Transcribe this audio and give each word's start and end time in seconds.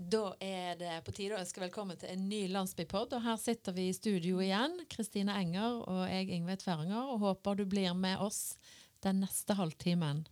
Da 0.00 0.30
er 0.40 0.78
det 0.80 0.92
på 1.04 1.12
tide 1.12 1.36
å 1.36 1.40
ønske 1.42 1.60
velkommen 1.60 1.98
til 2.00 2.08
en 2.08 2.22
ny 2.24 2.46
landsbypod. 2.48 3.12
Og 3.12 3.20
her 3.20 3.36
sitter 3.36 3.74
vi 3.76 3.90
i 3.90 3.92
studio 3.92 4.38
igjen, 4.40 4.78
Kristine 4.88 5.34
Enger 5.36 5.82
og 5.82 6.06
jeg, 6.08 6.30
Ingve 6.38 6.54
Tverringer, 6.62 7.10
og 7.12 7.20
håper 7.20 7.58
du 7.58 7.66
blir 7.68 7.92
med 7.92 8.22
oss 8.24 8.54
den 9.04 9.20
neste 9.20 9.58
halvtimen. 9.58 10.22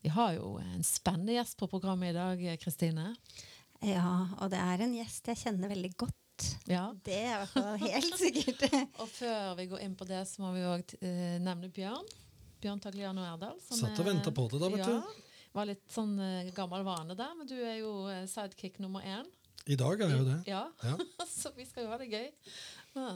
Vi 0.00 0.08
har 0.14 0.38
jo 0.38 0.54
en 0.62 0.80
spennende 0.86 1.36
gjest 1.36 1.58
på 1.60 1.68
programmet 1.68 2.14
i 2.14 2.16
dag, 2.16 2.40
Kristine. 2.62 3.10
Ja, 3.84 4.30
og 4.40 4.48
det 4.54 4.62
er 4.62 4.86
en 4.86 4.94
gjest 4.96 5.28
jeg 5.28 5.42
kjenner 5.42 5.74
veldig 5.74 5.92
godt. 6.06 6.46
Ja. 6.70 6.86
Det 7.04 7.18
er 7.18 7.34
i 7.34 7.42
hvert 7.42 7.52
fall 7.52 7.84
helt 7.84 8.16
sikkert. 8.16 8.64
Og 9.04 9.12
før 9.12 9.52
vi 9.60 9.68
går 9.74 9.84
inn 9.84 9.98
på 9.98 10.08
det, 10.08 10.22
så 10.30 10.40
må 10.40 10.54
vi 10.56 10.64
òg 10.64 10.96
eh, 11.04 11.36
nevne 11.42 11.68
Bjørn. 11.68 12.08
Bjørn 12.64 12.80
Tagliano 12.80 13.28
Erdal. 13.28 13.60
som 13.60 13.76
Satt 13.76 14.00
og 14.00 14.08
venta 14.08 14.32
på 14.32 14.48
det 14.48 14.62
da, 14.62 14.72
vet 14.72 14.86
ja, 14.86 14.96
du. 14.96 15.28
Var 15.52 15.68
litt 15.68 15.84
sånn 15.92 16.16
eh, 16.22 16.50
gammel 16.56 16.84
vane 16.86 17.16
der, 17.18 17.32
men 17.38 17.48
du 17.48 17.56
er 17.60 17.78
jo 17.82 17.92
eh, 18.10 18.24
sidekick 18.30 18.78
nummer 18.82 19.04
én. 19.04 19.28
I 19.70 19.76
dag 19.78 20.00
er 20.02 20.14
jo 20.16 20.26
det. 20.26 20.38
Ja, 20.50 20.66
Ja. 20.82 20.96
så 21.38 21.52
vi 21.56 21.66
skal 21.68 21.86
jo 21.86 21.92
ha 21.92 21.98
det 22.00 22.10
gøy. 22.10 22.28
Ja. 22.96 23.12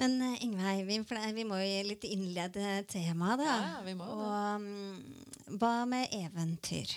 Men 0.00 0.16
Ingveig, 0.40 0.86
vi, 0.88 0.96
vi 1.36 1.44
må 1.44 1.58
jo 1.60 1.82
litt 1.86 2.06
innlede 2.08 2.78
temaet, 2.90 3.42
da. 3.42 3.56
Ja, 3.66 3.80
vi 3.84 3.92
må 3.98 4.06
jo 4.08 4.16
og 4.16 4.62
mm, 4.64 5.58
hva 5.60 5.82
med 5.88 6.14
eventyr? 6.16 6.94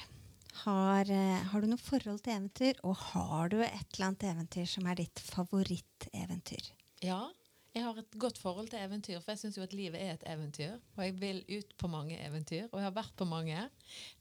Har, 0.64 1.10
eh, 1.12 1.42
har 1.52 1.62
du 1.62 1.68
noe 1.68 1.82
forhold 1.82 2.22
til 2.24 2.38
eventyr? 2.38 2.80
Og 2.88 2.96
har 3.12 3.52
du 3.52 3.58
et 3.66 3.98
eller 3.98 4.08
annet 4.08 4.28
eventyr 4.30 4.70
som 4.70 4.88
er 4.88 5.02
ditt 5.02 5.20
favoritteventyr? 5.28 6.70
Ja, 7.04 7.26
jeg 7.76 7.84
har 7.84 7.98
et 8.00 8.18
godt 8.20 8.38
forhold 8.40 8.70
til 8.72 8.80
eventyr, 8.80 9.20
for 9.20 9.34
jeg 9.34 9.42
syns 9.42 9.58
jo 9.60 9.64
at 9.66 9.74
livet 9.76 10.00
er 10.00 10.14
et 10.16 10.26
eventyr. 10.32 10.78
Og 10.96 11.02
jeg 11.04 11.16
vil 11.20 11.42
ut 11.58 11.74
på 11.78 11.90
mange 11.92 12.18
eventyr, 12.24 12.70
og 12.72 12.80
jeg 12.80 12.88
har 12.88 12.96
vært 12.96 13.16
på 13.20 13.28
mange. 13.28 13.66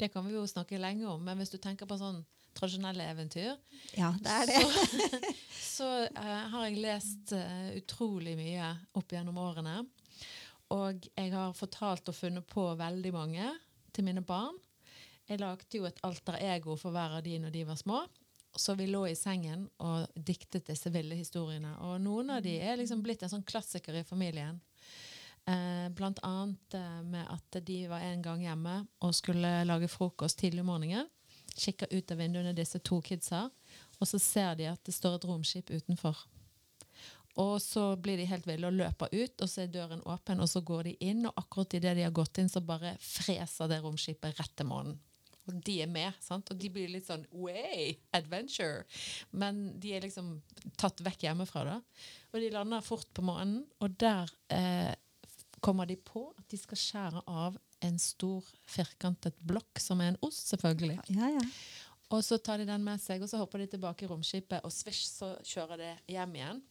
Det 0.01 0.11
kan 0.13 0.27
vi 0.27 0.35
jo 0.35 0.47
snakke 0.51 0.81
lenge 0.81 1.07
om, 1.07 1.23
men 1.23 1.39
hvis 1.39 1.55
du 1.55 1.61
tenker 1.63 1.87
på 1.87 1.99
sånn 2.01 2.25
tradisjonelle 2.55 3.07
eventyr, 3.11 3.55
Ja, 3.99 4.13
det 4.23 4.35
er 4.35 4.51
det. 4.51 5.31
så 5.63 5.89
eh, 6.25 6.43
har 6.51 6.67
jeg 6.67 6.83
lest 6.83 7.35
uh, 7.35 7.71
utrolig 7.79 8.35
mye 8.39 8.73
opp 8.99 9.15
gjennom 9.15 9.39
årene. 9.43 9.81
Og 10.75 11.07
jeg 11.15 11.31
har 11.35 11.55
fortalt 11.55 12.11
og 12.11 12.17
funnet 12.17 12.47
på 12.51 12.67
veldig 12.79 13.15
mange 13.15 13.51
til 13.95 14.07
mine 14.07 14.23
barn. 14.27 14.57
Jeg 15.29 15.41
lagde 15.41 15.79
jo 15.79 15.87
et 15.89 16.01
alter 16.05 16.39
ego 16.43 16.75
for 16.77 16.95
hver 16.95 17.19
av 17.19 17.25
de 17.25 17.39
når 17.41 17.55
de 17.55 17.67
var 17.69 17.79
små. 17.81 18.03
Så 18.57 18.75
vi 18.79 18.87
lå 18.87 19.03
i 19.09 19.17
sengen 19.19 19.67
og 19.83 20.07
diktet 20.15 20.69
disse 20.69 20.91
ville 20.95 21.17
historiene. 21.19 21.73
Og 21.89 21.99
noen 22.03 22.37
av 22.37 22.45
de 22.45 22.55
er 22.63 22.79
liksom 22.79 23.03
blitt 23.03 23.25
en 23.27 23.33
sånn 23.33 23.47
klassiker 23.47 23.97
i 23.99 24.05
familien. 24.07 24.61
Eh, 25.45 25.89
blant 25.91 26.21
annet 26.25 26.75
eh, 26.75 27.01
med 27.03 27.27
at 27.29 27.59
de 27.67 27.81
var 27.91 28.01
en 28.01 28.23
gang 28.25 28.45
hjemme 28.47 28.77
og 29.05 29.17
skulle 29.17 29.59
lage 29.67 29.91
frokost 29.93 30.39
tidlig 30.41 30.63
om 30.63 30.71
morgenen. 30.73 31.11
Kikker 31.55 31.91
ut 31.93 32.11
av 32.11 32.19
vinduene 32.19 32.55
disse 32.57 32.81
to 32.83 33.01
kidsa, 33.05 33.45
og 34.01 34.09
så 34.09 34.19
ser 34.19 34.57
de 34.59 34.71
at 34.71 34.81
det 34.87 34.95
står 34.95 35.19
et 35.19 35.27
romskip 35.29 35.71
utenfor. 35.71 36.25
Og 37.39 37.59
så 37.63 37.93
blir 37.99 38.19
de 38.19 38.27
helt 38.31 38.47
ville 38.47 38.67
og 38.67 38.79
løper 38.79 39.11
ut, 39.13 39.43
og 39.43 39.51
så 39.51 39.65
er 39.65 39.75
døren 39.75 40.03
åpen, 40.07 40.41
og 40.43 40.49
så 40.51 40.63
går 40.67 40.89
de 40.89 40.95
inn, 41.11 41.27
og 41.27 41.39
akkurat 41.39 41.77
idet 41.79 41.97
de 41.99 42.07
har 42.07 42.15
gått 42.15 42.39
inn, 42.39 42.51
så 42.51 42.63
bare 42.63 42.95
freser 43.03 43.71
det 43.71 43.81
romskipet 43.83 44.39
rett 44.39 44.55
til 44.57 44.71
månen. 44.71 44.97
Og 45.45 45.61
de 45.67 45.79
er 45.85 45.91
med, 45.91 46.17
sant? 46.25 46.49
og 46.51 46.61
de 46.61 46.71
blir 46.73 46.89
litt 46.89 47.07
sånn 47.09 47.27
way, 47.37 47.93
adventure. 48.17 48.85
Men 49.37 49.67
de 49.81 49.93
er 49.97 50.07
liksom 50.07 50.39
tatt 50.81 51.03
vekk 51.05 51.27
hjemmefra, 51.27 51.65
da. 51.69 51.79
Og 52.33 52.41
de 52.41 52.53
lander 52.55 52.85
fort 52.85 53.11
på 53.15 53.25
månen, 53.27 53.63
og 53.85 53.99
der 54.01 54.33
eh, 54.55 54.95
kommer 55.65 55.89
de 55.89 55.99
på 56.01 56.27
at 56.33 56.49
de 56.51 56.61
skal 56.61 56.81
skjære 56.81 57.25
av 57.31 57.59
en 57.85 57.99
stor, 58.01 58.47
firkantet 58.69 59.37
blokk, 59.45 59.81
som 59.83 60.01
er 60.01 60.15
en 60.15 60.23
ost, 60.25 60.49
selvfølgelig. 60.55 61.03
Ja, 61.13 61.29
ja. 61.37 61.45
Og 62.15 62.23
så 62.25 62.39
tar 62.39 62.61
de 62.61 62.69
den 62.69 62.85
med 62.85 63.01
seg, 63.03 63.23
og 63.25 63.29
så 63.31 63.41
hopper 63.41 63.61
de 63.61 63.69
tilbake 63.75 64.07
i 64.07 64.09
romskipet, 64.09 64.65
og 64.65 64.73
svisj, 64.73 65.05
så 65.11 65.35
kjører 65.45 65.81
det 65.81 65.93
hjem 66.15 66.39
igjen. 66.41 66.63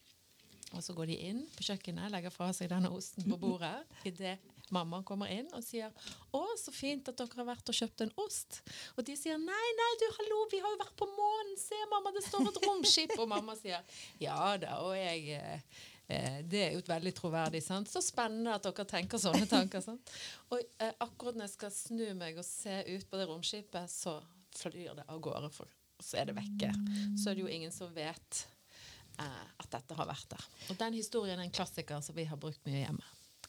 Og 0.74 0.82
så 0.82 0.96
går 0.98 1.12
de 1.12 1.20
inn 1.30 1.44
på 1.54 1.68
kjøkkenet, 1.68 2.10
legger 2.14 2.34
fra 2.34 2.50
seg 2.56 2.72
denne 2.72 2.90
osten 2.94 3.28
på 3.30 3.38
bordet 3.38 3.76
idet 4.10 4.40
mamma 4.72 5.04
kommer 5.04 5.32
inn 5.32 5.50
og 5.54 5.64
sier 5.64 5.92
'Å, 6.34 6.42
så 6.58 6.72
fint 6.72 7.08
at 7.10 7.18
dere 7.18 7.36
har 7.36 7.46
vært 7.46 7.70
og 7.70 7.76
kjøpt 7.76 8.02
en 8.02 8.14
ost'. 8.24 8.62
Og 8.98 9.06
de 9.06 9.16
sier 9.16 9.38
'Nei, 9.38 9.70
nei, 9.80 9.92
du, 10.00 10.06
hallo, 10.18 10.48
vi 10.52 10.60
har 10.60 10.70
jo 10.72 10.82
vært 10.84 10.96
på 10.96 11.08
månen. 11.08 11.58
Se, 11.58 11.76
mamma, 11.92 12.12
det 12.12 12.24
står 12.24 12.48
et 12.48 12.62
romskip.' 12.68 13.18
Og 13.20 13.28
mamma 13.28 13.56
sier 13.56 13.84
'Ja 14.20 14.58
da, 14.58 14.80
og 14.82 14.96
jeg 14.96 15.30
eh, 15.30 15.60
eh, 16.10 16.42
Det 16.42 16.62
er 16.68 16.72
jo 16.74 16.82
veldig 16.88 17.14
troverdig. 17.14 17.64
sant? 17.64 17.90
Så 17.90 18.02
spennende 18.02 18.54
at 18.56 18.64
dere 18.64 18.86
tenker 18.86 19.18
sånne 19.18 19.48
tanker. 19.50 19.82
sant? 19.82 20.10
Og 20.50 20.60
eh, 20.80 20.94
akkurat 21.00 21.36
når 21.36 21.48
jeg 21.48 21.56
skal 21.58 21.72
snu 21.72 22.14
meg 22.14 22.38
og 22.38 22.46
se 22.46 22.84
ut 22.88 23.10
på 23.10 23.18
det 23.18 23.28
romskipet, 23.28 23.90
så 23.90 24.22
flyr 24.56 24.96
det 24.96 25.06
av 25.10 25.20
gårde, 25.20 25.50
for 25.52 25.68
så 26.02 26.18
er 26.22 26.26
det 26.30 26.36
vekke. 26.36 26.72
Så 27.18 27.30
er 27.30 27.36
det 27.36 27.42
jo 27.42 27.48
ingen 27.48 27.72
som 27.72 27.94
vet 27.94 28.48
eh, 29.20 29.46
at 29.60 29.70
dette 29.72 29.98
har 29.98 30.10
vært 30.10 30.30
der. 30.30 30.46
Og 30.70 30.78
den 30.78 30.94
historien 30.94 31.40
er 31.40 31.48
en 31.48 31.52
klassiker 31.52 32.02
som 32.02 32.16
vi 32.16 32.26
har 32.26 32.38
brukt 32.38 32.64
mye 32.66 32.84
hjemme. 32.86 33.04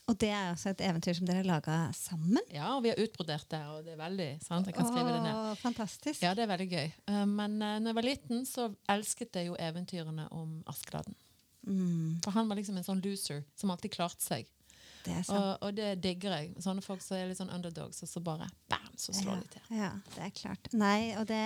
Og 0.04 0.16
det 0.20 0.28
er 0.28 0.50
altså 0.50 0.68
et 0.74 0.82
eventyr 0.84 1.16
som 1.16 1.24
dere 1.28 1.40
har 1.40 1.46
laga 1.48 1.76
sammen? 1.96 2.42
Ja, 2.52 2.74
og 2.76 2.82
vi 2.84 2.90
har 2.92 3.00
utbrodert 3.00 3.46
det, 3.48 3.60
og 3.72 3.86
det 3.86 3.94
er 3.94 4.00
veldig 4.02 4.26
sant? 4.44 4.68
Jeg 4.68 4.76
kan 4.76 4.88
skrive 4.90 5.14
det 5.14 5.22
ned. 5.24 5.38
Åh, 5.38 5.54
fantastisk. 5.62 6.20
Ja, 6.20 6.34
det 6.36 6.44
er 6.44 6.50
veldig 6.50 6.66
gøy. 6.68 6.90
Eh, 7.08 7.22
Men 7.30 7.56
uh, 7.62 7.78
når 7.80 7.88
jeg 7.88 7.98
var 8.00 8.08
liten, 8.10 8.42
så 8.48 8.66
elsket 8.92 9.38
jeg 9.40 9.48
jo 9.48 9.56
eventyrene 9.56 10.26
om 10.36 10.58
Askeladden. 10.68 11.16
Mm, 11.64 12.20
For 12.24 12.36
han 12.36 12.50
var 12.50 12.60
liksom 12.60 12.76
en 12.76 12.84
sånn 12.84 13.00
loser 13.00 13.40
som 13.56 13.72
alltid 13.72 13.94
klarte 13.96 14.20
seg. 14.20 14.50
Det. 15.06 15.18
Og, 15.32 15.48
og 15.66 15.74
det 15.76 15.90
digger 16.04 16.34
jeg. 16.36 16.50
Sånne 16.64 16.84
folk 16.84 17.02
som 17.04 17.16
er 17.18 17.28
litt 17.30 17.40
sånn 17.40 17.52
underdogs, 17.54 18.02
og 18.04 18.10
så 18.10 18.22
bare 18.24 18.48
bam, 18.70 18.90
så 19.00 19.14
slår 19.16 19.42
de 19.42 19.52
til. 19.54 19.66
Ja, 19.78 19.90
det 20.14 20.22
er 20.26 20.34
klart. 20.36 20.70
Nei, 20.76 21.14
og 21.20 21.28
det, 21.30 21.42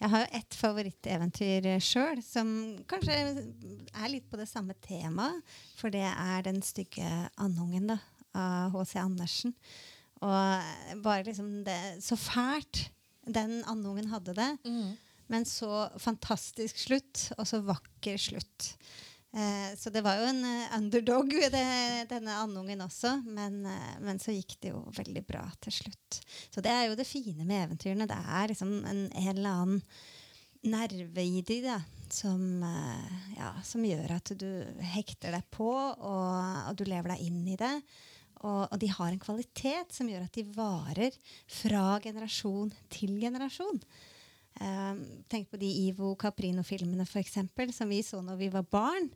jeg 0.00 0.12
har 0.14 0.24
jo 0.24 0.30
ett 0.40 0.58
favoritteventyr 0.58 1.70
sjøl, 1.84 2.22
som 2.24 2.54
kanskje 2.90 3.18
er 3.18 4.12
litt 4.12 4.30
på 4.30 4.40
det 4.40 4.48
samme 4.50 4.76
temaet. 4.86 5.42
For 5.80 5.92
det 5.92 6.06
er 6.08 6.42
'Den 6.44 6.62
stygge 6.62 7.08
andungen' 7.40 7.92
da, 7.92 7.98
av 8.34 8.72
H.C. 8.74 8.98
Andersen. 9.00 9.54
Og 10.20 11.02
bare 11.02 11.24
liksom 11.24 11.64
det 11.64 12.04
Så 12.04 12.16
fælt 12.16 12.90
den 13.24 13.62
andungen 13.64 14.10
hadde 14.10 14.34
det. 14.34 14.50
Mm. 14.64 14.96
Men 15.30 15.46
så 15.46 15.88
fantastisk 15.98 16.78
slutt, 16.78 17.30
og 17.38 17.46
så 17.46 17.60
vakker 17.62 18.18
slutt. 18.18 18.72
Eh, 19.30 19.76
så 19.78 19.92
det 19.94 20.02
var 20.02 20.18
jo 20.18 20.26
en 20.26 20.40
eh, 20.44 20.72
underdog, 20.78 21.30
det, 21.52 21.66
denne 22.10 22.38
andungen 22.42 22.82
også. 22.82 23.20
Men, 23.26 23.60
eh, 23.66 23.98
men 24.02 24.18
så 24.22 24.34
gikk 24.34 24.56
det 24.62 24.72
jo 24.72 24.82
veldig 24.96 25.22
bra 25.28 25.44
til 25.62 25.76
slutt. 25.80 26.20
Så 26.50 26.64
det 26.64 26.72
er 26.74 26.88
jo 26.88 26.96
det 26.98 27.08
fine 27.08 27.44
med 27.44 27.68
eventyrene. 27.68 28.08
Det 28.10 28.18
er 28.18 28.50
liksom 28.50 28.74
en, 28.80 29.04
en 29.08 29.30
eller 29.36 29.62
annen 29.62 29.84
nerve 30.66 31.22
i 31.24 31.40
de 31.46 31.60
da, 31.64 31.78
som, 32.12 32.62
eh, 32.66 33.18
ja, 33.38 33.54
som 33.64 33.84
gjør 33.86 34.16
at 34.18 34.32
du 34.36 34.48
hekter 34.96 35.36
deg 35.36 35.46
på, 35.54 35.70
og, 35.70 36.64
og 36.68 36.76
du 36.76 36.84
lever 36.88 37.14
deg 37.14 37.28
inn 37.30 37.44
i 37.48 37.58
det. 37.60 37.76
Og, 38.40 38.64
og 38.66 38.78
de 38.80 38.88
har 38.88 39.12
en 39.12 39.20
kvalitet 39.20 39.92
som 39.92 40.08
gjør 40.08 40.24
at 40.24 40.36
de 40.36 40.46
varer 40.56 41.16
fra 41.60 41.98
generasjon 42.02 42.72
til 42.92 43.18
generasjon. 43.20 43.82
Eh, 44.60 44.94
tenk 45.30 45.50
på 45.50 45.60
de 45.60 45.68
Ivo 45.86 46.14
Caprino-filmene 46.18 47.06
for 47.08 47.22
eksempel, 47.22 47.72
som 47.72 47.88
vi 47.92 48.02
så 48.06 48.20
når 48.24 48.40
vi 48.40 48.50
var 48.52 48.66
barn. 48.70 49.10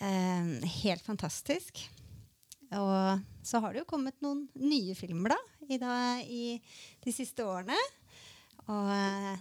Eh, 0.00 0.68
helt 0.82 1.04
fantastisk. 1.06 1.84
Og 2.74 3.22
så 3.46 3.60
har 3.62 3.72
det 3.72 3.84
jo 3.84 3.90
kommet 3.92 4.18
noen 4.24 4.48
nye 4.58 4.96
filmer 4.98 5.36
da, 5.36 5.40
i, 5.68 5.78
da, 5.78 5.94
i 6.26 6.56
de 7.04 7.12
siste 7.14 7.44
årene. 7.46 7.76
Og 8.66 8.90
eh, 8.90 9.34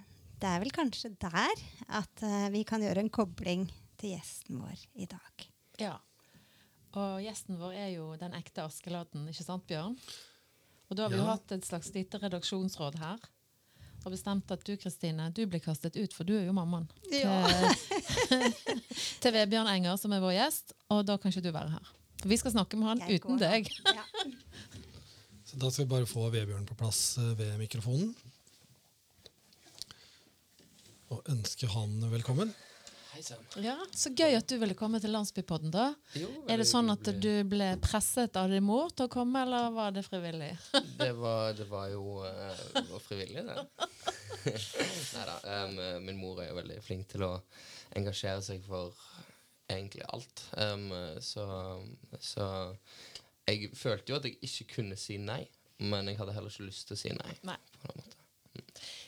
det 0.43 0.49
er 0.51 0.59
vel 0.59 0.73
kanskje 0.75 1.13
der 1.23 1.61
at 1.95 2.23
uh, 2.25 2.49
vi 2.51 2.65
kan 2.67 2.81
gjøre 2.83 2.99
en 2.99 3.11
kobling 3.13 3.61
til 3.95 4.11
gjesten 4.11 4.57
vår 4.59 4.81
i 4.99 5.05
dag. 5.07 5.45
Ja. 5.79 5.93
Og 6.99 7.21
gjesten 7.23 7.55
vår 7.61 7.77
er 7.79 7.93
jo 7.93 8.09
den 8.19 8.35
ekte 8.35 8.65
Askeladden, 8.67 9.23
ikke 9.31 9.45
sant, 9.45 9.63
Bjørn? 9.69 9.95
Og 10.89 10.97
da 10.99 11.05
har 11.05 11.13
vi 11.13 11.21
jo 11.21 11.23
Ja. 11.23 11.37
hatt 11.37 11.53
et 11.55 11.63
slags 11.63 11.93
lite 11.95 12.19
redaksjonsråd 12.19 12.99
her. 12.99 13.23
Og 14.03 14.11
bestemt 14.11 14.49
at 14.51 14.63
du, 14.67 14.73
Kristine, 14.77 15.29
du 15.31 15.45
blir 15.47 15.61
kastet 15.63 15.95
ut, 15.95 16.11
for 16.13 16.27
du 16.27 16.33
er 16.35 16.45
jo 16.49 16.53
mammaen 16.55 16.89
Ja. 17.13 17.37
til, 18.27 18.43
til 19.23 19.33
Vebjørn 19.35 19.69
Enger, 19.71 19.95
som 20.01 20.11
er 20.11 20.19
vår 20.23 20.33
gjest. 20.35 20.73
Og 20.91 21.05
da 21.07 21.15
kan 21.17 21.31
ikke 21.31 21.45
du 21.45 21.51
være 21.55 21.71
her. 21.77 21.91
For 22.19 22.27
vi 22.31 22.37
skal 22.41 22.51
snakke 22.55 22.77
med 22.79 22.87
han 22.91 23.03
Jeg 23.07 23.21
uten 23.21 23.37
går. 23.37 23.45
deg. 23.45 23.71
Ja. 23.87 24.03
Så 25.47 25.59
da 25.61 25.69
skal 25.71 25.85
vi 25.85 25.91
bare 25.95 26.07
få 26.09 26.27
Vebjørn 26.33 26.65
på 26.67 26.75
plass 26.79 27.17
eh, 27.21 27.31
ved 27.39 27.55
mikrofonen. 27.61 28.11
Og 31.13 31.21
ønske 31.29 31.67
han 31.69 31.99
velkommen. 32.11 32.51
Ja, 33.61 33.75
Så 33.93 34.11
gøy 34.15 34.35
at 34.37 34.47
du 34.49 34.55
ville 34.61 34.75
komme 34.77 34.99
til 35.01 35.13
Landsbypodden, 35.13 35.71
da. 35.73 35.91
Jo, 36.17 36.29
Er 36.49 36.61
det 36.61 36.67
sånn 36.69 36.89
at 36.93 37.07
du 37.21 37.31
ble 37.49 37.73
presset 37.83 38.37
av 38.39 38.51
din 38.51 38.65
mor 38.65 38.93
til 38.93 39.07
å 39.07 39.11
komme, 39.13 39.43
eller 39.45 39.69
var 39.75 39.93
det 39.95 40.05
frivillig? 40.07 40.51
Det 41.03 41.11
var, 41.17 41.53
det 41.57 41.67
var 41.69 41.89
jo 41.91 42.21
uh, 42.23 42.83
var 42.89 43.01
frivillig, 43.03 43.43
det. 43.45 43.89
Nei 45.15 45.25
da. 45.29 45.57
min 46.03 46.19
mor 46.19 46.41
er 46.41 46.51
jo 46.51 46.59
veldig 46.59 46.79
flink 46.83 47.07
til 47.11 47.25
å 47.27 47.33
engasjere 47.97 48.41
seg 48.45 48.63
for 48.65 48.93
egentlig 49.71 50.03
alt. 50.13 50.45
Um, 50.57 50.89
så, 51.23 51.45
så 52.19 52.47
jeg 53.47 53.71
følte 53.77 54.13
jo 54.13 54.19
at 54.19 54.27
jeg 54.27 54.39
ikke 54.45 54.69
kunne 54.77 54.97
si 54.99 55.17
nei, 55.21 55.43
men 55.83 56.07
jeg 56.07 56.19
hadde 56.19 56.35
heller 56.35 56.53
ikke 56.53 56.69
lyst 56.69 56.87
til 56.87 56.97
å 56.97 57.01
si 57.01 57.13
nei. 57.17 57.37
Nei. 57.47 57.59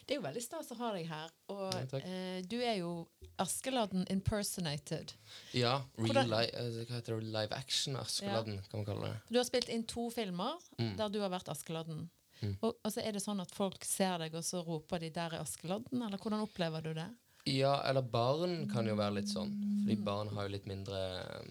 Det 0.05 0.13
er 0.15 0.19
jo 0.19 0.25
veldig 0.27 0.41
stas 0.43 0.67
å 0.71 0.75
ha 0.77 0.91
deg 0.93 1.07
her. 1.09 1.29
Og 1.49 1.73
Ja, 1.73 1.99
eh, 1.99 2.41
du 2.45 2.59
er 2.61 2.75
jo 2.77 3.07
Askeladden 3.41 4.05
impersonated. 4.13 5.13
Ja, 5.53 5.81
real 5.97 6.07
Hvordan- 6.07 6.29
li 6.29 6.45
eh, 6.53 6.85
hva 6.85 6.95
heter 6.99 7.19
det? 7.19 7.23
live 7.33 7.51
action 7.57 7.95
Askeladden, 7.97 8.61
kan 8.69 8.79
man 8.79 8.85
kalle 8.85 9.09
det. 9.09 9.21
Du 9.31 9.37
har 9.39 9.43
spilt 9.45 9.69
inn 9.69 9.83
to 9.83 10.09
filmer 10.11 10.53
Mm. 10.79 10.95
der 10.97 11.09
du 11.09 11.19
har 11.21 11.29
vært 11.29 11.49
Askeladden. 11.49 12.09
Mm. 12.41 12.57
Og, 12.61 12.75
og 12.83 12.91
så 12.91 13.01
er 13.03 13.11
det 13.13 13.21
sånn 13.23 13.41
at 13.41 13.51
folk 13.51 13.83
ser 13.83 14.17
deg, 14.19 14.35
og 14.35 14.43
så 14.43 14.63
roper 14.65 14.99
de 14.99 15.09
'der 15.09 15.33
er 15.33 15.39
Askeladden'? 15.43 16.05
Eller 16.05 16.17
hvordan 16.17 16.41
opplever 16.47 16.83
du 16.83 16.93
det? 16.93 17.09
Ja, 17.47 17.81
eller 17.89 18.01
barn 18.01 18.69
kan 18.69 18.85
jo 18.85 18.95
være 18.95 19.15
litt 19.15 19.29
sånn. 19.29 19.83
Fordi 19.85 20.03
barn 20.03 20.27
har 20.29 20.43
jo 20.43 20.49
litt 20.49 20.65
mindre 20.65 21.45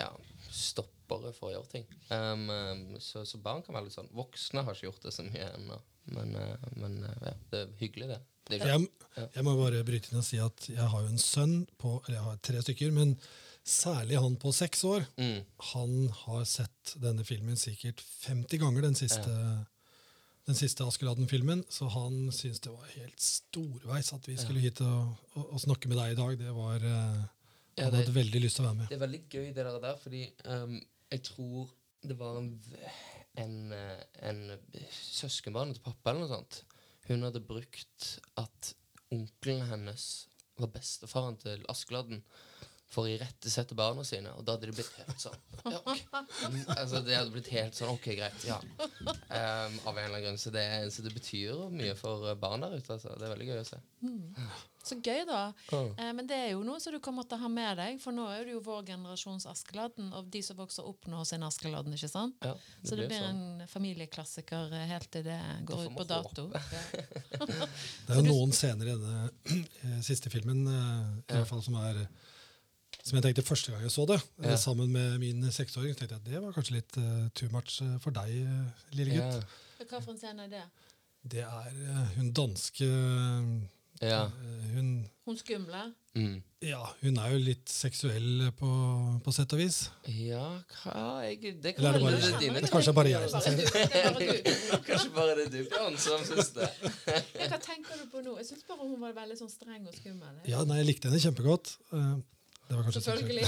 ja, 0.00 0.10
stoppere 0.50 1.32
for 1.32 1.50
å 1.50 1.54
gjøre 1.54 1.70
ting. 1.70 1.86
Um, 2.10 2.48
um, 2.50 2.96
så, 2.98 3.24
så 3.26 3.40
barn 3.42 3.62
kan 3.62 3.74
være 3.74 3.84
litt 3.84 3.94
sånn. 3.96 4.10
Voksne 4.14 4.64
har 4.64 4.74
ikke 4.74 4.88
gjort 4.90 5.02
det 5.02 5.12
så 5.12 5.22
mye 5.22 5.52
ennå. 5.54 5.80
Men, 6.10 6.34
uh, 6.34 6.56
men 6.76 6.98
uh, 7.04 7.14
ja, 7.22 7.32
det 7.52 7.60
er 7.60 7.72
hyggelig, 7.78 8.08
det. 8.10 8.18
det 8.50 8.60
er 8.60 8.72
Jeg, 8.72 8.88
jeg 9.36 9.44
må 9.46 9.54
bare 9.60 9.84
bryte 9.86 10.10
inn 10.10 10.18
og 10.18 10.26
si 10.26 10.40
at 10.42 10.68
jeg 10.72 10.88
har 10.94 11.04
jo 11.04 11.10
en 11.12 11.20
sønn 11.20 11.56
på 11.78 11.98
Eller 12.06 12.16
jeg 12.18 12.26
har 12.26 12.38
tre 12.48 12.62
stykker, 12.64 12.94
men 12.96 13.12
særlig 13.62 14.18
han 14.18 14.34
på 14.42 14.50
seks 14.56 14.82
år. 14.88 15.04
mm, 15.16 15.42
Han 15.72 15.92
har 16.24 16.44
sett 16.50 16.96
denne 16.98 17.24
filmen 17.24 17.56
sikkert 17.60 18.02
50 18.26 18.58
ganger, 18.58 18.82
den 18.82 18.98
siste, 18.98 19.34
den 20.48 20.58
siste 20.58 20.82
Askeladden-filmen. 20.84 21.62
Så 21.70 21.86
han 21.94 22.32
syntes 22.34 22.58
det 22.64 22.72
var 22.74 22.90
helt 22.96 23.22
storveis 23.22 24.10
at 24.16 24.26
vi 24.26 24.34
skulle 24.40 24.64
hit 24.64 24.82
og, 24.82 25.12
og, 25.36 25.44
og 25.54 25.62
snakke 25.62 25.92
med 25.92 26.00
deg 26.00 26.16
i 26.16 26.18
dag. 26.18 26.34
Det 26.40 26.56
var 26.56 26.82
eh, 26.82 27.22
Ja, 27.78 27.86
det- 27.86 28.02
hadde 28.02 28.16
veldig 28.18 28.42
lyst 28.42 28.58
til 28.58 28.66
å 28.66 28.72
være 28.72 28.80
med. 28.80 28.88
Det 28.90 28.98
er 28.98 29.04
veldig 29.06 29.22
gøy, 29.30 29.46
det 29.54 29.68
der, 29.86 29.94
fordi 30.02 30.24
um, 30.50 30.80
jeg 31.12 31.22
tror 31.30 31.70
det 32.02 32.18
var 32.18 32.40
en, 32.40 32.48
en, 33.40 33.72
eh, 33.72 34.02
en 34.28 34.42
søskenbarn 34.92 35.74
til 35.74 35.84
pappa 35.84 36.12
eller 36.12 36.26
noe 36.26 36.34
sånt. 36.34 36.62
Hun 37.08 37.24
hadde 37.26 37.44
brukt 37.44 38.08
at 38.40 38.74
onkelen 39.12 39.66
hennes 39.68 40.08
var 40.60 40.72
bestefaren 40.74 41.38
til 41.40 41.64
Askeladden 41.72 42.22
for 42.92 43.08
å 43.08 43.12
irettesette 43.12 43.74
barna 43.78 44.04
sine, 44.04 44.32
og 44.36 44.44
da 44.44 44.56
hadde 44.56 44.68
det 44.68 44.76
blitt 44.76 44.92
helt 45.00 45.22
sånn 45.22 45.38
ja, 45.64 45.78
ok. 45.80 46.02
Mm, 46.52 46.58
Altså, 46.76 47.00
Det 47.06 47.14
hadde 47.16 47.32
blitt 47.32 47.48
helt 47.54 47.78
sånn 47.78 47.92
OK, 47.94 48.08
greit. 48.18 48.44
Ja. 48.44 48.58
Um, 48.60 49.78
av 49.88 49.96
en 49.96 50.04
eller 50.04 50.08
annen 50.10 50.24
grunn. 50.26 50.40
Så 50.42 50.50
det, 50.52 50.64
så 50.92 51.04
det 51.06 51.12
betyr 51.14 51.68
mye 51.72 51.94
for 51.96 52.26
barn 52.40 52.64
der 52.66 52.74
ute. 52.76 52.96
Altså. 52.96 53.14
Det 53.16 53.26
er 53.28 53.32
veldig 53.32 53.48
gøy 53.52 53.60
å 53.62 53.68
se. 53.68 53.78
Så 54.82 54.96
gøy, 54.98 55.20
da. 55.28 55.52
Oh. 55.76 55.92
Eh, 55.94 56.10
men 56.18 56.26
det 56.26 56.34
er 56.34 56.48
jo 56.56 56.64
noe 56.66 56.80
som 56.82 56.90
du 56.94 56.98
kommer 57.04 57.22
til 57.30 57.38
å 57.38 57.44
ha 57.44 57.50
med 57.54 57.78
deg, 57.78 58.00
for 58.02 58.10
nå 58.16 58.24
er 58.34 58.48
det 58.48 58.56
jo 58.56 58.62
vår 58.66 58.82
generasjons 58.88 59.46
Askeladden, 59.52 60.08
og 60.18 60.26
de 60.34 60.42
som 60.42 60.58
vokser 60.58 60.88
opp 60.90 61.06
nå 61.12 61.22
sin 61.28 61.44
Askeladden, 61.46 61.94
ikke 61.94 62.10
sant? 62.10 62.34
Ja, 62.42 62.56
Så 62.82 62.98
det 62.98 63.06
blir 63.06 63.22
sånn. 63.22 63.44
en 63.62 63.70
familieklassiker 63.70 64.74
eh, 64.74 64.88
helt 64.90 65.06
til 65.14 65.22
det 65.28 65.38
går 65.70 65.84
ut 65.86 65.96
på 66.00 66.08
dato. 66.10 66.48
Det 67.38 68.10
er 68.10 68.18
jo 68.18 68.26
noen 68.26 68.52
scener 68.54 68.90
i 68.90 68.96
denne 68.98 69.30
eh, 69.54 69.96
siste 70.02 70.30
filmen 70.34 70.66
eh, 70.66 71.08
i 71.30 71.38
hvert 71.38 71.48
fall 71.52 71.62
som 71.64 71.78
er 71.86 72.02
som 73.02 73.16
jeg 73.18 73.24
tenkte 73.26 73.42
første 73.46 73.72
gang 73.74 73.82
jeg 73.82 73.90
så 73.94 74.06
det, 74.06 74.20
eh, 74.42 74.50
Ja. 74.52 74.56
sammen 74.56 74.92
med 74.94 75.18
min 75.20 75.42
seksåring, 75.50 75.94
tenkte 75.98 76.14
jeg 76.14 76.20
at 76.22 76.24
det 76.30 76.42
var 76.42 76.52
kanskje 76.54 76.76
litt 76.78 76.96
uh, 76.98 77.28
too 77.34 77.48
much 77.50 77.80
eh, 77.82 77.98
for 77.98 78.10
deg, 78.14 78.30
lille 78.94 79.10
lille 79.12 79.14
Ja. 79.18 79.30
gutt. 79.40 79.88
Hva 79.90 80.00
for 80.02 80.12
en 80.14 80.18
scene 80.18 80.44
er 80.46 80.48
det? 80.48 80.62
Det 81.28 81.40
er 81.42 81.70
uh, 81.90 82.06
hun 82.16 82.32
danske 82.32 82.86
Ja. 84.02 84.28
hun, 84.74 85.08
Hun 85.24 85.36
skumle? 85.38 85.92
Mm. 86.14 86.42
ja, 86.60 86.80
hun 87.00 87.16
er 87.22 87.30
jo 87.32 87.38
litt 87.38 87.68
seksuell 87.70 88.50
på, 88.58 88.68
på 89.24 89.32
sett 89.32 89.52
og 89.54 89.60
vis. 89.62 89.76
Ja, 90.10 90.58
hva 90.82 91.22
jeg, 91.24 91.38
Det 91.40 91.48
er 91.48 91.60
det 91.62 91.74
kan 91.76 91.84
bare- 91.84 92.02
være 92.02 92.40
dine 92.40 92.54
det 92.60 92.64
er 92.64 92.72
kanskje 92.74 92.92
bare 92.94 93.08
jeg 93.12 93.30
som 93.30 93.40
sier 93.40 93.56
det. 93.56 93.68
Det. 94.18 94.82
Kanskje 94.88 95.12
bare 95.14 95.36
det 95.38 95.46
du, 95.54 95.60
Bjørn, 95.70 95.96
som 95.96 96.20
syns 96.26 96.50
det. 96.58 96.68
Ja, 97.38 97.46
Hva 97.48 97.58
tenker 97.62 97.96
du 98.02 98.10
på 98.12 98.20
nå? 98.26 98.36
Jeg 98.42 98.46
syns 98.50 98.66
bare 98.68 98.82
hun 98.90 99.00
var 99.00 99.14
veldig 99.14 99.38
sånn 99.38 99.50
streng 99.54 99.86
og 99.88 99.94
skummel. 99.94 100.42
Ja, 100.50 100.64
nei, 100.64 100.78
jeg 100.82 100.86
likte 100.90 101.08
henne 101.08 101.22
kjempegodt. 101.22 101.76
Eh, 101.94 102.12
det 102.72 102.78
var 102.78 102.86
kanskje 102.86 103.02
Selvfølgelig. 103.04 103.46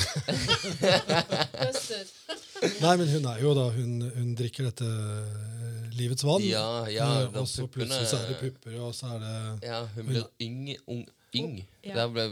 Nei, 2.84 2.94
men 3.00 3.08
hun 3.08 3.26
er 3.30 3.40
jo 3.42 3.52
da 3.56 3.64
Hun, 3.72 3.92
hun 4.14 4.34
drikker 4.38 4.68
dette 4.68 4.84
eh, 4.88 5.88
livets 5.96 6.24
vann. 6.26 6.44
Ja, 6.44 6.84
ja, 6.92 7.06
Eh, 7.24 7.38
og 7.40 7.48
så 7.48 7.66
plutselig 7.70 8.08
så 8.10 8.20
er 8.20 8.32
det 8.32 8.38
pupper, 8.42 8.76
og 8.84 8.94
så 8.96 9.14
er 9.14 9.22
det 9.24 9.68
Ja, 9.68 9.80
hun 9.96 10.10
blir 10.10 10.26
yng. 10.44 10.74
Ung, 10.90 11.04
yng. 11.38 11.56
Ja. 11.84 12.06
Ble 12.08 12.24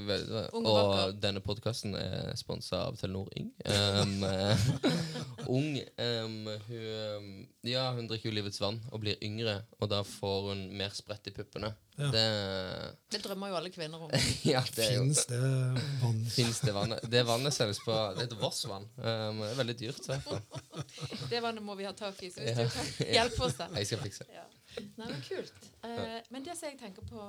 og 0.56 0.66
og 0.66 1.18
denne 1.20 1.42
podkasten 1.44 1.92
er 1.98 2.32
sponsa 2.40 2.86
av 2.88 2.96
Telenor 2.96 3.28
Yng. 3.36 3.50
Um, 3.68 4.24
ung 5.56 5.76
um, 5.76 6.38
hun, 6.68 7.26
Ja, 7.68 7.90
hun 7.92 8.08
drikker 8.08 8.30
jo 8.30 8.36
livets 8.38 8.60
vann 8.62 8.80
og 8.90 9.02
blir 9.04 9.20
yngre, 9.24 9.58
og 9.80 9.90
da 9.92 10.00
får 10.06 10.48
hun 10.48 10.62
mer 10.78 10.94
sprett 10.96 11.28
i 11.28 11.34
puppene. 11.36 11.74
Ja. 11.98 12.08
Det, 12.08 12.24
Det 13.12 13.20
drømmer 13.26 13.52
jo 13.52 13.58
alle 13.58 13.70
kvinner 13.74 14.06
om. 14.06 14.14
ja, 14.48 14.62
det 14.76 14.86
er 14.86 14.94
jo 14.96 15.02
Fins 15.04 15.26
det 15.28 15.40
vann 15.42 16.22
Fins 16.38 16.62
det 16.64 16.72
vannet? 16.72 17.04
Det 17.12 17.24
vannet 17.28 17.52
selges 17.52 17.82
på 17.84 17.92
Det 18.16 18.24
heter 18.24 18.40
Vossvann. 18.40 18.88
Um, 18.96 19.42
det 19.44 19.50
er 19.50 19.60
veldig 19.60 19.76
dyrt. 19.82 20.00
Så 20.08 20.16
Det 21.28 21.42
vannet 21.44 21.62
må 21.66 21.76
vi 21.76 21.84
ha 21.84 21.92
tak 21.92 22.22
i, 22.24 22.32
så 22.32 22.40
hvis 22.40 22.56
Ja. 22.56 22.64
du 22.64 22.72
kan 22.72 23.12
hjelpe 23.18 23.44
oss 23.50 23.60
der. 23.60 23.76
jeg 23.76 23.92
skal 23.92 24.02
fikse. 24.06 24.26
Ja. 24.32 24.48
Nei, 24.96 25.06
men 25.10 25.20
kult. 25.28 25.52
Uh, 25.84 26.18
men 26.32 26.44
det 26.46 26.56
som 26.56 26.70
jeg 26.70 26.78
tenker 26.80 27.04
på, 27.04 27.20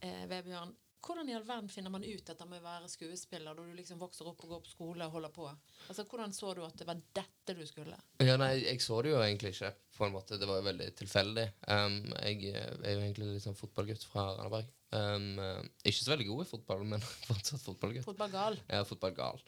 eh, 0.00 0.22
Vebjørn 0.30 0.72
Hvordan 1.06 1.28
i 1.30 1.34
all 1.38 1.44
verden 1.46 1.68
finner 1.70 1.92
man 1.94 2.04
ut 2.04 2.24
dette 2.26 2.46
med 2.50 2.58
å 2.58 2.64
være 2.64 2.88
skuespiller 2.90 3.54
når 3.54 3.70
du 3.70 3.76
liksom 3.78 4.00
vokser 4.00 4.26
opp 4.26 4.40
og 4.42 4.56
går 4.56 4.62
på 4.64 4.72
skole 4.72 5.06
og 5.06 5.14
holder 5.14 5.34
på? 5.34 5.46
Altså, 5.86 6.04
Hvordan 6.10 6.34
så 6.34 6.54
du 6.56 6.64
at 6.66 6.78
det 6.80 6.88
var 6.88 7.02
dette 7.14 7.54
du 7.54 7.62
skulle? 7.68 7.98
Ja, 8.24 8.34
nei, 8.40 8.56
jeg 8.64 8.82
så 8.82 8.98
det 9.04 9.12
jo 9.12 9.20
egentlig 9.22 9.54
ikke, 9.54 9.70
på 9.98 10.08
en 10.08 10.16
måte. 10.16 10.40
Det 10.40 10.48
var 10.50 10.58
jo 10.58 10.66
veldig 10.66 10.88
tilfeldig. 10.98 11.46
Um, 11.70 12.00
jeg 12.24 12.50
er 12.56 12.74
jo 12.74 13.04
egentlig 13.04 13.30
litt 13.30 13.46
sånn 13.46 13.58
fotballgutt 13.58 14.08
fra 14.10 14.32
Randaberg. 14.32 14.72
Um, 14.96 15.32
uh, 15.38 15.62
ikke 15.86 16.02
så 16.02 16.12
veldig 16.14 16.28
god 16.32 16.42
i 16.42 16.50
fotball, 16.50 16.84
men 16.94 17.06
fortsatt 17.28 17.62
fotballgutt. 17.62 18.06
Fotballgal. 18.08 18.58
Ja, 18.66 18.82
fotballgal. 18.88 19.42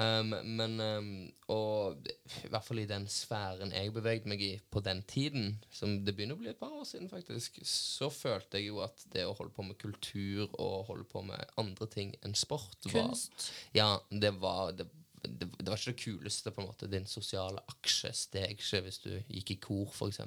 Um, 0.00 0.30
men 0.56 0.80
um, 0.80 1.08
Og 1.52 2.06
i 2.06 2.48
hvert 2.48 2.64
fall 2.64 2.80
i 2.80 2.88
den 2.88 3.04
sfæren 3.12 3.74
jeg 3.76 3.92
beveget 3.92 4.24
meg 4.30 4.40
i 4.40 4.52
på 4.72 4.80
den 4.80 5.02
tiden, 5.08 5.58
som 5.68 5.98
det 6.06 6.14
begynner 6.16 6.38
å 6.38 6.40
bli 6.40 6.48
et 6.52 6.60
par 6.60 6.72
år 6.72 6.86
siden, 6.88 7.10
faktisk, 7.12 7.58
så 7.68 8.08
følte 8.12 8.56
jeg 8.56 8.70
jo 8.70 8.80
at 8.84 9.04
det 9.12 9.26
å 9.28 9.34
holde 9.36 9.52
på 9.52 9.66
med 9.66 9.76
kultur 9.82 10.46
og 10.48 10.88
holde 10.88 11.04
på 11.10 11.20
med 11.28 11.52
andre 11.60 11.88
ting 11.92 12.14
enn 12.24 12.36
sport 12.38 12.88
var 12.88 13.10
Kunst. 13.12 13.50
Ja, 13.76 13.90
det 14.08 14.32
var 14.40 14.72
det, 14.78 14.88
det, 15.26 15.50
det 15.58 15.68
var 15.68 15.76
ikke 15.76 15.92
det 15.92 16.04
kuleste, 16.06 16.54
på 16.54 16.62
en 16.62 16.70
måte. 16.70 16.88
Din 16.90 17.06
sosiale 17.10 17.60
aksje 17.74 18.14
steg 18.16 18.56
ikke 18.56 18.80
hvis 18.86 19.02
du 19.04 19.10
gikk 19.28 19.52
i 19.56 19.58
kor, 19.60 19.92
f.eks. 19.92 20.22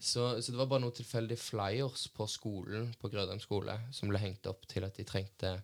Så, 0.00 0.26
så 0.42 0.52
det 0.52 0.58
var 0.58 0.68
bare 0.68 0.82
noen 0.82 0.96
tilfeldige 0.96 1.40
flyers 1.40 2.08
på 2.12 2.26
skolen, 2.28 2.90
på 3.00 3.08
Grødheim 3.14 3.40
skole, 3.40 3.78
som 3.94 4.10
ble 4.10 4.20
hengt 4.20 4.50
opp 4.50 4.66
til 4.68 4.84
at 4.84 4.98
de 4.98 5.06
trengte 5.06 5.54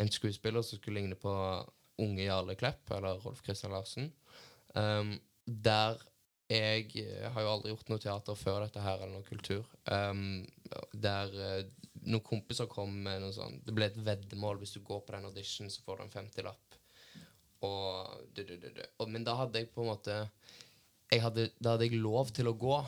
en 0.00 0.10
skuespiller 0.10 0.64
som 0.64 0.80
skulle 0.80 1.02
ligne 1.02 1.18
på 1.20 1.34
unge 2.02 2.26
Jarle 2.26 2.56
Klepp, 2.58 2.84
eller 2.96 3.20
Rolf 3.24 3.42
Christian 3.46 3.74
Larsen. 3.74 4.10
Um, 4.74 5.16
der 5.44 5.98
jeg 6.50 6.88
eh, 6.98 7.26
har 7.30 7.44
jo 7.44 7.50
aldri 7.52 7.70
gjort 7.70 7.90
noe 7.92 8.02
teater 8.02 8.38
før 8.38 8.64
dette 8.64 8.82
her, 8.82 8.98
eller 8.98 9.20
noe 9.20 9.26
kultur. 9.26 9.66
Um, 9.86 10.42
der 10.90 11.30
uh, 11.30 11.60
noen 12.06 12.24
kompiser 12.26 12.66
kom 12.70 12.94
med 13.04 13.20
noe 13.22 13.34
sånn 13.34 13.60
Det 13.66 13.74
ble 13.76 13.86
et 13.90 13.98
veddemål. 14.02 14.58
Hvis 14.62 14.74
du 14.74 14.80
går 14.86 15.04
på 15.06 15.14
den 15.14 15.28
audition, 15.28 15.70
så 15.70 15.84
får 15.84 16.00
du 16.00 16.06
en 16.06 16.14
50-lapp. 16.16 16.80
Og, 17.66 18.16
du, 18.34 18.42
du, 18.48 18.56
du, 18.56 18.82
og 18.98 19.10
Men 19.12 19.26
da 19.26 19.36
hadde 19.42 19.60
jeg 19.60 19.68
på 19.74 19.84
en 19.84 19.90
måte 19.92 20.14
hadde, 21.12 21.50
Da 21.60 21.74
hadde 21.74 21.90
jeg 21.90 22.00
lov 22.00 22.32
til 22.34 22.48
å 22.50 22.56
gå. 22.56 22.78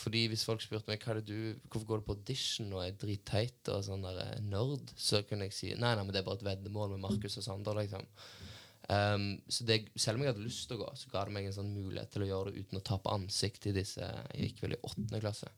Fordi 0.00 0.26
hvis 0.30 0.44
folk 0.46 0.62
spurte 0.62 0.86
meg 0.86 1.02
hva 1.02 1.16
er 1.16 1.18
det 1.18 1.32
du, 1.32 1.62
hvorfor 1.66 1.88
går 1.88 2.00
du 2.00 2.04
på 2.06 2.14
audition 2.14 2.68
og 2.76 2.84
er 2.84 2.94
dritteit 2.94 3.70
og 3.72 3.82
sånn 3.82 4.04
der 4.06 4.20
eh, 4.22 4.44
nerd, 4.46 4.92
så 4.94 5.24
kunne 5.26 5.48
jeg 5.48 5.56
si 5.56 5.72
nei, 5.74 5.96
nei, 5.98 6.04
men 6.04 6.14
det 6.14 6.20
er 6.20 6.28
bare 6.28 6.38
et 6.38 6.46
veddemål 6.46 6.94
med 6.94 7.02
Markus 7.08 7.40
og 7.40 7.46
Sander. 7.46 7.80
liksom. 7.82 8.06
Um, 8.90 9.26
så 9.46 9.64
det, 9.68 9.84
selv 9.94 10.18
om 10.18 10.24
jeg 10.24 10.32
hadde 10.32 10.42
lyst 10.42 10.64
til 10.66 10.78
å 10.78 10.82
gå, 10.82 10.88
så 10.98 11.10
ga 11.12 11.22
det 11.26 11.34
meg 11.36 11.46
en 11.46 11.54
sånn 11.54 11.70
mulighet 11.70 12.10
til 12.10 12.24
å 12.24 12.30
gjøre 12.30 12.50
det 12.50 12.64
uten 12.64 12.80
å 12.80 12.86
tape 12.86 13.12
ansikt 13.14 13.68
i 13.70 13.74
disse 13.76 14.02
Jeg 14.02 14.48
gikk 14.48 14.64
vel 14.64 14.74
i 14.74 14.80
åttende 14.88 15.20
klasse. 15.22 15.50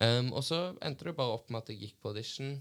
Um, 0.00 0.32
og 0.32 0.42
så 0.44 0.60
endte 0.84 1.08
det 1.08 1.16
bare 1.18 1.36
opp 1.36 1.50
med 1.50 1.62
at 1.62 1.72
jeg 1.72 1.82
gikk 1.82 1.98
på 2.00 2.12
audition. 2.14 2.54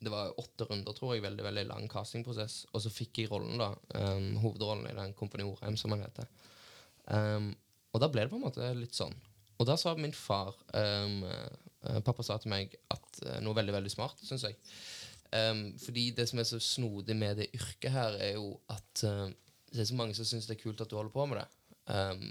Det 0.00 0.10
var 0.10 0.34
åtte 0.40 0.66
runder, 0.68 0.96
tror 0.96 1.14
jeg. 1.14 1.24
Veldig 1.24 1.44
veldig 1.46 1.66
lang 1.70 1.86
castingprosess. 1.92 2.64
Og 2.72 2.82
så 2.82 2.92
fikk 2.92 3.22
jeg 3.22 3.30
rollen, 3.30 3.60
da. 3.62 3.70
Um, 3.94 4.34
hovedrollen 4.42 4.90
i 4.90 4.96
den 4.96 5.14
Kompani 5.18 5.46
Orheim, 5.46 5.78
som 5.78 5.94
han 5.94 6.02
heter. 6.06 6.30
Um, 7.06 7.52
og 7.94 8.02
da 8.02 8.10
ble 8.10 8.24
det 8.24 8.32
på 8.32 8.40
en 8.40 8.46
måte 8.48 8.74
litt 8.74 8.96
sånn. 8.96 9.14
Og 9.60 9.68
da 9.68 9.76
sa 9.78 9.92
min 9.94 10.14
far 10.16 10.56
eh, 10.74 12.00
Pappa 12.04 12.24
sa 12.26 12.38
til 12.40 12.50
meg 12.52 12.72
at 12.92 13.20
eh, 13.22 13.40
noe 13.44 13.56
veldig, 13.56 13.74
veldig 13.76 13.92
smart, 13.92 14.22
syns 14.26 14.46
jeg. 14.48 14.56
Um, 15.34 15.64
fordi 15.82 16.10
det 16.14 16.28
som 16.30 16.38
er 16.38 16.46
så 16.46 16.60
snodig 16.62 17.16
med 17.18 17.40
det 17.40 17.50
yrket 17.56 17.90
her, 17.90 18.16
er 18.22 18.36
jo 18.36 18.54
at 18.70 19.04
uh, 19.08 19.26
det 19.74 19.82
er 19.82 19.90
så 19.90 19.98
mange 19.98 20.14
som 20.14 20.28
syns 20.28 20.46
det 20.46 20.54
er 20.54 20.62
kult 20.62 20.82
at 20.84 20.90
du 20.90 20.96
holder 20.98 21.14
på 21.14 21.26
med 21.26 21.40
det. 21.40 21.48
Um, 21.90 22.28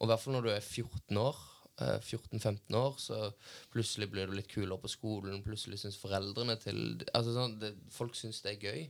og 0.00 0.06
i 0.06 0.10
hvert 0.10 0.22
fall 0.22 0.36
når 0.38 0.46
du 0.46 0.52
er 0.56 0.60
14 0.60 1.24
år, 1.28 1.46
Uh, 1.80 1.96
14-15 2.04 2.74
år, 2.76 2.96
så 3.00 3.30
plutselig 3.72 4.10
blir 4.12 4.28
du 4.28 4.34
litt 4.36 4.50
kulere 4.52 4.76
på 4.82 4.88
skolen. 4.92 5.38
Plutselig 5.40 5.78
syns 5.80 5.96
foreldrene 5.96 6.58
til 6.60 7.00
altså 7.16 7.32
sånn, 7.32 7.54
det, 7.62 7.70
Folk 7.94 8.18
syns 8.18 8.42
det 8.44 8.50
er 8.50 8.66
gøy. 8.66 8.82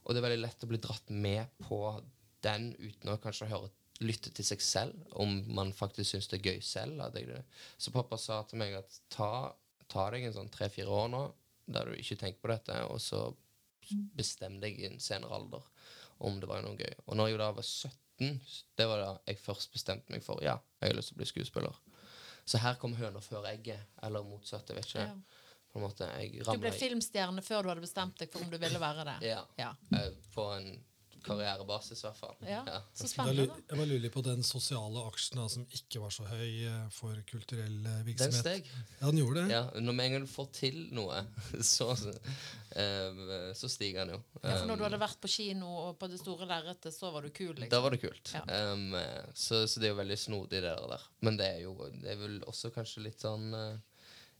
Og 0.00 0.14
det 0.14 0.22
er 0.22 0.24
veldig 0.24 0.38
lett 0.46 0.64
å 0.64 0.70
bli 0.70 0.80
dratt 0.80 1.12
med 1.12 1.50
på 1.66 1.82
den 2.40 2.70
uten 2.78 3.12
å 3.12 3.18
kanskje 3.20 3.50
høre 3.50 3.68
lytte 4.00 4.32
til 4.32 4.46
seg 4.48 4.64
selv, 4.64 4.96
om 5.20 5.42
man 5.52 5.74
faktisk 5.76 6.14
syns 6.14 6.30
det 6.32 6.38
er 6.40 6.54
gøy 6.54 6.64
selv. 6.64 7.04
Så 7.76 7.92
pappa 7.92 8.16
sa 8.16 8.40
til 8.48 8.62
meg 8.62 8.78
at 8.78 8.96
ta, 9.12 9.52
ta 9.92 10.08
deg 10.14 10.24
en 10.24 10.38
sånn 10.38 10.52
tre-fire 10.54 10.88
år 11.02 11.12
nå 11.12 11.22
der 11.72 11.90
du 11.90 11.94
ikke 11.98 12.16
tenker 12.20 12.40
på 12.44 12.50
dette, 12.52 12.76
og 12.90 13.00
så 13.00 13.24
bestemte 14.16 14.68
jeg 14.68 14.78
i 14.80 14.86
en 14.90 15.00
senere 15.02 15.34
alder 15.38 15.64
om 16.20 16.36
det 16.40 16.48
var 16.50 16.62
noe 16.64 16.76
gøy. 16.76 16.92
Og 17.08 17.16
når 17.16 17.30
jeg 17.32 17.38
da 17.40 17.50
var 17.56 17.64
17, 17.66 18.40
det 18.76 18.86
var 18.90 19.00
da 19.00 19.12
jeg 19.30 19.38
først 19.40 19.72
bestemte 19.72 20.12
meg 20.12 20.22
for 20.24 20.42
ja, 20.44 20.58
jeg 20.82 20.90
har 20.92 20.98
lyst 20.98 21.12
til 21.12 21.16
å 21.16 21.20
bli 21.22 21.28
skuespiller. 21.30 21.78
Så 22.50 22.60
her 22.60 22.76
kom 22.80 22.94
høna 22.98 23.22
før 23.24 23.46
egget, 23.50 23.80
eller 24.04 24.24
motsatt. 24.26 24.68
jeg 24.68 24.76
vet 24.80 24.90
ikke. 24.90 25.06
Ja. 25.06 25.46
På 25.70 25.78
en 25.78 25.84
måte, 25.86 26.06
jeg 26.18 26.42
Du 26.44 26.58
ble 26.58 26.72
filmstjerne 26.74 27.42
før 27.46 27.62
du 27.62 27.68
hadde 27.70 27.84
bestemt 27.84 28.18
deg 28.18 28.30
for 28.32 28.42
om 28.42 28.50
du 28.50 28.56
ville 28.58 28.80
være 28.82 29.04
det. 29.06 29.16
Ja, 29.30 29.44
Ja. 29.56 29.70
eh, 29.96 30.10
på 30.34 30.48
en 30.56 30.72
karrierebasis 31.24 32.02
i 32.02 32.06
hvert 32.06 32.18
fall. 32.18 32.36
Ja. 32.46 32.62
Ja. 32.66 32.80
Så 32.96 33.08
spennende. 33.10 33.46
Da, 33.50 33.58
jeg 33.70 33.80
bare 33.80 33.88
lurer 33.90 34.14
på 34.14 34.24
den 34.26 34.44
sosiale 34.46 35.04
aksjen 35.08 35.40
da, 35.40 35.46
som 35.52 35.66
ikke 35.78 36.02
var 36.02 36.14
så 36.14 36.26
høy 36.28 36.66
eh, 36.66 36.86
for 36.94 37.18
kulturell 37.30 37.78
virksomhet. 38.06 38.20
Den 38.20 38.38
steg. 38.38 38.70
Ja, 39.00 39.06
den 39.06 39.20
gjorde 39.22 39.44
det. 39.44 39.56
Ja, 39.56 39.62
når 39.80 39.98
vi 39.98 40.06
en 40.06 40.16
gang 40.18 40.28
får 40.30 40.50
til 40.56 40.80
noe, 40.96 41.22
så, 41.74 41.90
eh, 42.74 43.22
så 43.58 43.70
stiger 43.70 44.04
den 44.04 44.16
jo. 44.16 44.22
Ja, 44.40 44.56
for 44.56 44.66
når 44.70 44.80
du 44.80 44.80
Um, 44.80 44.86
hadde 44.88 45.02
vært 45.02 45.20
på 45.20 45.28
kino 45.30 45.70
og 45.84 45.98
på 46.00 46.08
det 46.10 46.18
store 46.22 46.48
lerretet, 46.48 46.94
så 46.96 47.12
var 47.14 47.26
du 47.26 47.30
kul, 47.34 47.52
liksom. 47.52 47.72
Da 47.72 47.82
var 47.84 47.94
det 47.94 48.00
kult. 48.02 48.32
Ja. 48.34 48.44
Um, 48.72 48.94
eh, 48.96 49.30
så, 49.34 49.66
så 49.68 49.82
det 49.82 49.90
er 49.90 49.94
jo 49.94 50.00
veldig 50.00 50.18
snodig, 50.18 50.62
det 50.64 50.74
der. 50.94 51.06
Men 51.26 51.38
det 51.40 51.52
er 51.56 51.62
jo 51.66 51.76
det 52.00 52.14
er 52.14 52.20
vel 52.20 52.40
også 52.48 52.72
kanskje 52.74 53.04
litt 53.04 53.22
sånn 53.22 53.52
eh, 53.56 53.78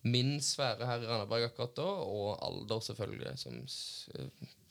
min 0.09 0.39
sfære 0.41 0.87
her 0.89 1.05
i 1.05 1.09
Randaberg 1.09 1.51
akkurat 1.51 1.75
da, 1.77 1.89
og 2.09 2.39
alder 2.45 2.81
selvfølgelig, 2.87 3.35
som 3.43 3.61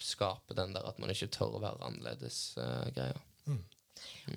skaper 0.04 0.58
den 0.58 0.76
der 0.76 0.88
at 0.88 1.00
man 1.02 1.12
ikke 1.14 1.32
tør 1.36 1.58
å 1.58 1.64
være 1.64 1.84
annerledes-greia. 1.90 3.20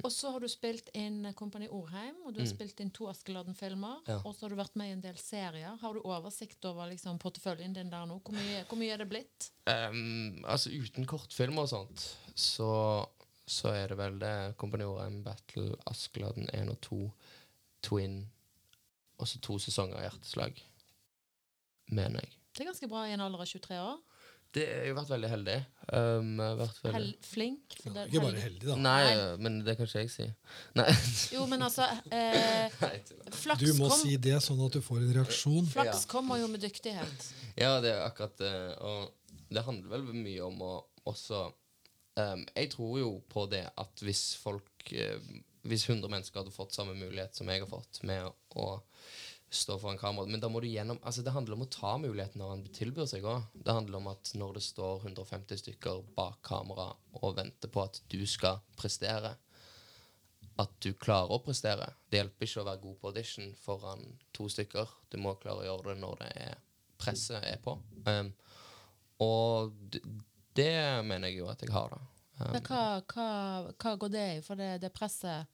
Og 0.02 0.12
så 0.12 0.30
har 0.32 0.42
du 0.42 0.48
spilt 0.50 0.88
inn 0.98 1.26
Kompani 1.38 1.68
Orheim, 1.72 2.16
og 2.26 2.34
du 2.34 2.40
har 2.40 2.48
spilt 2.50 2.80
inn 2.82 2.90
to 2.94 3.08
Askeladden-filmer. 3.10 4.00
Mm. 4.02 4.10
Ja. 4.10 4.18
Og 4.24 4.34
så 4.34 4.46
har 4.46 4.54
du 4.54 4.58
vært 4.58 4.76
med 4.80 4.90
i 4.90 4.94
en 4.96 5.04
del 5.04 5.18
serier. 5.20 5.76
Har 5.80 5.94
du 5.94 6.02
oversikt 6.02 6.64
over 6.68 6.90
liksom, 6.90 7.20
porteføljen 7.22 7.76
din 7.76 7.92
der 7.92 8.06
nå? 8.08 8.18
Hvor 8.24 8.36
mye, 8.36 8.62
hvor 8.68 8.80
mye 8.80 8.94
er 8.94 9.02
det 9.02 9.08
blitt? 9.12 9.50
Um, 9.68 10.42
altså 10.48 10.72
uten 10.72 11.06
kortfilmer 11.08 11.66
og 11.66 11.72
sånt, 11.72 12.06
så, 12.34 12.72
så 13.46 13.74
er 13.76 13.92
det 13.92 14.00
vel 14.00 14.18
det 14.22 14.34
Kompani 14.60 14.88
Orheim, 14.88 15.22
Battle, 15.26 15.70
Askeladden 15.90 16.50
1 16.52 16.72
og 16.72 16.80
2, 16.88 17.02
Twin, 17.86 18.22
og 19.18 19.28
så 19.28 19.42
to 19.42 19.58
sesonger 19.62 20.00
av 20.00 20.08
Hjerteslag, 20.08 20.62
mener 21.92 22.24
jeg. 22.24 22.38
Det 22.52 22.64
er 22.64 22.72
ganske 22.72 22.88
bra 22.90 23.06
i 23.08 23.14
en 23.14 23.22
alder 23.24 23.44
av 23.44 23.48
23 23.48 23.78
år. 23.80 24.00
Det 24.52 24.64
har 24.68 24.92
vært 24.98 25.10
veldig 25.14 25.28
heldig. 25.32 25.54
Um, 25.96 26.32
vært 26.58 26.80
veldig... 26.84 26.98
Hel 26.98 27.06
flink. 27.24 27.76
det- 27.86 28.02
Ikke 28.10 28.20
bare 28.26 28.42
heldig, 28.42 28.66
da. 28.68 28.74
Nei, 28.76 29.04
Nei. 29.08 29.36
men 29.46 29.56
det 29.64 29.74
kan 29.78 29.86
ikke 29.88 30.02
jeg 30.02 30.10
si. 30.12 30.26
Nei. 30.76 30.86
Jo, 31.32 31.46
men 31.48 31.62
altså 31.68 31.86
eh, 32.12 32.68
Flaks 32.76 33.62
kom 33.62 33.64
Du 33.64 33.72
må 33.80 33.88
kom, 33.88 33.96
si 34.02 34.18
det, 34.20 34.36
sånn 34.44 34.60
at 34.66 34.76
du 34.76 34.82
får 34.84 35.00
en 35.06 35.14
reaksjon. 35.16 35.70
flaks 35.72 36.04
Ja. 36.04 36.10
kommer 36.12 36.36
jo 36.42 36.50
med 36.52 36.60
dyktighet. 36.66 37.30
Ja, 37.56 37.78
det 37.80 37.94
er 37.94 38.04
akkurat 38.04 38.36
det. 38.42 38.52
Og 38.84 39.10
det 39.52 39.64
handler 39.64 39.96
vel 39.96 40.04
mye 40.20 40.44
om 40.50 40.60
å 40.68 40.74
også 41.08 41.46
um, 42.20 42.44
Jeg 42.54 42.68
tror 42.76 42.98
jo 43.00 43.08
på 43.32 43.46
det 43.50 43.64
at 43.76 44.04
hvis 44.04 44.36
folk 44.38 44.92
eh, 44.92 45.16
Hvis 45.66 45.88
100 45.88 46.08
mennesker 46.12 46.42
hadde 46.42 46.52
fått 46.54 46.76
samme 46.76 46.94
mulighet 46.94 47.34
som 47.34 47.48
jeg 47.50 47.64
har 47.64 47.68
fått 47.72 48.02
med 48.06 48.28
å 48.60 48.68
stå 49.54 49.76
foran 49.78 49.98
kamera 50.00 50.26
Men 50.26 50.40
da 50.40 50.48
må 50.48 50.60
du 50.62 50.68
gjennom 50.70 50.98
Altså 51.02 51.22
det 51.24 51.34
handler 51.34 51.56
om 51.56 51.64
å 51.66 51.70
ta 51.72 51.94
muligheten 52.00 52.40
når 52.40 52.50
han 52.54 52.64
tilbyr 52.74 53.08
seg 53.10 53.26
òg. 53.28 53.46
Det 53.54 53.76
handler 53.76 54.00
om 54.00 54.10
at 54.12 54.32
når 54.38 54.58
det 54.58 54.64
står 54.66 55.06
150 55.06 55.62
stykker 55.62 56.02
bak 56.16 56.40
kamera 56.46 56.90
og 57.20 57.36
venter 57.36 57.72
på 57.72 57.84
at 57.84 58.00
du 58.12 58.22
skal 58.26 58.62
prestere, 58.78 59.34
at 60.60 60.72
du 60.84 60.92
klarer 60.98 61.36
å 61.36 61.42
prestere. 61.44 61.88
Det 62.10 62.20
hjelper 62.20 62.48
ikke 62.48 62.62
å 62.62 62.68
være 62.68 62.82
god 62.82 62.98
på 63.00 63.12
audition 63.12 63.54
foran 63.60 64.04
to 64.36 64.48
stykker. 64.52 64.90
Du 65.12 65.18
må 65.20 65.34
klare 65.40 65.64
å 65.64 65.68
gjøre 65.68 65.92
det 65.92 66.02
når 66.02 66.20
det 66.22 66.30
er 66.48 66.58
presset 67.02 67.42
er 67.42 67.60
på. 67.62 67.76
Um, 68.06 68.32
og 69.22 69.72
det 70.56 70.74
mener 71.06 71.30
jeg 71.30 71.40
jo 71.42 71.48
at 71.50 71.62
jeg 71.64 71.72
har, 71.74 71.94
da. 71.94 72.00
Um, 72.38 72.52
Men 72.54 72.66
hva, 72.66 72.84
hva, 73.12 73.28
hva 73.76 73.96
går 74.00 74.12
det 74.12 74.28
i? 74.36 74.38
For 74.44 74.58
det, 74.58 74.70
det 74.82 74.92
presset 74.94 75.48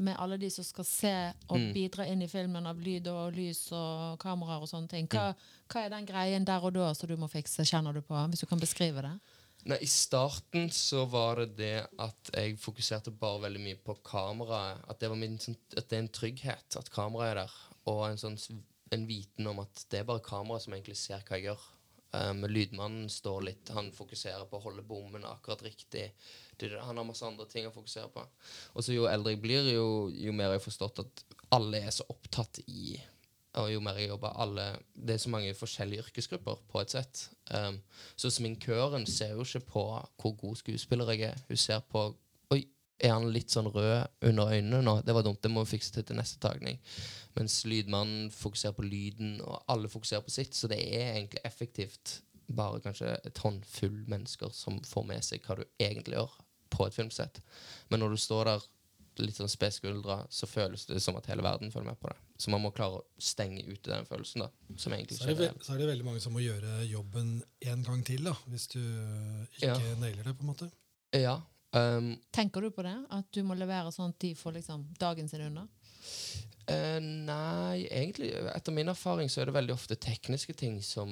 med 0.00 0.16
alle 0.18 0.38
de 0.40 0.48
som 0.50 0.64
skal 0.64 0.86
se 0.88 1.14
og 1.48 1.58
Mm. 1.58 1.72
bidra 1.76 2.06
inn 2.08 2.22
i 2.24 2.28
filmen 2.30 2.66
av 2.66 2.78
lyd 2.80 3.06
og 3.12 3.34
lys 3.36 3.66
og 3.76 4.18
kameraer 4.22 4.62
og 4.64 4.68
sånne 4.70 4.88
ting. 4.88 5.08
Hva, 5.12 5.34
hva 5.68 5.84
er 5.84 5.90
den 5.92 6.06
greien 6.08 6.44
der 6.48 6.64
og 6.64 6.72
da 6.74 6.92
som 6.96 7.08
du 7.08 7.16
må 7.20 7.28
fikse, 7.28 7.66
kjenner 7.68 7.92
du 7.94 8.00
på? 8.00 8.14
Hvis 8.30 8.40
du 8.40 8.46
kan 8.46 8.60
beskrive 8.60 9.02
det? 9.04 9.12
Nei, 9.68 9.76
I 9.84 9.86
starten 9.92 10.70
så 10.72 11.04
var 11.10 11.36
det 11.42 11.56
det 11.58 11.86
at 12.00 12.30
jeg 12.32 12.56
fokuserte 12.58 13.12
bare 13.12 13.42
veldig 13.42 13.60
mye 13.60 13.76
på 13.76 13.98
kameraet. 14.08 14.80
At 14.88 15.00
det, 15.02 15.10
var 15.12 15.16
min, 15.20 15.36
sånn, 15.38 15.56
at 15.76 15.88
det 15.90 15.98
er 15.98 16.02
en 16.06 16.08
trygghet 16.08 16.76
at 16.80 16.88
kameraet 16.90 17.30
er 17.34 17.42
der. 17.42 17.58
Og 17.92 18.06
en, 18.08 18.16
sånn, 18.16 18.38
en 18.90 19.04
viten 19.06 19.46
om 19.46 19.60
at 19.60 19.84
det 19.90 20.00
er 20.00 20.08
bare 20.08 20.24
kameraet 20.24 20.64
som 20.64 20.72
egentlig 20.72 20.96
ser 20.96 21.20
hva 21.28 21.36
jeg 21.36 21.50
gjør. 21.50 21.68
Um, 22.12 22.40
lydmannen 22.50 23.04
står 23.06 23.44
litt 23.46 23.68
Han 23.70 23.92
fokuserer 23.94 24.48
på 24.50 24.58
å 24.58 24.64
holde 24.64 24.82
bommen 24.82 25.22
akkurat 25.28 25.60
riktig. 25.62 26.08
Det, 26.60 26.72
han 26.76 27.00
har 27.00 27.06
masse 27.08 27.26
andre 27.26 27.46
ting 27.48 27.68
å 27.68 27.74
fokusere 27.74 28.10
på. 28.14 28.24
Og 28.74 28.84
så 28.84 28.96
jo 28.96 29.08
eldre 29.10 29.34
jeg 29.34 29.42
blir, 29.42 29.70
jo, 29.72 29.86
jo 30.12 30.34
mer 30.36 30.50
har 30.50 30.58
jeg 30.58 30.68
forstått 30.68 31.02
at 31.04 31.24
alle 31.56 31.80
er 31.82 31.94
så 31.94 32.06
opptatt 32.12 32.60
i 32.68 32.98
og 33.58 33.70
jo 33.72 33.80
mer 33.82 33.98
jeg 33.98 34.10
jobber 34.12 34.36
alle, 34.38 34.64
Det 34.94 35.14
er 35.14 35.18
så 35.18 35.30
mange 35.30 35.54
forskjellige 35.54 36.04
yrkesgrupper 36.04 36.58
på 36.70 36.80
et 36.80 36.90
sett. 36.90 37.30
Um, 37.50 37.80
så 38.16 38.30
sminkøren 38.30 39.06
ser 39.06 39.32
jo 39.34 39.42
ikke 39.42 39.66
på 39.72 39.84
hvor 40.22 40.36
god 40.38 40.56
skuespiller 40.56 41.10
jeg 41.10 41.32
er. 41.32 41.40
Hun 41.48 41.56
ser 41.56 41.80
på 41.80 42.04
Oi, 42.50 42.64
er 43.00 43.14
han 43.14 43.30
litt 43.32 43.50
sånn 43.50 43.70
rød 43.72 44.06
under 44.28 44.52
øynene 44.54 44.82
nå? 44.82 45.00
Det 45.02 45.14
var 45.14 45.26
dumt, 45.26 45.42
det 45.42 45.50
må 45.50 45.64
vi 45.64 45.76
fikse 45.76 45.92
til 45.94 46.06
til 46.06 46.18
neste 46.18 46.38
tagning. 46.38 46.78
Mens 47.34 47.64
lydmannen 47.64 48.30
fokuserer 48.30 48.76
på 48.76 48.86
lyden, 48.86 49.40
og 49.40 49.64
alle 49.68 49.88
fokuserer 49.88 50.22
på 50.26 50.30
sitt. 50.30 50.54
Så 50.54 50.70
det 50.70 50.78
er 50.78 51.16
egentlig 51.16 51.42
effektivt 51.44 52.20
bare 52.46 52.80
kanskje 52.82 53.16
et 53.24 53.38
håndfull 53.38 54.04
mennesker 54.10 54.50
som 54.54 54.78
får 54.84 55.06
med 55.06 55.26
seg 55.26 55.42
hva 55.46 55.58
du 55.58 55.64
egentlig 55.78 56.18
gjør 56.18 56.38
på 56.70 56.86
et 56.86 56.94
filmsett. 56.96 57.40
Men 57.90 58.00
når 58.00 58.14
du 58.14 58.20
står 58.22 58.44
der 58.50 58.68
litt 59.20 59.36
sånn 59.36 59.50
speskuldra, 59.52 60.22
så 60.32 60.46
føles 60.48 60.86
det 60.88 61.00
som 61.04 61.16
at 61.18 61.26
hele 61.28 61.42
verden 61.44 61.72
følger 61.72 61.90
med 61.90 61.98
på 62.00 62.08
det. 62.08 62.16
Så 62.40 62.48
man 62.54 62.62
må 62.64 62.70
klare 62.72 63.00
å 63.00 63.04
stenge 63.20 63.60
ute 63.66 63.90
den 63.90 64.06
følelsen, 64.08 64.46
da. 64.46 64.48
Som 64.80 64.94
egentlig 64.96 65.18
Så 65.18 65.26
er, 65.26 65.34
ikke 65.34 65.48
det, 65.58 65.64
så 65.66 65.74
er 65.74 65.82
det 65.82 65.88
veldig 65.90 66.06
mange 66.06 66.22
som 66.24 66.32
må 66.32 66.40
gjøre 66.40 66.86
jobben 66.88 67.34
en 67.68 67.82
gang 67.84 68.04
til, 68.06 68.24
da, 68.30 68.32
hvis 68.48 68.68
du 68.72 68.78
ikke 68.80 69.66
Ja. 69.66 69.76
nailer 70.00 70.24
det. 70.24 70.36
på 70.38 70.46
en 70.46 70.52
måte. 70.54 70.70
Ja. 71.12 71.36
Um, 71.72 72.14
Tenker 72.32 72.62
du 72.64 72.70
på 72.70 72.82
det? 72.82 72.96
At 73.10 73.28
du 73.30 73.42
må 73.44 73.54
levere 73.58 73.92
sånn 73.92 74.08
at 74.14 74.18
de 74.18 74.32
får 74.34 74.56
liksom 74.56 74.88
dagen 74.98 75.28
sin 75.28 75.44
unna? 75.50 75.68
Eh, 76.70 76.98
nei, 77.00 77.86
egentlig 77.90 78.30
etter 78.52 78.74
min 78.74 78.90
erfaring 78.92 79.30
så 79.32 79.42
er 79.42 79.50
det 79.50 79.54
veldig 79.56 79.74
ofte 79.74 79.96
tekniske 79.98 80.54
ting 80.58 80.76
som 80.84 81.10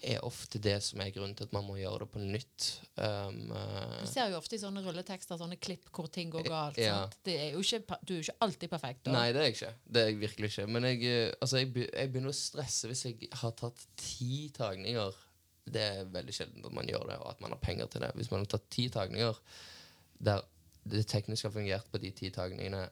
er 0.00 0.22
ofte 0.24 0.60
det 0.62 0.76
som 0.86 1.02
er 1.02 1.12
grunnen 1.14 1.34
til 1.36 1.48
at 1.48 1.54
man 1.56 1.66
må 1.66 1.76
gjøre 1.78 2.04
det 2.04 2.08
på 2.14 2.22
nytt. 2.22 2.68
Um, 2.96 3.52
uh, 3.52 3.98
Du 4.00 4.08
ser 4.10 4.32
jo 4.32 4.38
ofte 4.38 4.56
i 4.56 4.62
sånne 4.62 4.84
rulletekster 4.84 5.40
sånne 5.40 5.58
klipp 5.60 5.90
hvor 5.94 6.08
ting 6.12 6.32
går 6.32 6.48
galt. 6.48 6.80
Ja. 6.80 7.02
Er 7.28 7.54
jo 7.56 7.64
ikke, 7.64 7.98
du 8.02 8.14
er 8.14 8.20
jo 8.20 8.26
ikke 8.28 8.38
alltid 8.46 8.72
perfekt. 8.72 9.04
Da. 9.04 9.14
nei, 9.18 9.26
det 9.34 9.42
er 9.42 9.48
jeg 9.50 9.58
ikke. 9.58 9.74
Det 9.84 10.02
er 10.02 10.10
jeg 10.10 10.18
virkelig 10.22 10.52
ikke. 10.52 10.66
Men 10.76 10.88
jeg, 10.90 11.04
eh, 11.10 11.28
altså, 11.38 11.60
jeg, 11.60 11.70
jeg 11.84 12.14
begynner 12.14 12.34
å 12.34 12.38
stresse 12.38 12.90
hvis 12.90 13.06
jeg 13.08 13.30
har 13.42 13.54
tatt 13.60 13.86
ti 14.00 14.48
tagninger. 14.56 15.22
Det 15.64 15.84
er 15.84 16.10
veldig 16.12 16.34
sjelden 16.36 16.66
at 16.68 16.76
man 16.76 16.88
gjør 16.88 17.08
det, 17.12 17.20
og 17.22 17.30
at 17.30 17.40
man 17.44 17.54
har 17.56 17.62
penger 17.62 17.88
til 17.92 18.04
det. 18.04 18.12
Hvis 18.18 18.32
man 18.32 18.44
har 18.44 18.52
tatt 18.56 18.68
ti 18.72 18.88
tagninger 18.92 19.38
der 20.24 20.44
det 20.84 21.06
tekniske 21.08 21.48
har 21.48 21.54
fungert 21.54 21.88
på 21.88 21.98
de 22.00 22.10
ti 22.12 22.28
tagningene, 22.32 22.82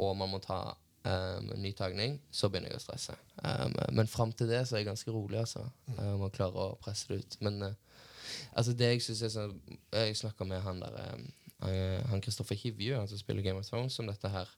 og 0.00 0.16
man 0.16 0.30
må 0.32 0.40
ta 0.42 0.62
um, 1.04 1.50
en 1.54 1.62
ny 1.62 1.72
tagning, 1.76 2.18
så 2.32 2.48
begynner 2.50 2.72
jeg 2.72 2.80
å 2.80 2.84
stresse. 2.84 3.16
Um, 3.40 3.74
men 3.96 4.10
fram 4.10 4.32
til 4.32 4.50
det 4.50 4.64
så 4.66 4.76
er 4.76 4.82
jeg 4.82 4.90
ganske 4.90 5.14
rolig, 5.14 5.38
altså. 5.40 5.64
Um, 5.98 6.24
og 6.26 6.32
klarer 6.36 6.72
å 6.72 6.80
presse 6.82 7.08
det 7.10 7.22
ut. 7.22 7.38
Men 7.44 7.62
uh, 7.62 7.72
altså 8.56 8.74
det 8.76 8.90
jeg 8.94 9.04
synes 9.04 9.22
er 9.22 9.32
sånn 9.34 9.56
Jeg 9.92 10.16
snakka 10.18 10.46
med 10.48 10.62
han 10.64 10.80
der 10.82 10.98
um, 11.14 11.24
uh, 11.66 12.00
Han 12.10 12.22
Kristoffer 12.24 12.58
Hivju, 12.58 12.96
han 12.96 13.08
som 13.10 13.20
spiller 13.20 13.44
Game 13.46 13.60
of 13.60 13.68
Thrones, 13.68 13.98
om 14.00 14.10
dette 14.10 14.30
her. 14.32 14.50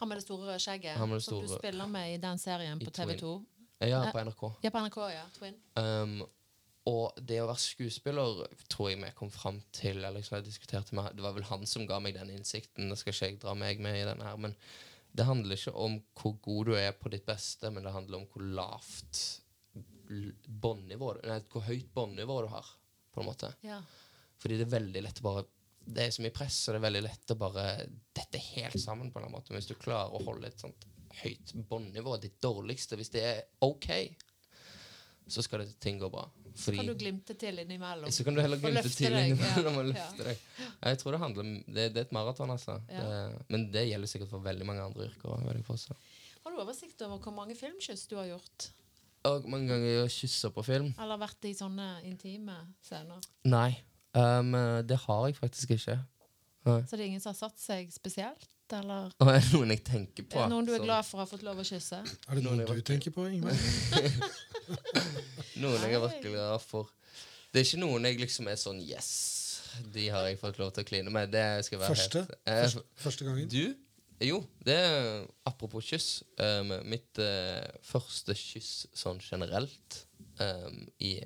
Han 0.00 0.10
med 0.10 0.18
det 0.18 0.26
store 0.26 0.58
skjegget 0.58 0.98
som 0.98 1.42
du 1.44 1.52
spiller 1.54 1.90
med 1.90 2.14
i 2.16 2.22
den 2.22 2.40
serien 2.42 2.80
på 2.82 2.90
TV2. 2.90 3.34
Eh, 3.80 3.90
Ja, 3.90 4.04
Eh, 4.04 4.12
på 4.12 4.18
NRK. 4.18 4.42
Ja, 4.62 4.70
på 4.70 4.80
NRK, 4.80 4.98
ja. 5.12 5.24
Twin. 5.38 5.54
Um, 5.76 6.24
og 6.88 7.16
det 7.16 7.38
å 7.40 7.46
være 7.48 7.62
skuespiller 7.62 8.42
tror 8.68 8.90
jeg 8.90 9.00
vi 9.00 9.10
kom 9.16 9.30
fram 9.32 9.60
til 9.72 9.98
eller 10.02 10.18
liksom 10.18 10.36
jeg 10.36 10.46
diskuterte 10.50 10.94
med, 10.94 11.14
Det 11.16 11.24
var 11.24 11.32
vel 11.32 11.46
han 11.48 11.64
som 11.66 11.86
ga 11.88 11.98
meg 11.98 12.14
den 12.14 12.30
innsikten. 12.30 12.90
Det 12.90 12.98
skal 13.00 13.14
ikke 13.14 13.30
jeg 13.30 13.40
dra 13.40 13.54
meg 13.54 13.80
med 13.80 14.02
i 14.02 14.04
denne 14.04 14.24
her, 14.24 14.36
men 14.36 14.56
det 15.14 15.26
handler 15.28 15.54
ikke 15.56 15.72
om 15.78 15.98
hvor 16.18 16.36
god 16.42 16.70
du 16.70 16.76
er 16.78 16.94
på 16.98 17.10
ditt 17.12 17.26
beste, 17.26 17.70
men 17.70 17.86
det 17.86 17.92
handler 17.94 18.18
om 18.18 18.28
hvor 18.32 18.46
lavt 18.58 19.20
båndnivå 20.44 21.12
Nei, 21.24 21.38
hvor 21.52 21.64
høyt 21.64 21.92
båndnivå 21.94 22.40
du 22.44 22.48
har, 22.52 22.66
på 23.14 23.22
en 23.22 23.28
måte. 23.28 23.52
Ja. 23.64 23.78
Fordi 24.42 24.58
det 24.58 24.66
er 24.66 24.74
veldig 24.74 25.04
lett 25.06 25.22
å 25.22 25.28
bare 25.28 25.44
Det 25.84 26.02
er 26.02 26.12
så 26.16 26.24
mye 26.24 26.34
press, 26.34 26.58
og 26.66 26.74
det 26.74 26.80
er 26.80 26.86
veldig 26.86 27.04
lett 27.04 27.32
å 27.32 27.38
bare 27.38 27.64
dette 28.16 28.40
helt 28.40 28.80
sammen 28.80 29.10
på 29.12 29.20
en 29.20 29.32
måte. 29.32 29.52
Men 29.52 29.60
hvis 29.60 29.70
du 29.70 29.76
klarer 29.78 30.14
å 30.16 30.22
holde 30.24 30.48
et 30.48 30.60
sånt 30.60 30.86
høyt 31.20 31.52
båndnivå, 31.68 32.16
ditt 32.18 32.40
dårligste, 32.42 32.96
hvis 32.98 33.12
det 33.14 33.22
er 33.28 33.42
OK, 33.62 33.90
så 35.28 35.44
skal 35.44 35.62
det, 35.62 35.76
ting 35.84 36.00
gå 36.00 36.08
bra. 36.10 36.24
Så 36.54 36.72
kan 36.76 36.86
du 36.86 36.94
glimte 36.94 37.34
til 37.34 37.58
innimellom. 37.58 38.10
så 38.14 38.24
kan 38.24 38.36
du 38.36 38.40
heller 38.40 38.60
glimte 38.62 38.90
til 38.94 39.16
innimellom 39.18 39.78
og 39.80 39.88
løfte 39.90 40.26
deg. 40.28 40.44
Jeg 40.84 41.00
tror 41.00 41.16
det 41.16 41.20
handler 41.24 41.42
om 41.42 41.52
Det, 41.66 41.88
det 41.94 42.02
er 42.02 42.06
et 42.06 42.14
maraton, 42.14 42.52
altså. 42.54 42.78
Ja. 42.88 43.02
Det, 43.02 43.42
men 43.50 43.66
det 43.74 43.88
gjelder 43.88 44.10
sikkert 44.10 44.30
for 44.30 44.44
veldig 44.44 44.68
mange 44.68 44.84
andre 44.86 45.08
yrker. 45.08 45.34
Har 46.44 46.52
du 46.54 46.62
oversikt 46.62 47.02
over 47.02 47.18
hvor 47.18 47.34
mange 47.34 47.56
filmkyss 47.58 48.06
du 48.10 48.16
har 48.20 48.30
gjort? 48.30 48.70
Og 49.24 49.46
mange 49.48 49.70
ganger 49.72 49.88
jeg 49.88 50.00
har 50.04 50.12
kyssa 50.12 50.50
på 50.52 50.62
film. 50.66 50.90
Eller 51.00 51.20
vært 51.20 51.46
i 51.48 51.54
sånne 51.56 51.88
intime 52.04 52.56
scener? 52.84 53.24
Nei. 53.48 53.70
Um, 54.14 54.52
det 54.86 54.98
har 55.08 55.26
jeg 55.26 55.38
faktisk 55.40 55.74
ikke. 55.78 55.96
Nei. 56.68 56.80
Så 56.88 56.96
det 56.96 57.02
er 57.02 57.08
ingen 57.10 57.24
som 57.24 57.32
har 57.32 57.40
satt 57.40 57.58
seg 57.60 57.90
spesielt? 57.92 58.50
Eller 58.72 59.10
Og 59.20 59.28
er 59.28 59.42
det 59.42 59.50
noen 59.52 59.72
jeg 59.74 59.82
tenker 59.84 60.24
på? 60.24 60.44
noen 60.48 60.66
du 60.66 60.72
er 60.74 60.82
glad 60.82 61.04
for 61.04 61.20
å 61.20 61.24
ha 61.24 61.28
fått 61.28 61.44
lov 61.44 61.60
å 61.60 61.66
kysse? 61.66 62.00
Er 62.00 62.38
det 62.38 62.44
Noen 62.46 62.62
noe 62.62 62.76
du 62.78 62.84
tenker 62.86 63.12
på, 63.12 63.26
Ingvar? 63.28 63.52
Noen 65.62 65.84
jeg 65.84 65.94
er 65.94 66.02
virkelig 66.02 66.34
glad 66.34 66.64
for. 66.64 66.90
Det 67.52 67.60
er 67.60 67.68
ikke 67.68 67.82
noen 67.82 68.08
jeg 68.08 68.20
liksom 68.20 68.50
er 68.50 68.58
sånn 68.58 68.80
Yes, 68.82 69.10
de 69.94 70.08
har 70.10 70.26
jeg 70.28 70.40
fått 70.40 70.58
lov 70.62 70.72
til 70.74 70.84
å 70.84 70.88
kline 70.88 71.12
med. 71.14 71.30
Det 71.34 71.44
skal 71.66 71.82
være 71.82 71.94
Første? 71.94 72.24
helt 72.24 72.50
eh, 72.50 72.62
Første, 72.64 72.84
første 73.06 73.28
gangen? 73.28 73.50
Du? 73.50 73.64
Jo, 74.24 74.40
det 74.64 74.74
er 74.78 75.24
apropos 75.46 75.84
kyss. 75.86 76.08
Um, 76.38 76.72
mitt 76.88 77.18
uh, 77.20 77.64
første 77.84 78.36
kyss 78.38 78.84
sånn 78.94 79.20
generelt 79.22 80.04
um, 80.38 80.84
i 81.02 81.16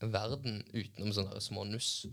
verden 0.00 0.62
utenom 0.72 1.12
sånne 1.14 1.40
små 1.42 1.64
nuss 1.68 2.06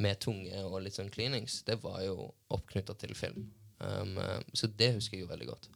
med 0.00 0.20
tunge 0.22 0.62
og 0.64 0.80
litt 0.84 0.96
sånn 0.96 1.10
cleanings, 1.12 1.60
det 1.66 1.78
var 1.82 2.00
jo 2.04 2.30
oppknytta 2.54 2.94
til 3.00 3.14
film. 3.18 3.48
Um, 3.80 4.16
eh, 4.20 4.40
så 4.52 4.68
det 4.76 4.92
husker 4.98 5.16
jeg 5.16 5.24
jo 5.24 5.30
veldig 5.30 5.48
godt. 5.48 5.70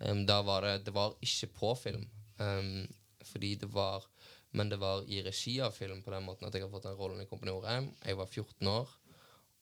Um, 0.00 0.24
da 0.26 0.40
var 0.42 0.64
det 0.64 0.86
Det 0.86 0.94
var 0.94 1.14
ikke 1.20 1.50
på 1.58 1.74
film, 1.78 2.06
um, 2.38 2.86
fordi 3.28 3.54
det 3.60 3.70
var 3.72 4.06
Men 4.52 4.68
det 4.68 4.76
var 4.76 5.06
i 5.08 5.22
regi 5.24 5.54
av 5.64 5.72
film 5.72 6.02
på 6.04 6.10
den 6.12 6.26
måten 6.26 6.44
at 6.44 6.54
jeg 6.54 6.60
har 6.60 6.68
fått 6.68 6.84
den 6.84 6.96
rollen 6.98 7.22
i 7.22 7.24
Kompani 7.24 7.54
Orheim. 7.54 7.86
Jeg 8.04 8.18
var 8.18 8.26
14 8.26 8.68
år, 8.68 8.90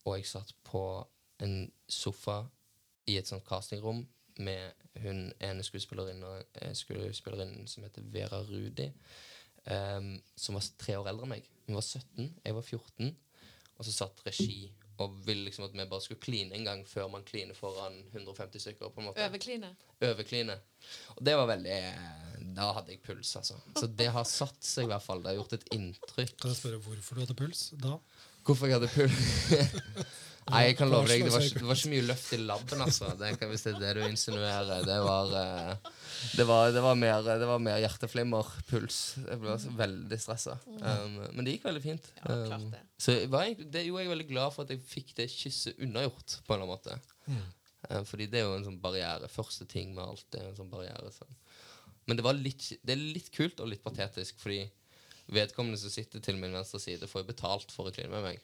og 0.05 0.17
jeg 0.17 0.26
satt 0.26 0.50
på 0.67 0.81
en 1.38 1.71
sofa 1.87 2.40
i 3.07 3.14
et 3.21 3.31
sånt 3.31 3.47
castingrom 3.47 4.02
med 4.43 4.73
hun 5.05 5.29
ene 5.38 5.62
skuespillerinnen, 5.62 6.43
eh, 6.59 6.75
skuespillerinnen 6.75 7.69
som 7.71 7.85
heter 7.87 8.02
Vera 8.02 8.43
Rudi, 8.43 8.88
um, 9.64 10.23
som 10.35 10.59
var 10.59 10.67
tre 10.79 10.99
år 10.99 11.12
eldre 11.12 11.29
enn 11.29 11.35
meg. 11.37 11.49
Hun 11.69 11.79
var 11.79 11.87
17, 11.87 12.35
jeg 12.45 12.55
var 12.59 12.62
14, 12.67 13.17
og 13.76 13.85
så 13.87 13.93
satt 13.93 14.26
regi 14.26 14.73
og 15.00 15.19
ville 15.26 15.47
liksom 15.49 15.66
at 15.66 15.75
vi 15.76 15.87
bare 15.90 16.04
skulle 16.04 16.21
kline 16.23 16.54
en 16.57 16.66
gang 16.66 16.83
før 16.88 17.09
man 17.12 17.25
kliner 17.26 17.57
foran 17.57 17.97
150 18.12 18.62
stykker. 18.66 18.90
på 18.95 19.00
en 19.00 19.09
måte. 19.11 19.26
Overkline? 19.26 19.73
Overkline. 20.04 20.57
Og 21.16 21.23
det 21.28 21.37
var 21.37 21.49
veldig 21.50 21.78
Da 22.57 22.71
hadde 22.76 22.95
jeg 22.95 23.02
puls, 23.04 23.35
altså. 23.37 23.59
Så 23.76 23.87
det 23.87 24.09
har 24.12 24.25
satt 24.28 24.62
seg 24.64 24.88
i 24.88 24.90
hvert 24.92 25.04
fall. 25.04 25.23
Det 25.23 25.33
har 25.33 25.40
gjort 25.40 25.57
et 25.59 25.69
inntrykk. 25.76 26.37
Kan 26.40 26.54
jeg 26.54 26.61
spørre 26.62 26.83
hvorfor 26.85 27.19
du 27.19 27.25
hadde 27.25 27.38
puls 27.38 27.69
da? 27.80 27.99
Hvorfor 28.50 28.71
jeg 28.71 28.80
hadde 28.80 28.90
puls? 28.92 29.21
Nei, 30.50 30.62
jeg 30.66 30.76
kan 30.80 30.88
love 30.90 31.07
deg, 31.07 31.23
det 31.23 31.30
var, 31.30 31.45
ikke- 31.47 31.61
det 31.61 31.66
var 31.69 31.78
ikke 31.78 31.90
mye 31.92 32.04
løft 32.09 32.30
i 32.35 32.38
labben, 32.42 32.80
altså. 32.83 33.11
Det 33.21 33.28
kan, 33.38 33.50
hvis 33.52 33.62
det 33.66 33.73
er 33.76 33.83
det 33.85 33.90
du 34.00 34.00
insinuerer. 34.09 34.80
Det 34.88 34.97
var, 35.04 35.35
eh, 35.38 35.90
det 36.40 36.47
var, 36.49 36.73
det 36.75 36.83
var, 36.83 36.97
mer, 36.99 37.21
det 37.28 37.47
var 37.47 37.62
mer 37.62 37.78
hjerteflimmer, 37.85 38.49
puls. 38.71 38.99
Jeg 39.21 39.38
ble 39.42 39.52
altså 39.54 39.71
veldig 39.78 40.19
stressa. 40.19 40.57
Um, 40.80 41.21
men 41.37 41.47
det 41.47 41.54
gikk 41.54 41.69
veldig 41.69 41.85
fint. 41.85 42.09
Um, 42.26 42.66
så 42.99 43.14
jeg 43.14 43.30
var, 43.30 43.47
det 43.62 43.85
gjorde 43.87 44.02
jeg 44.02 44.12
veldig 44.16 44.28
glad 44.33 44.57
for 44.57 44.66
at 44.66 44.75
jeg 44.75 44.83
fikk 44.90 45.14
det 45.21 45.28
kysset 45.30 45.78
unnagjort, 45.87 46.40
på 46.49 46.57
en 46.57 46.59
eller 46.59 46.66
annen 46.66 46.75
måte. 46.75 47.47
Eh, 47.87 48.02
fordi 48.11 48.26
det 48.33 48.42
er 48.42 48.49
jo 48.49 48.59
en 48.59 48.66
sånn 48.73 48.83
barriere. 48.83 49.30
Første 49.30 49.69
ting 49.71 49.95
med 49.95 50.02
alt 50.09 50.26
det 50.35 50.42
er 50.42 50.50
en 50.50 50.59
sånn 50.59 50.73
barriere. 50.73 51.14
Så. 51.14 51.30
Men 52.11 52.19
det, 52.19 52.26
var 52.26 52.35
litt, 52.35 52.73
det 52.83 52.97
er 52.97 53.07
litt 53.21 53.30
kult 53.37 53.62
og 53.62 53.71
litt 53.71 53.87
patetisk, 53.87 54.42
fordi 54.42 54.64
vedkommende 55.35 55.79
som 55.81 55.91
sitter 55.93 56.21
til 56.25 56.37
min 56.41 56.53
venstre 56.55 56.81
side, 56.83 57.07
får 57.11 57.23
jo 57.25 57.29
betalt 57.33 57.73
for 57.75 57.91
å 57.91 57.93
kline 57.95 58.11
med 58.13 58.23
meg. 58.25 58.41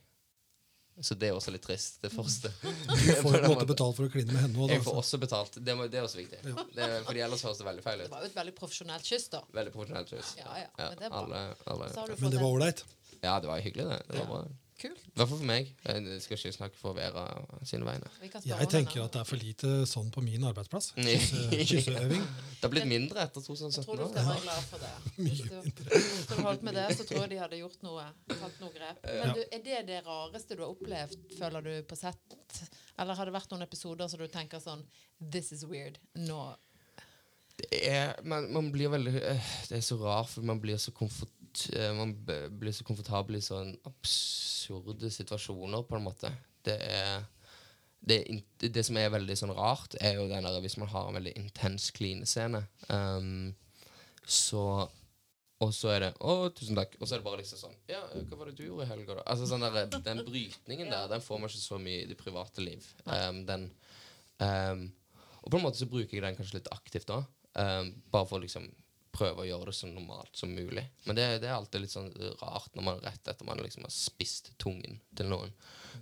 Så 1.05 1.13
det 1.21 1.29
er 1.29 1.35
også 1.37 1.53
litt 1.53 1.61
trist, 1.67 1.99
det 2.01 2.09
første. 2.09 2.49
Du 2.63 3.11
får 3.21 3.23
på 3.23 3.33
en 3.37 3.51
måte 3.53 3.67
betalt 3.69 3.97
for 3.99 4.07
å 4.09 4.13
kline 4.13 4.33
med 4.33 4.41
henne 4.47 4.57
også, 4.65 4.73
Jeg 4.73 4.85
får 4.87 5.01
også 5.03 5.19
betalt. 5.21 5.59
Det, 5.61 5.75
må, 5.77 5.89
det 5.93 5.99
er 6.01 6.07
også 6.07 6.21
viktig. 6.23 6.39
Det, 6.47 6.87
er- 6.87 7.03
fordi 7.05 7.21
ellers 7.27 7.43
høres 7.45 7.61
det 7.61 7.67
veldig 7.69 7.85
feil 7.85 8.01
ut. 8.01 8.07
Det 8.07 8.15
var 8.15 8.23
jo 8.25 8.31
et 8.31 8.39
veldig 8.39 8.55
profesjonelt 8.57 9.05
kyss, 9.11 9.27
da. 9.35 9.43
Veldig 9.59 9.75
profesjonelt 9.75 10.15
kyss. 10.15 10.31
Ja, 10.41 10.55
ja, 10.63 10.71
men 10.79 10.97
det 11.03 11.09
er 11.11 11.13
bra. 11.13 11.25
alle, 11.27 11.43
alle. 11.75 12.15
Men 12.23 12.33
det 12.33 12.41
var 12.41 12.49
ålreit. 12.57 12.85
Ja, 13.21 13.35
det 13.45 13.51
var 13.51 13.61
hyggelig, 13.61 13.91
det. 13.93 14.01
det 14.09 14.23
var 14.23 14.25
Ja. 14.25 14.31
bra. 14.33 14.63
Kult. 14.81 15.01
I 15.01 15.13
hvert 15.19 15.31
fall 15.31 15.41
for 15.41 15.49
meg. 15.49 15.71
Jeg 15.87 16.21
skal 16.25 16.39
ikke 16.39 16.53
snakke 16.57 16.81
for 16.81 16.97
Vera 16.97 17.25
sine 17.67 17.87
vegne. 17.89 18.11
Jeg 18.45 18.69
tenker 18.73 19.05
at 19.05 19.15
det 19.17 19.23
er 19.23 19.29
for 19.29 19.41
lite 19.41 19.73
sånn 19.89 20.11
på 20.15 20.25
min 20.25 20.45
arbeidsplass. 20.49 20.93
Kysseøving. 21.71 22.25
Det 22.57 22.65
har 22.65 22.73
blitt 22.73 22.89
mindre 22.91 23.25
etter 23.25 23.45
2017. 23.45 23.81
Jeg 23.81 23.87
tror 23.87 24.03
2017 24.03 24.03
du 24.03 24.09
skal 24.13 24.29
være 24.31 24.45
glad 24.45 24.69
for 24.71 24.85
det. 24.85 24.93
Hvis 25.27 25.41
du, 25.47 25.57
hvis 25.97 26.27
du 26.31 26.35
holdt 26.45 26.67
med 26.67 26.77
det, 26.77 26.87
så 26.99 27.07
tror 27.09 27.23
jeg 27.25 27.33
de 27.33 27.41
hadde 27.41 27.61
gjort 27.61 27.83
noe. 27.87 28.05
Tatt 28.33 28.61
noe 28.63 28.75
grep. 28.75 29.01
Men 29.07 29.35
du, 29.37 29.43
er 29.47 29.65
det 29.65 29.81
det 29.89 30.03
rareste 30.07 30.57
du 30.59 30.63
har 30.65 30.73
opplevd, 30.75 31.17
føler 31.39 31.67
du, 31.67 31.73
på 31.89 31.99
sett? 31.99 32.37
Eller 32.97 33.19
har 33.19 33.29
det 33.29 33.35
vært 33.37 33.53
noen 33.53 33.65
episoder 33.67 34.09
så 34.09 34.21
du 34.21 34.27
tenker 34.33 34.63
sånn 34.63 34.85
This 35.21 35.53
is 35.57 35.65
weird. 35.69 35.99
Nå 36.21 36.41
Det 37.57 37.81
er, 37.89 38.15
man, 38.29 38.51
man 38.53 38.71
blir 38.73 38.91
veldig 38.93 39.15
eh, 39.17 39.51
Det 39.71 39.79
er 39.79 39.85
så 39.85 39.97
rart, 40.01 40.29
for 40.35 40.45
man 40.45 40.61
blir 40.61 40.77
så 40.81 40.93
komfort, 40.97 41.33
eh, 41.73 41.93
Man 41.97 42.13
blir 42.25 42.75
så 42.75 42.85
komfortabel 42.87 43.39
i 43.39 43.45
sånne 43.45 43.79
absurde 43.89 45.11
situasjoner, 45.13 45.85
på 45.87 45.97
en 45.99 46.07
måte. 46.07 46.33
Det 46.67 46.77
er 46.83 47.25
det, 48.07 48.21
det 48.61 48.85
som 48.87 48.99
er 49.01 49.11
veldig 49.11 49.35
sånn 49.39 49.55
rart, 49.57 49.97
er 49.99 50.21
jo 50.21 50.29
den 50.31 50.45
der 50.47 50.61
hvis 50.63 50.77
man 50.79 50.91
har 50.93 51.09
en 51.09 51.17
veldig 51.19 51.33
intens 51.41 51.89
klinescene. 51.97 52.63
Um, 52.89 53.55
så 54.27 54.87
Og 55.59 55.71
så 55.73 55.89
er 55.89 56.01
det 56.01 56.09
'Å, 56.21 56.51
tusen 56.53 56.77
takk.' 56.77 56.99
Og 57.01 57.09
så 57.09 57.15
er 57.15 57.19
det 57.23 57.25
bare 57.25 57.39
liksom 57.41 57.59
sånn 57.59 57.77
'Ja, 57.89 58.03
hva 58.13 58.37
var 58.37 58.47
det 58.47 58.57
du 58.59 58.67
gjorde 58.67 58.85
i 58.85 58.91
helga, 58.91 59.15
da?' 59.15 59.23
Altså 59.33 59.47
sånn 59.49 59.65
der, 59.65 59.87
Den 60.05 60.19
brytningen 60.27 60.91
der, 60.91 61.09
den 61.09 61.23
får 61.25 61.41
man 61.41 61.49
ikke 61.49 61.63
så 61.63 61.79
mye 61.81 62.03
i 62.03 62.07
det 62.11 62.19
private 62.19 62.61
liv. 62.61 62.85
Um, 63.07 63.47
den 63.47 63.71
um, 64.39 64.93
Og 65.43 65.51
på 65.51 65.57
en 65.57 65.65
måte 65.65 65.79
så 65.81 65.89
bruker 65.89 66.13
jeg 66.13 66.23
den 66.23 66.37
kanskje 66.37 66.59
litt 66.59 66.69
aktivt 66.71 67.09
da. 67.09 67.25
Bare 68.13 68.27
for 68.27 68.39
liksom 68.39 68.69
prøve 69.17 69.43
å 69.43 69.49
gjøre 69.49 69.71
det 69.71 69.77
så 69.79 69.89
normalt 69.91 70.37
som 70.37 70.53
mulig. 70.55 70.85
Men 71.07 71.19
det, 71.19 71.27
det 71.43 71.49
er 71.51 71.57
alltid 71.57 71.85
litt 71.87 71.95
sånn 71.95 72.13
rart 72.43 72.77
når 72.77 72.89
man 72.91 73.03
rett 73.05 73.33
etter 73.33 73.49
man 73.49 73.61
liksom 73.65 73.87
har 73.89 73.95
spist 73.95 74.53
tungen 74.63 75.01
til 75.17 75.31
noen, 75.33 75.53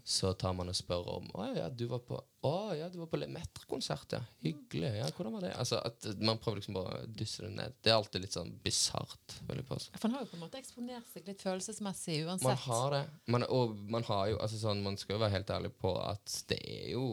så 0.04 0.32
tar 0.34 0.52
man 0.58 0.68
og 0.68 0.76
spør 0.76 1.06
om 1.16 1.28
'Å 1.32 1.44
ja, 1.56 1.68
du 1.70 1.86
var 1.86 2.00
på 2.04 2.18
Å 2.44 2.74
ja, 2.76 2.90
du 2.92 2.98
var 2.98 3.06
på 3.08 3.16
Lemaitre-konsert, 3.16 4.12
ja. 4.12 4.18
Hyggelig. 4.42 4.90
Ja, 4.98 5.06
hvordan 5.16 5.32
var 5.32 5.44
det?' 5.46 5.54
Altså 5.56 5.78
at 5.80 6.04
Man 6.20 6.36
prøver 6.42 6.58
liksom 6.60 6.74
bare 6.76 6.98
å 6.98 7.06
dysse 7.08 7.46
det 7.46 7.52
ned. 7.54 7.76
Det 7.80 7.92
er 7.92 7.96
alltid 7.96 8.20
litt 8.20 8.36
sånn 8.36 8.50
bisart. 8.64 9.38
vil 9.48 9.62
jeg 9.62 9.68
påstå. 9.70 9.96
For 9.96 10.08
man 10.08 10.18
har 10.18 10.26
jo 10.26 10.30
på 10.32 10.36
en 10.36 10.44
måte 10.44 10.60
eksponert 10.60 11.08
seg 11.12 11.30
litt 11.30 11.40
følelsesmessig 11.40 12.18
uansett. 12.26 12.50
Man 12.50 12.60
har 12.66 12.90
det. 12.98 13.02
Man, 13.32 13.46
og 13.48 13.78
man 13.96 14.04
har 14.10 14.28
jo 14.34 14.38
altså 14.44 14.60
sånn, 14.60 14.82
Man 14.82 14.98
skal 15.00 15.16
jo 15.16 15.22
være 15.24 15.38
helt 15.38 15.54
ærlig 15.56 15.72
på 15.80 15.94
at 16.02 16.36
det 16.48 16.60
er 16.60 16.90
jo 16.92 17.06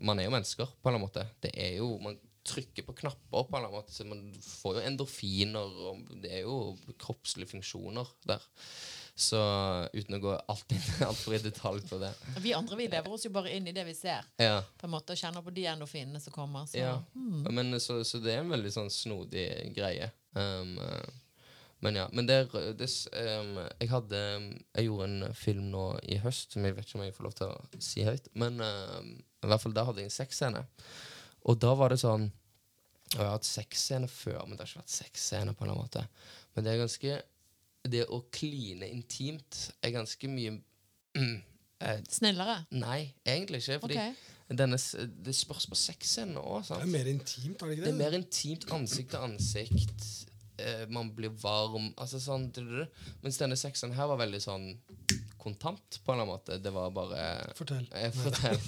Man 0.00 0.18
er 0.18 0.30
jo 0.30 0.36
mennesker, 0.38 0.66
på 0.80 0.88
en 0.88 0.94
eller 0.94 1.00
annen 1.00 1.08
måte. 1.10 1.28
Det 1.42 1.52
er 1.54 1.76
jo 1.76 1.98
Man 1.98 2.16
trykker 2.46 2.86
på 2.86 2.94
knapper 3.02 3.44
på 3.44 3.56
en 3.56 3.58
eller 3.58 3.68
annen 3.68 3.80
måte, 3.82 3.92
så 3.92 4.06
man 4.08 4.22
får 4.44 4.78
jo 4.78 4.86
endorfiner, 4.88 5.76
og 5.90 6.16
det 6.22 6.32
er 6.38 6.46
jo 6.46 6.94
kroppslige 7.00 7.50
funksjoner 7.52 8.08
der. 8.28 8.44
Så 9.20 9.40
uten 9.92 10.16
å 10.16 10.20
gå 10.22 10.34
altfor 10.48 11.08
alt 11.10 11.26
i 11.36 11.40
detalj 11.44 11.82
på 11.90 11.98
det. 12.00 12.10
Vi 12.40 12.54
andre 12.56 12.78
vi 12.78 12.86
lever 12.88 13.12
oss 13.12 13.26
jo 13.26 13.32
bare 13.34 13.52
inn 13.52 13.68
i 13.68 13.74
det 13.76 13.84
vi 13.84 13.94
ser, 13.96 14.24
Ja, 14.40 14.60
på 14.80 14.88
en 14.88 14.94
måte, 14.94 15.12
og 15.12 15.20
kjenner 15.20 15.44
på 15.44 15.52
de 15.54 15.66
endorfinene 15.68 16.22
som 16.22 16.32
kommer. 16.32 16.68
Så. 16.70 16.80
ja. 16.80 16.96
Men, 17.50 17.76
så, 17.80 18.00
så 18.06 18.22
det 18.22 18.32
er 18.36 18.44
en 18.44 18.54
veldig 18.54 18.72
sånn 18.72 18.92
snodig 18.94 19.50
greie. 19.76 20.08
Um, 20.32 20.78
eh, 20.80 21.10
men 21.84 21.96
ja. 21.96 22.06
Men 22.12 22.28
det, 22.28 22.38
det 22.78 22.86
um, 23.16 23.56
Jeg 23.80 23.88
hadde 23.90 24.18
Jeg 24.76 24.84
gjorde 24.84 25.06
en 25.08 25.34
film 25.34 25.70
nå 25.72 25.84
i 26.12 26.20
høst 26.22 26.54
som 26.54 26.64
jeg 26.64 26.76
vet 26.76 26.86
ikke 26.86 26.98
om 27.00 27.06
jeg 27.06 27.16
får 27.16 27.26
lov 27.26 27.38
til 27.38 27.52
å 27.54 27.80
si 27.82 28.04
høyt. 28.06 28.28
Men 28.40 28.60
um, 28.60 29.14
i 29.40 29.48
hvert 29.48 29.64
fall 29.64 29.76
da 29.76 29.86
hadde 29.88 30.04
jeg 30.04 30.10
en 30.10 30.18
sexscene. 30.20 30.64
Og 31.48 31.58
da 31.60 31.74
var 31.78 31.92
det 31.92 32.00
sånn 32.02 32.28
Og 33.10 33.16
jeg 33.16 33.26
har 33.26 33.34
hatt 33.34 33.48
sexscene 33.48 34.08
før, 34.10 34.44
men 34.46 34.56
det 34.56 34.64
har 34.64 34.70
ikke 34.70 34.82
vært 34.84 34.94
sexscene 34.94 35.54
på 35.54 35.64
en 35.64 35.70
eller 35.70 35.78
annen 35.78 35.88
måte. 35.88 36.02
Men 36.54 36.66
det 36.66 36.72
er 36.72 36.82
ganske 36.82 37.14
Det 37.94 38.02
å 38.06 38.20
kline 38.34 38.90
intimt 38.90 39.62
er 39.82 39.94
ganske 39.96 40.30
mye 40.30 40.58
eh, 41.20 42.02
Snillere. 42.06 42.60
Nei, 42.70 43.00
egentlig 43.24 43.64
ikke. 43.64 43.80
Fordi 43.82 43.96
okay. 43.98 44.18
denne, 44.62 44.78
det 45.26 45.34
spørs 45.34 45.66
på 45.66 45.78
sexscenen 45.78 46.38
òg. 46.38 46.68
Det 46.68 46.76
er 46.84 46.92
mer 46.92 47.10
intimt, 47.10 47.56
er 47.62 47.72
det 47.72 47.78
ikke 47.78 47.86
Det 47.86 47.88
Det 47.88 47.94
er 47.94 48.02
mer 48.04 48.18
intimt 48.20 48.68
ansikt 48.76 49.14
til 49.16 49.24
ansikt. 49.26 50.06
Eh, 50.60 50.84
man 50.92 51.10
blir 51.16 51.32
varm. 51.42 51.90
Altså 51.96 52.20
sånn 52.22 52.50
Mens 53.24 53.40
denne 53.40 53.58
sexen 53.58 53.96
her 53.96 54.10
var 54.12 54.20
veldig 54.22 54.42
sånn 54.44 54.70
kontant, 55.40 55.98
på 56.04 56.12
en 56.12 56.20
eller 56.20 56.26
annen 56.26 56.34
måte. 56.34 56.58
Det 56.62 56.72
var 56.74 56.92
bare 56.94 57.24
Fortell. 57.58 57.86
Eh, 57.96 58.12
fortell. 58.14 58.60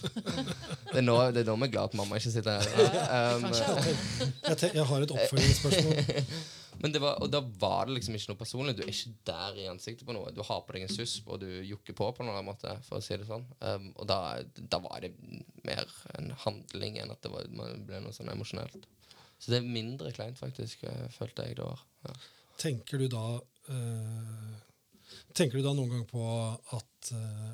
Det 0.89 0.99
er 1.01 1.05
nå, 1.05 1.17
det 1.35 1.45
er 1.45 1.51
nå 1.51 1.57
vi 1.61 1.69
er 1.69 1.75
glad 1.75 1.93
at 1.93 1.99
mamma 2.01 2.19
ikke 2.19 2.33
sitter 2.35 2.59
her. 2.59 3.37
Um, 3.37 3.47
Jeg, 3.53 4.59
te 4.61 4.73
jeg 4.75 4.87
har 4.89 5.07
et 5.07 5.15
oppfølgingsspørsmål. 5.17 6.41
men 6.83 6.95
det 6.95 7.03
var, 7.05 7.21
og 7.23 7.31
da 7.33 7.43
var 7.63 7.87
det 7.89 7.99
liksom 7.99 8.17
ikke 8.19 8.33
noe 8.33 8.41
personlig. 8.41 8.77
Du 8.79 8.83
er 8.85 8.93
ikke 8.93 9.15
der 9.29 9.61
i 9.63 9.69
ansiktet 9.71 10.09
på 10.09 10.17
noe. 10.17 10.33
Du 10.35 10.43
har 10.49 10.65
på 10.67 10.77
deg 10.77 10.87
en 10.87 10.95
susp, 10.95 11.29
og 11.29 11.43
du 11.45 11.49
jukker 11.69 11.97
på 11.99 12.09
på 12.17 12.27
noen 12.27 12.49
måte, 12.49 12.75
for 12.89 12.99
å 12.99 13.05
si 13.05 13.17
det 13.17 13.29
sånn. 13.29 13.47
Um, 13.61 13.93
og 13.97 14.09
da, 14.11 14.21
da 14.57 14.83
var 14.85 15.05
det 15.05 15.13
mer 15.69 15.87
en 16.17 16.33
handling 16.47 16.99
enn 17.03 17.15
at 17.15 17.23
det 17.25 17.33
var, 17.33 17.49
man 17.55 17.87
ble 17.89 18.03
noe 18.05 18.17
sånn 18.17 18.33
emosjonelt. 18.33 18.89
Så 19.43 19.51
det 19.51 19.59
er 19.59 19.73
mindre 19.75 20.13
kleint, 20.15 20.39
faktisk, 20.39 20.85
eh, 20.87 21.09
følte 21.11 21.49
jeg 21.49 21.57
det 21.59 21.65
var. 21.67 21.81
Ja. 22.07 22.13
Tenker 22.63 23.01
du 23.03 23.09
da 23.11 23.25
eh, 23.75 24.53
Tenker 25.35 25.59
du 25.59 25.65
da 25.65 25.73
noen 25.77 25.91
gang 25.97 26.07
på 26.11 26.23
at 26.77 27.13
eh, 27.17 27.53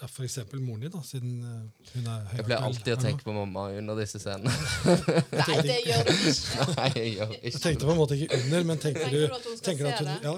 ja, 0.00 0.08
for 0.10 0.26
eksempel 0.26 0.60
moren 0.60 0.82
din, 0.84 0.90
da, 0.92 1.00
siden 1.06 1.36
eh, 1.46 1.90
hun 1.94 2.08
er 2.10 2.24
Jeg 2.36 2.44
pleier 2.48 2.64
alltid 2.66 2.92
å 2.96 3.00
tenke 3.04 3.24
på 3.24 3.32
mamma 3.36 3.68
under 3.78 4.00
disse 4.02 4.18
scenene. 4.20 4.50
Nei, 5.40 5.58
det 5.64 5.78
gjør 5.86 6.02
du 6.08 6.14
ikke. 6.32 6.66
Nei, 6.78 6.88
jeg 6.98 7.12
gjør 7.14 7.34
Jeg 7.36 7.42
ikke 7.52 7.62
tenkte 7.68 7.86
på 7.88 7.94
en 7.94 8.00
måte 8.02 8.18
ikke 8.18 8.40
under, 8.42 8.66
men 8.72 8.82
tenker 8.82 9.04
Tenker 9.06 9.14
du, 9.14 9.26
du 9.26 9.36
at 9.38 9.46
hun 9.50 9.56
skal 9.60 9.66
tenker 9.70 9.84
du 9.84 9.90
at 9.90 9.98
se 9.98 10.04
det? 10.10 10.16
ja, 10.26 10.36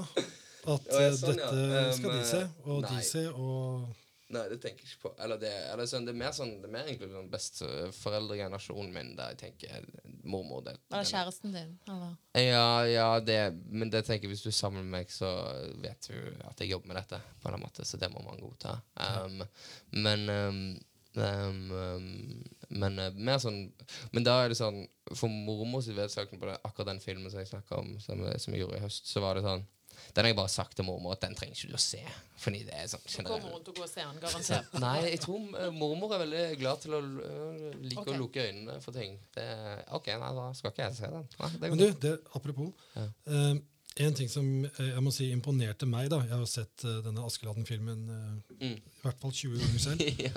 at 0.67 0.91
ja, 0.93 1.01
eh, 1.07 1.15
sånn, 1.21 1.39
ja. 1.41 1.53
dette 1.55 1.95
skal 1.97 2.11
Um, 2.11 2.19
de 2.19 2.27
se, 2.31 2.43
og 2.67 2.83
nei. 2.85 2.91
de 2.93 3.07
se, 3.11 3.25
og 3.33 4.06
Nei, 4.35 4.43
det 4.51 4.57
tenker 4.59 4.83
jeg 4.83 4.91
ikke 4.91 5.03
på. 5.05 5.11
Eller 5.23 5.39
det, 5.39 5.53
eller 5.71 5.87
sånn, 5.87 6.07
det 6.07 6.11
er 6.11 6.19
mer 6.19 6.33
sånn 6.35 6.57
Det 6.59 6.67
er 6.67 6.73
mer 6.75 6.89
egentlig 6.89 7.13
sånn 7.13 7.29
besteforeldregenerasjonen 7.31 8.89
min 8.95 9.13
der 9.19 9.35
jeg 9.35 9.39
tenker 9.45 9.87
mormor 10.27 10.65
det, 10.67 10.75
Eller 10.91 11.07
kjæresten 11.07 11.55
din? 11.55 11.77
Eller? 11.87 12.17
Ja, 12.43 12.71
ja, 12.91 13.07
det 13.23 13.39
Men 13.71 13.93
det 13.95 14.03
tenker 14.09 14.27
jeg 14.27 14.35
hvis 14.35 14.43
du 14.43 14.51
er 14.51 14.59
sammen 14.59 14.83
med 14.83 14.97
meg, 14.97 15.15
så 15.15 15.31
vet 15.83 16.11
du 16.11 16.19
at 16.49 16.59
jeg 16.63 16.73
jobber 16.73 16.91
med 16.91 16.99
dette, 16.99 17.21
på 17.43 17.53
en 17.53 17.63
måte, 17.63 17.87
så 17.87 18.01
det 18.03 18.11
må 18.11 18.25
man 18.27 18.43
godta. 18.43 18.75
Um, 18.99 19.45
men 19.95 20.27
um, 20.29 20.61
um, 21.23 21.63
um, 21.71 22.11
Men 22.69 22.99
uh, 22.99 23.13
mer 23.15 23.39
sånn 23.39 23.63
Men 24.11 24.27
da 24.27 24.41
er 24.43 24.51
det 24.51 24.59
sånn 24.59 24.83
For 25.15 25.31
mormors 25.31 25.87
vedtakende 25.87 26.43
på 26.43 26.51
det, 26.51 26.59
akkurat 26.67 26.91
den 26.91 27.05
filmen 27.05 27.31
som 27.31 27.45
jeg 27.45 27.53
snakka 27.55 27.79
om, 27.79 27.95
som, 28.03 28.27
som 28.43 28.55
jeg 28.57 28.65
gjorde 28.65 28.81
i 28.81 28.85
høst, 28.89 29.07
så 29.07 29.23
var 29.23 29.39
det 29.39 29.47
sånn 29.47 29.63
Den 30.15 30.25
har 30.25 30.33
jeg 30.33 30.39
bare 30.39 30.53
sagt 30.53 30.77
til 30.79 30.87
mormor 30.87 31.17
at 31.17 31.23
den 31.25 31.37
trenger 31.39 31.57
ikke 31.59 31.73
du 31.73 31.77
å 31.79 31.83
se. 31.83 32.01
Fordi 32.41 32.63
det 32.69 32.75
er 32.77 32.89
sånn 32.91 33.05
Så 33.09 33.25
kommer 33.27 33.63
til 33.65 33.73
å 33.73 33.77
gå 33.79 33.85
og 33.85 33.91
se 33.91 34.03
den, 34.03 34.19
garantert. 34.23 34.75
Nei, 34.87 34.97
jeg 35.09 35.23
tror 35.25 35.61
eh, 35.61 35.71
mormor 35.75 36.17
er 36.17 36.23
veldig 36.25 36.43
glad 36.61 36.83
til 36.83 36.97
å 36.97 37.01
uh, 37.05 37.71
like 37.81 38.03
okay. 38.03 38.15
å 38.15 38.21
lukke 38.21 38.45
øynene 38.49 38.77
for 38.85 38.97
ting. 38.97 39.17
Det, 39.37 39.47
OK, 39.97 40.11
nei, 40.21 40.35
da 40.41 40.51
skal 40.59 40.75
ikke 40.75 40.85
jeg 40.85 40.99
se 40.99 41.11
den. 41.15 41.31
Nei, 41.41 41.51
det 41.57 41.73
Men 41.73 41.83
du, 41.83 41.87
det, 42.07 42.15
apropos. 42.37 42.87
Ja. 42.97 43.09
eh, 43.33 43.55
en 44.05 44.15
ting 44.15 44.29
som 44.29 44.45
eh, 44.67 44.89
jeg 44.91 45.01
må 45.03 45.11
si 45.15 45.31
imponerte 45.33 45.87
meg, 45.89 46.11
da 46.13 46.19
Jeg 46.27 46.35
har 46.37 46.45
sett 46.51 46.85
uh, 46.85 46.99
denne 47.05 47.23
Askeladden-filmen 47.25 48.03
uh, 48.11 48.55
Mm. 48.57 48.73
i 48.77 49.03
hvert 49.03 49.19
fall 49.21 49.33
20 49.37 49.59
ganger 49.61 49.81
selv. 49.83 50.03
ja. 50.27 50.31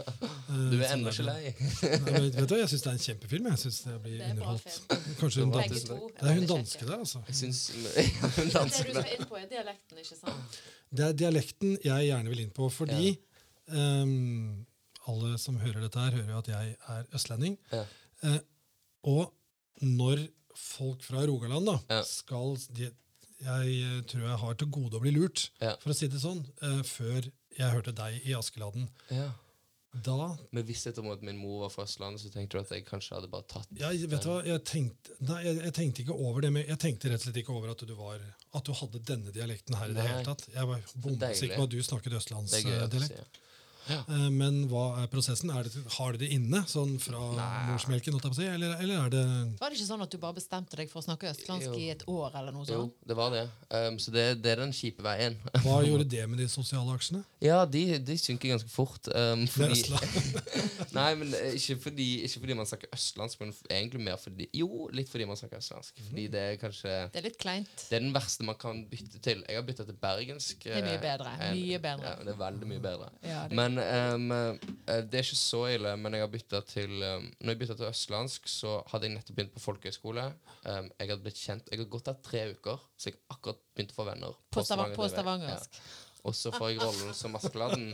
Du 0.71 0.75
er 0.79 0.89
ennå 0.93 1.11
ikke 1.11 1.23
lei. 1.27 1.53
Vet 2.35 2.49
du, 2.51 2.55
Jeg 2.59 2.69
syns 2.71 2.83
det 2.83 2.89
er 2.91 2.97
en 2.97 3.03
kjempefilm. 3.03 3.45
Jeg 3.51 3.59
synes 3.63 3.77
det 3.85 3.95
blir 4.03 4.17
Det 4.17 4.25
er 4.27 4.33
bra 4.39 4.53
underholdt. 4.53 4.65
film. 4.67 5.15
Kanskje 5.21 5.43
hun 5.45 5.51
Det 5.51 5.55
var 5.55 5.61
dan 5.61 5.69
Begge 5.69 5.79
tusen 5.79 5.89
to. 5.89 6.09
Det 6.19 6.29
er 6.29 6.39
hun 6.39 6.49
danske 6.53 6.89
der, 6.89 6.97
altså. 6.99 7.21
Jeg 7.29 7.37
syns 7.39 7.61
hun 7.75 8.49
Det 8.49 8.65
du 8.65 8.75
skal 8.75 9.13
inn 9.15 9.25
på, 9.31 9.39
er 9.39 9.47
dialekten, 9.55 10.01
ikke 10.03 10.19
sant? 10.19 10.59
Det 10.89 11.05
er 11.07 11.17
dialekten 11.23 11.75
jeg 11.85 12.09
gjerne 12.09 12.33
vil 12.33 12.43
inn 12.45 12.53
på, 12.59 12.69
fordi 12.73 13.11
ehm, 13.71 14.65
alle 15.09 15.35
som 15.41 15.57
hører 15.61 15.83
dette 15.85 15.99
her, 16.03 16.15
hører 16.19 16.31
jo 16.35 16.41
at 16.43 16.51
jeg 16.51 16.75
er 16.95 17.07
østlending. 17.17 17.55
Ja. 17.73 17.83
Uh, 18.23 18.39
og 19.09 19.85
når 19.85 20.25
folk 20.59 21.03
fra 21.07 21.23
Rogaland 21.29 21.69
da, 21.69 21.77
Ja. 21.89 22.01
skal 22.03 22.57
de, 22.75 22.89
Jeg 23.39 23.75
eh, 23.81 23.99
tror 24.09 24.25
jeg 24.25 24.39
har 24.43 24.57
til 24.59 24.71
gode 24.75 24.99
å 24.99 25.03
bli 25.03 25.13
lurt, 25.15 25.49
Ja. 25.61 25.75
for 25.79 25.93
å 25.93 25.95
si 25.95 26.09
det 26.11 26.19
sånn, 26.19 26.41
uh, 26.61 26.81
før 26.83 27.31
jeg 27.55 27.71
hørte 27.71 27.95
deg 27.95 28.25
i 28.25 28.35
Askeladden. 28.37 28.89
ja. 29.11 29.29
Da 29.89 30.37
Med 30.53 30.67
visshet 30.67 30.99
om 31.01 31.07
at 31.09 31.23
min 31.25 31.37
mor 31.41 31.63
var 31.63 31.71
fra 31.73 31.83
Østlandet, 31.87 32.21
så 32.21 32.29
tenkte 32.29 32.59
du 32.59 32.61
at 32.61 32.69
jeg 32.75 32.83
kanskje 32.85 33.15
hadde 33.15 33.29
bare 33.31 33.47
tatt 33.49 33.71
ja, 33.73 33.89
vet 33.89 34.21
du 34.21 34.27
hva, 34.29 34.35
jeg 34.45 34.61
tenkte, 34.61 35.15
nei, 35.25 35.39
jeg, 35.47 35.55
jeg 35.63 35.73
tenkte 35.73 36.03
ikke 36.03 36.17
over 36.27 36.45
det, 36.45 36.51
men 36.53 36.67
jeg 36.69 36.77
tenkte 36.83 37.09
rett 37.09 37.23
og 37.23 37.25
slett 37.25 37.39
ikke 37.41 37.55
over 37.55 37.71
at 37.73 37.81
du, 37.89 37.95
var, 37.97 38.21
at 38.53 38.69
du 38.69 38.75
hadde 38.77 39.01
denne 39.07 39.33
dialekten 39.33 39.79
her 39.79 39.89
i 39.89 39.95
det 39.97 40.05
hele 40.05 40.27
tatt. 40.27 40.45
Jeg 40.53 40.69
var 40.69 40.83
bombesikker 40.93 41.57
på 41.57 41.65
at 41.65 41.73
du 41.73 41.79
snakket 41.81 42.19
østlandsdialekt. 42.19 43.39
Sier. 43.89 44.03
Eh, 44.15 44.29
Men 44.39 44.61
hva 44.71 44.85
er 45.03 45.09
prosessen? 45.11 45.51
Er 45.53 45.67
det, 45.67 45.73
har 45.97 46.13
du 46.15 46.21
det 46.21 46.29
inne, 46.35 46.61
sånn 46.69 46.95
fra 47.01 47.19
Nei. 47.35 47.49
morsmelken, 47.71 48.13
jeg 48.15 48.21
på 48.23 48.29
å 48.31 48.47
eller, 48.53 48.75
eller 48.83 49.05
er 49.05 49.09
det 49.13 49.23
Var 49.59 49.69
det 49.73 49.77
ikke 49.79 49.89
sånn 49.89 50.03
at 50.05 50.11
du 50.13 50.17
bare 50.21 50.37
bestemte 50.37 50.77
deg 50.79 50.89
for 50.91 51.01
å 51.01 51.05
snakke 51.05 51.29
østlandsk 51.33 51.69
Jo. 51.73 51.77
i 51.81 51.89
et 51.93 52.03
år, 52.07 52.31
eller 52.39 52.55
noe 52.55 52.65
Jo, 52.69 52.85
det 53.05 53.17
var 53.17 53.33
det. 53.35 53.43
Um, 53.73 53.97
så 53.99 54.11
det, 54.15 54.25
det 54.43 54.53
er 54.55 54.61
den 54.63 54.73
kjipe 54.75 55.03
veien. 55.05 55.35
Hva 55.63 55.79
gjorde 55.87 56.07
det 56.09 56.25
med 56.29 56.39
de 56.39 56.47
sosiale 56.51 56.93
aksjene? 56.95 57.23
Ja, 57.43 57.63
de, 57.65 57.83
de 57.99 58.17
synker 58.19 58.53
ganske 58.55 58.69
fort. 58.71 59.09
Um, 59.15 59.45
fordi, 59.49 59.83
nei, 60.97 61.09
men 61.19 61.33
eh, 61.37 61.55
ikke 61.57 61.77
fordi, 61.83 62.07
ikke 62.27 62.41
fordi 62.43 62.57
man 62.59 62.67
snakker 62.69 62.91
østlandsk, 62.95 63.39
men 63.43 63.53
egentlig 63.69 64.01
mer 64.05 64.17
fordi 64.21 64.47
Jo, 64.57 64.87
litt 64.95 65.09
fordi 65.11 65.27
man 65.29 65.39
snakker 65.39 65.61
østlandsk. 65.61 65.99
Fordi 66.09 66.27
det 66.33 66.41
er 66.53 66.57
kanskje 66.61 66.93
Det 67.13 67.21
er 67.21 67.27
litt 67.29 67.39
kleint. 67.41 67.85
Det 67.89 67.97
er 67.99 68.03
den 68.05 68.13
verste 68.15 68.45
man 68.47 68.57
kan 68.59 68.83
bytte 68.91 69.21
til. 69.25 69.43
Jeg 69.47 69.59
har 69.59 69.65
bytta 69.67 69.85
til 69.87 69.97
bergensk. 70.01 70.63
Det 70.67 70.75
er 70.77 70.85
mye 70.85 70.97
eh, 70.97 71.03
bedre. 71.03 71.33
en- 71.39 71.57
Mye 71.59 71.79
bedre. 71.83 72.09
Ja, 72.09 72.15
det 72.27 72.33
er 72.33 72.39
veldig 72.43 72.69
mye 72.73 72.83
bedre. 72.83 73.09
Ja, 73.23 73.41
det- 73.47 73.57
Men 73.59 73.78
eh, 73.79 75.01
det 75.09 75.19
er 75.19 75.25
ikke 75.25 75.39
så 75.39 75.61
ille. 75.71 75.91
Men 76.01 76.15
jeg 76.15 76.23
har 76.23 76.31
bytta 76.33 76.61
til 76.67 76.91
um, 76.97 77.29
Når 77.39 77.53
jeg 77.53 77.59
bytta 77.63 77.77
til 77.79 77.89
østlandsk, 77.89 78.49
så 78.51 78.75
hadde 78.91 79.09
jeg 79.09 79.15
nettopp 79.15 79.39
begynt 79.39 79.55
på 79.55 79.63
folkehøyskole. 79.63 80.25
Um, 80.65 80.91
jeg 80.99 81.11
hadde 81.11 81.23
blitt 81.25 81.41
kjent 81.41 81.71
Jeg 81.71 81.81
har 81.81 81.89
gått 81.93 82.09
der 82.09 82.19
tre 82.25 82.43
uker, 82.53 82.85
så 82.97 83.11
jeg 83.11 83.19
akkurat 83.33 83.61
begynte 83.75 83.95
å 83.95 83.99
få 83.99 84.07
venner. 84.09 84.37
På, 84.53 84.63
Stavanger, 84.67 84.99
på 84.99 85.09
stavangersk. 85.11 85.79
Ja. 85.79 85.89
Og 86.29 86.35
så 86.35 86.51
får 86.55 86.73
jeg 86.73 86.81
rollen 86.83 87.15
som 87.15 87.37
Askeladden. 87.39 87.93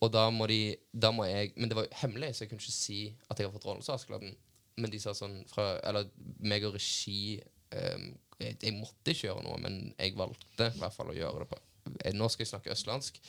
Og 0.00 0.12
da 0.12 0.24
må 0.32 0.46
de 0.48 0.62
Da 0.96 1.10
må 1.12 1.26
jeg 1.28 1.52
Men 1.56 1.68
det 1.68 1.76
var 1.76 1.84
jo 1.84 1.98
hemmelig, 2.02 2.34
så 2.34 2.44
jeg 2.44 2.52
kunne 2.52 2.64
ikke 2.64 2.78
si 2.78 3.00
at 3.28 3.38
jeg 3.38 3.48
har 3.48 3.54
fått 3.56 3.68
rollen 3.68 3.84
som 3.86 3.98
Askeladden. 3.98 4.36
Men 4.80 4.92
de 4.92 5.00
sa 5.02 5.14
sånn 5.16 5.42
fra 5.50 5.74
Eller 5.84 6.08
meg 6.40 6.64
og 6.68 6.76
regi 6.78 7.40
um, 7.76 8.12
jeg, 8.40 8.56
jeg 8.62 8.72
måtte 8.72 9.12
ikke 9.12 9.26
gjøre 9.28 9.44
noe, 9.44 9.58
men 9.60 9.82
jeg 9.98 10.16
valgte 10.16 10.70
i 10.70 10.80
hvert 10.80 10.94
fall 10.94 11.12
å 11.12 11.16
gjøre 11.16 11.42
det 11.42 11.50
på 11.50 11.58
Nå 12.16 12.28
skal 12.32 12.44
jeg 12.44 12.50
snakke 12.52 12.72
østlandsk 12.74 13.20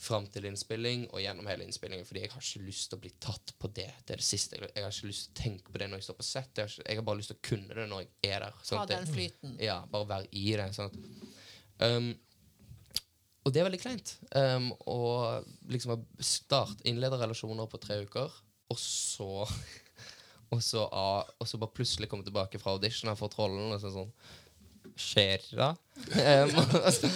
fram 0.00 0.26
til 0.32 0.48
innspilling 0.48 1.06
og 1.10 1.20
gjennom 1.20 1.48
hele 1.50 1.66
innspillingen, 1.66 2.06
fordi 2.08 2.24
jeg 2.24 2.32
har 2.32 2.44
ikke 2.44 2.66
lyst 2.66 2.90
til 2.90 2.98
å 2.98 3.02
bli 3.04 3.12
tatt 3.22 3.54
på 3.60 3.70
det. 3.76 3.88
Det 4.06 4.16
er 4.16 4.22
det 4.22 4.26
siste. 4.26 4.60
Jeg, 4.62 4.84
har 4.84 4.92
ikke 4.92 5.10
lyst 5.10 5.26
til 5.26 5.32
å 5.34 5.40
tenke 5.42 5.72
på 5.72 5.82
det 5.82 5.90
når 5.90 6.00
jeg 6.00 6.08
står 6.08 6.18
på 6.20 6.28
sett. 6.28 6.52
Jeg 6.56 6.64
har, 6.64 6.72
ikke, 6.72 6.86
jeg 6.88 7.00
har 7.00 7.08
bare 7.08 7.20
lyst 7.20 7.32
til 7.32 7.40
å 7.40 7.46
kunne 7.50 7.78
det 7.78 7.88
når 7.90 8.04
jeg 8.04 8.32
er 8.32 8.46
der. 8.46 8.60
sånn 8.68 8.80
Ha 8.80 8.86
den 8.92 9.10
flyten. 9.10 9.56
ja, 9.62 9.80
bare 9.92 10.10
være 10.12 10.30
i 10.32 10.46
det. 10.60 10.70
Sånn 10.76 10.96
um, 11.82 12.14
og 13.46 13.52
det 13.54 13.60
er 13.62 13.68
veldig 13.68 13.78
kleint. 13.78 14.16
Um, 14.34 14.72
og 14.90 15.46
liksom 15.70 16.02
starte 16.18 16.82
innlederrelasjoner 16.90 17.68
på 17.70 17.78
tre 17.78 18.00
uker, 18.02 18.40
og 18.72 18.80
så 18.82 19.46
Og 20.54 20.60
så, 20.62 20.84
og 20.86 21.48
så 21.48 21.58
bare 21.58 21.74
plutselig 21.74 22.06
komme 22.06 22.22
tilbake 22.22 22.60
fra 22.62 22.76
audition 22.76 23.10
og 23.10 23.18
fått 23.18 23.34
rollen, 23.34 23.72
og 23.74 23.80
sånn, 23.82 23.96
sånn 23.96 24.12
Skjer 24.96 25.42
da? 25.52 25.74
Um, 25.96 26.52
og 26.56 26.92
så, 26.92 27.08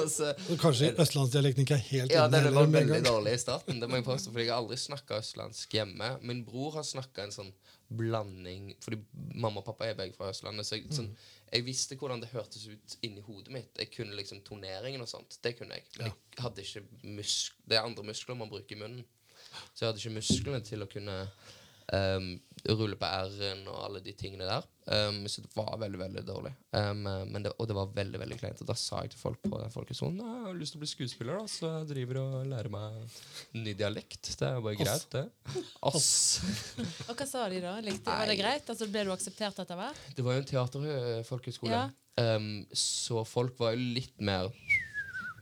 og 0.00 0.08
så, 0.12 0.30
Og 0.52 0.58
Kanskje 0.60 0.90
østlandsdialekten 1.00 1.64
ikke 1.66 1.76
er 1.76 1.84
helt 1.90 2.12
ja, 2.12 2.26
den 2.32 2.48
var 2.54 2.68
veldig 2.72 3.00
dårlig 3.04 3.34
i 3.36 3.40
starten. 3.40 3.80
Det 3.80 3.88
må 3.90 4.00
jeg 4.00 4.06
påstå, 4.06 4.32
fordi 4.32 4.46
jeg 4.46 4.52
har 4.54 4.62
aldri 4.62 4.78
snakka 4.80 5.20
østlandsk 5.20 5.76
hjemme. 5.76 6.10
Min 6.24 6.44
bror 6.48 6.78
har 6.78 6.86
snakka 6.88 7.26
en 7.26 7.34
sånn 7.34 7.52
blanding 7.88 8.72
Fordi 8.82 8.98
mamma 9.34 9.60
og 9.60 9.66
pappa 9.68 9.86
er 9.86 9.98
begge 9.98 10.16
fra 10.16 10.30
Østlandet. 10.32 10.66
Så 10.66 10.78
jeg, 10.78 10.88
sånn, 10.94 11.10
jeg 11.52 11.66
visste 11.66 11.98
hvordan 12.00 12.22
det 12.22 12.32
hørtes 12.32 12.64
ut 12.66 12.96
inni 13.06 13.22
hodet 13.26 13.52
mitt. 13.54 13.70
Jeg 13.78 13.92
kunne 13.94 14.16
liksom 14.18 14.42
toneringen 14.46 15.04
og 15.04 15.10
sånt. 15.10 15.38
Det 15.42 15.54
kunne 15.58 15.78
jeg. 15.78 15.86
Men 15.98 16.10
jeg 16.10 16.42
hadde 16.42 16.64
ikke 16.64 17.12
musk 17.18 17.60
Det 17.66 17.78
er 17.78 17.86
andre 17.86 18.08
muskler 18.08 18.38
man 18.38 18.50
bruker 18.50 18.76
i 18.76 18.80
munnen. 18.80 19.04
Så 19.72 19.84
jeg 19.84 19.90
hadde 19.90 20.02
ikke 20.02 20.16
musklene 20.16 20.62
til 20.66 20.82
å 20.82 20.90
kunne 20.90 21.20
um, 21.92 22.32
rulle 22.74 22.96
på 22.98 23.08
R-en 23.08 23.66
og 23.70 23.82
alle 23.84 24.00
de 24.04 24.14
tingene 24.16 24.48
der. 24.48 24.66
Um, 24.86 25.24
så 25.30 25.42
det 25.42 25.50
var 25.54 25.74
veldig, 25.80 25.98
veldig 25.98 26.22
dårlig. 26.26 26.52
Um, 26.70 27.02
men 27.30 27.44
det, 27.44 27.52
og 27.58 27.68
det 27.68 27.76
var 27.76 27.92
veldig 27.94 28.20
veldig 28.22 28.38
kleint. 28.40 28.62
Og 28.62 28.70
da 28.70 28.76
sa 28.78 29.02
jeg 29.04 29.14
til 29.14 29.22
folk 29.22 29.40
på 29.42 29.60
den 29.60 29.72
folkehøyskolen 29.74 30.22
jeg 30.22 30.44
har 30.46 30.56
lyst 30.58 30.74
til 30.74 30.80
å 30.80 30.84
bli 30.84 30.90
skuespiller, 30.90 31.40
da, 31.40 31.50
så 31.50 31.72
jeg 31.72 31.90
driver 31.90 32.20
og 32.22 32.48
lærer 32.52 32.70
meg 32.72 33.20
ny 33.58 33.74
dialekt. 33.78 34.32
Det 34.38 34.48
er 34.48 34.58
jo 34.58 34.64
bare 34.66 34.80
greit, 34.80 35.06
det. 35.12 35.24
Ass. 35.90 36.10
Og 37.08 37.14
hva 37.14 37.28
sa 37.28 37.46
de 37.52 37.60
da? 37.64 37.76
Likte, 37.84 38.10
var 38.10 38.30
det 38.30 38.38
greit? 38.40 38.74
Altså, 38.74 38.90
ble 38.90 39.06
du 39.06 39.14
akseptert 39.14 39.62
etter 39.62 39.80
hvert? 39.80 40.02
Det 40.16 40.26
var 40.26 40.38
jo 40.38 40.44
en 40.44 40.50
teaterfolkehøyskole. 40.52 41.76
Ja. 41.76 41.86
Um, 42.16 42.64
så 42.72 43.26
folk 43.28 43.58
var 43.60 43.74
jo 43.76 43.94
litt 43.98 44.22
mer 44.24 44.52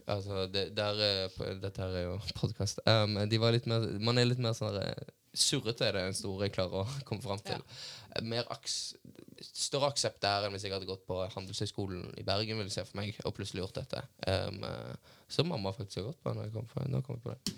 Altså, 0.04 0.46
det, 0.52 0.76
der, 0.76 0.98
eh, 1.00 1.52
dette 1.62 1.80
her 1.80 1.94
er 1.96 2.02
jo 2.10 2.16
podkast. 2.40 2.82
Um, 2.84 3.16
de 3.28 3.38
var 3.40 3.54
litt 3.54 3.68
mer 3.70 3.86
Man 4.04 4.20
er 4.20 4.28
litt 4.28 4.42
mer 4.42 4.52
sånn 4.56 4.76
eh, 4.76 5.06
Surrete 5.34 5.88
er 5.88 5.96
det 5.96 6.04
en 6.08 6.16
stor 6.16 6.44
jeg 6.44 6.54
klarer 6.54 6.84
å 6.84 6.96
komme 7.08 7.24
fram 7.24 7.42
til. 7.44 7.60
Ja. 7.60 8.22
Mer 8.24 8.48
aks, 8.54 8.94
større 9.42 9.90
aksept 9.90 10.22
der 10.22 10.46
enn 10.46 10.54
hvis 10.54 10.66
jeg 10.66 10.74
hadde 10.74 10.88
gått 10.88 11.06
på 11.08 11.18
Handelshøyskolen 11.34 12.12
i 12.20 12.26
Bergen, 12.26 12.60
vil 12.60 12.70
jeg 12.70 12.76
se 12.76 12.86
for 12.86 13.00
meg, 13.00 13.16
og 13.26 13.34
plutselig 13.36 13.64
gjort 13.64 13.80
dette. 13.80 14.04
Um, 14.28 14.62
eh, 14.68 15.16
som 15.34 15.50
mamma 15.50 15.72
faktisk 15.74 16.00
har 16.00 16.10
gått 16.12 16.22
på. 16.22 16.34
Når 16.36 16.48
jeg 16.48 16.54
kom 16.54 16.68
på, 16.70 16.84
nå 16.90 17.02
kom 17.06 17.18
jeg 17.18 17.24
på 17.24 17.34
det. 17.34 17.56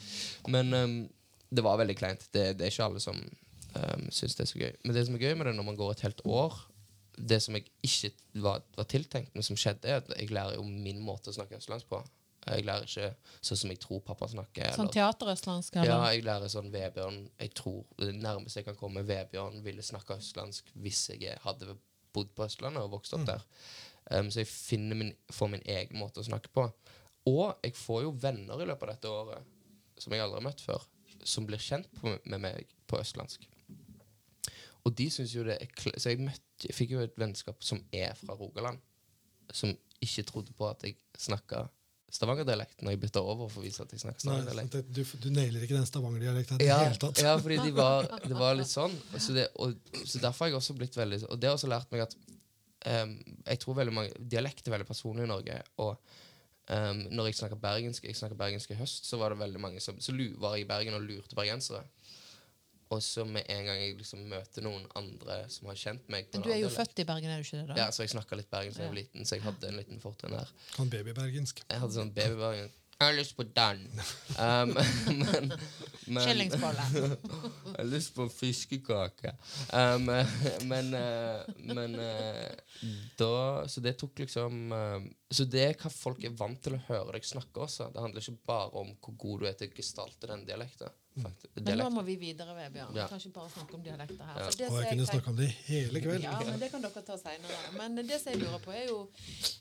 Men 0.54 0.72
um, 0.72 0.96
det 1.50 1.64
var 1.66 1.80
veldig 1.82 1.98
kleint. 1.98 2.24
Det, 2.32 2.48
det 2.56 2.66
er 2.66 2.72
ikke 2.72 2.88
alle 2.88 3.02
som 3.04 3.18
um, 3.20 4.08
syns 4.08 4.38
det 4.38 4.46
er 4.46 4.50
så 4.52 4.62
gøy. 4.62 4.72
Men 4.84 4.96
det 4.96 5.04
som 5.06 5.18
er 5.18 5.26
gøy 5.26 5.36
med 5.36 5.50
det 5.50 5.56
når 5.58 5.68
man 5.68 5.78
går 5.78 5.92
et 5.92 6.06
helt 6.08 6.24
år 6.24 6.56
Det 7.16 7.38
som 7.40 7.56
jeg 7.56 7.64
ikke 7.86 8.10
var, 8.44 8.64
var 8.76 8.88
tiltenkt, 8.92 9.32
men 9.34 9.44
som 9.44 9.56
skjedde, 9.56 9.88
er 9.88 10.02
at 10.02 10.10
jeg 10.16 10.32
lærer 10.36 10.58
jo 10.58 10.64
min 10.68 10.98
måte 11.00 11.32
å 11.32 11.36
snakke 11.36 11.56
østlandsk 11.56 11.88
på. 11.88 12.02
Jeg 12.46 12.64
lærer 12.64 12.86
ikke 12.86 13.08
sånn 13.42 13.58
som 13.58 13.70
jeg 13.72 13.80
tror 13.82 14.00
pappa 14.06 14.28
snakker. 14.30 14.70
Sånn 14.76 14.86
eller- 14.86 14.94
teaterøstlandsk? 14.94 15.74
ja, 15.74 15.98
jeg 16.12 16.24
lærer 16.24 16.48
sånn 16.52 16.70
Vebjørn 16.70 17.30
Jeg 17.40 17.54
tror 17.54 17.84
det 17.98 18.14
nærmeste 18.14 18.60
jeg 18.60 18.68
kan 18.68 18.76
komme 18.76 19.02
Vebjørn 19.06 19.62
ville 19.64 19.82
snakke 19.82 20.16
østlandsk 20.20 20.70
hvis 20.76 21.08
jeg 21.18 21.38
hadde 21.42 21.76
bodd 22.14 22.30
på 22.34 22.46
Østlandet 22.46 22.82
og 22.82 22.90
vokst 22.90 23.12
opp 23.14 23.26
der. 23.26 23.42
Um, 24.10 24.30
så 24.30 24.40
jeg 24.44 24.46
finner 24.46 24.96
min, 24.96 25.12
får 25.34 25.50
min 25.50 25.62
egen 25.66 25.98
måte 25.98 26.22
å 26.22 26.24
snakke 26.24 26.48
på. 26.54 26.72
Og 27.26 27.58
jeg 27.64 27.74
får 27.74 28.02
jo 28.02 28.10
venner 28.22 28.62
i 28.62 28.68
løpet 28.68 28.86
av 28.86 28.94
dette 28.94 29.10
året 29.10 29.44
som 29.98 30.12
jeg 30.12 30.22
aldri 30.22 30.38
har 30.38 30.46
møtt 30.46 30.62
før, 30.62 30.86
som 31.24 31.46
blir 31.48 31.58
kjent 31.58 31.90
på, 31.98 32.14
med 32.24 32.40
meg 32.40 32.66
på 32.86 33.00
østlandsk. 33.00 33.48
Og 34.86 34.94
de 34.94 35.08
syns 35.10 35.34
jo 35.34 35.42
det 35.42 35.56
er 35.60 35.66
kl 35.74 35.90
Så 35.98 36.12
jeg, 36.12 36.20
møtte, 36.22 36.68
jeg 36.68 36.76
fikk 36.76 36.92
jo 36.94 37.02
et 37.02 37.16
vennskap 37.18 37.64
som 37.64 37.82
er 37.92 38.14
fra 38.14 38.36
Rogaland, 38.38 38.78
som 39.50 39.74
ikke 40.00 40.26
trodde 40.28 40.54
på 40.56 40.68
at 40.68 40.84
jeg 40.86 40.96
snakka 41.18 41.66
Stavanger-dialekt 42.12 42.84
når 42.86 42.94
jeg 42.94 43.00
bytta 43.02 43.22
over 43.22 43.48
for 43.50 43.60
å 43.60 43.64
vise 43.66 43.82
at 43.82 43.90
jeg 43.92 44.02
snakker 44.04 44.22
Stavanger-dialekt. 44.22 44.76
du, 44.94 45.00
du 45.24 45.28
nailer 45.34 45.64
ikke 45.66 45.74
den 45.78 45.88
Stavanger-dialekten 45.88 46.60
i 46.60 46.62
det 46.62 46.68
Ja, 46.70 46.78
hele 46.84 47.00
tatt. 47.02 47.22
ja, 47.24 47.34
fordi 47.42 47.58
de 47.64 47.72
var, 47.76 48.06
det 48.30 48.36
var 48.38 48.54
litt 48.58 48.70
sånn. 48.70 48.94
Så, 49.18 49.34
det, 49.36 49.48
og, 49.62 49.74
så 50.04 50.22
derfor 50.22 50.46
har 50.46 50.52
jeg 50.54 50.60
også 50.60 50.76
blitt 50.78 50.96
veldig 50.96 51.22
Og 51.28 51.40
det 51.42 51.50
har 51.50 51.58
også 51.58 51.70
lært 51.72 51.90
meg 51.92 52.06
at 52.06 52.14
um, 52.86 53.16
Jeg 53.46 53.60
tror 53.64 53.80
veldig 53.80 53.96
mange 53.98 54.22
Dialekt 54.36 54.66
er 54.68 54.76
veldig 54.76 54.88
personlig 54.88 55.26
i 55.26 55.32
Norge. 55.34 55.60
Og 55.82 55.96
Um, 56.66 57.04
når 57.14 57.28
jeg 57.28 57.36
snakker 57.38 57.58
bergensk 57.62 58.08
Jeg 58.08 58.16
snakker 58.18 58.34
bergensk 58.34 58.72
i 58.74 58.76
høst, 58.80 59.04
så 59.06 59.20
var 59.20 59.30
det 59.30 59.38
veldig 59.38 59.60
mange 59.62 59.78
som 59.78 60.00
Så 60.02 60.10
var 60.42 60.56
jeg 60.56 60.64
i 60.64 60.66
Bergen 60.66 60.96
og 60.98 61.04
lurte 61.06 61.36
bergensere. 61.38 61.84
Og 62.94 63.02
så 63.02 63.24
med 63.26 63.42
en 63.50 63.64
gang 63.66 63.80
jeg 63.82 63.96
liksom 63.98 64.22
møter 64.30 64.62
noen 64.62 64.84
andre 64.98 65.40
som 65.50 65.66
har 65.70 65.78
kjent 65.80 66.08
meg 66.12 66.28
Men 66.32 66.44
du 66.46 66.50
er 66.54 66.60
jo 66.60 66.70
født 66.70 67.02
i 67.02 67.06
Bergen, 67.08 67.32
er 67.34 67.42
du 67.42 67.46
ikke 67.48 67.58
det? 67.58 67.68
da? 67.72 67.78
Ja, 67.80 67.86
så 67.90 68.04
jeg 68.04 68.14
snakka 68.14 68.38
litt 68.38 68.50
bergensk 68.52 68.78
da 68.78 68.86
jeg 68.86 68.92
var 68.92 68.98
liten, 69.00 69.26
så 69.26 69.38
jeg 69.38 69.46
hadde 69.46 69.70
en 69.72 69.80
liten 69.80 70.02
fortrinn 70.02 70.36
der. 70.36 70.52
Sånn 70.76 70.92
babybergensk. 70.92 71.64
Jeg 71.66 71.82
hadde 71.82 71.98
sånn 71.98 72.12
babybergensk. 72.14 72.82
Jeg 72.96 73.10
har 73.10 73.16
lyst 73.18 73.36
på 73.36 73.44
den. 73.56 73.82
Um, 74.36 74.74
men, 75.16 75.52
men 76.06 76.18
Skillingsbolle. 76.20 76.82
Jeg 76.92 77.76
har 77.78 77.86
lyst 77.88 78.12
på 78.14 78.26
fiskekake. 78.28 79.32
Um, 79.72 80.10
men 80.70 80.90
eh, 80.94 81.54
men 81.64 81.94
eh, 82.00 82.50
da 83.18 83.66
Så 83.68 83.80
det 83.82 83.96
tok 83.98 84.18
liksom 84.18 84.72
eh, 84.72 85.06
Så 85.30 85.44
det 85.48 85.62
er 85.64 85.74
hva 85.80 85.90
folk 85.90 86.22
er 86.24 86.30
vant 86.36 86.60
til 86.62 86.74
å 86.76 86.80
høre 86.88 87.12
deg 87.16 87.24
snakke 87.24 87.64
også. 87.64 87.88
Det 87.92 88.00
handler 88.02 88.20
ikke 88.20 88.44
bare 88.46 88.70
om 88.82 88.92
hvor 89.02 89.16
god 89.18 89.40
du 89.40 89.46
er 89.46 89.52
til 89.58 89.68
å 89.68 89.74
gestalte 89.76 90.26
den 90.30 90.44
dialekten. 90.46 90.90
faktisk. 91.16 91.48
Men 91.64 91.78
nå 91.80 91.88
må 91.94 92.02
vi 92.04 92.16
videre, 92.20 92.52
Vebjørn. 92.54 92.92
Vi 92.92 92.98
Ja. 93.00 93.06
kan 93.08 93.18
ikke 93.18 93.32
bare 93.32 93.50
snakke 93.50 93.74
om 93.74 93.82
dialekter 93.82 94.24
her. 94.24 94.38
Ja. 94.38 94.44
For 94.50 94.56
det 94.58 94.70
Og 94.70 94.76
jeg 94.82 94.90
kunne 94.92 95.06
snakke 95.06 95.16
snakka 95.16 95.30
om 95.30 95.36
det 95.36 95.48
hele 95.66 96.00
kveld. 96.04 96.22
Ja, 96.22 96.38
men 96.44 96.58
det 96.60 96.70
kan 96.70 96.82
dere 96.82 97.02
ta 97.02 97.16
seinere. 97.16 97.72
Men 97.78 97.94
det 97.96 98.20
som 98.20 98.32
jeg 98.32 98.42
lurer 98.42 98.60
på, 98.60 98.72
er 98.74 98.86
jo 98.88 99.08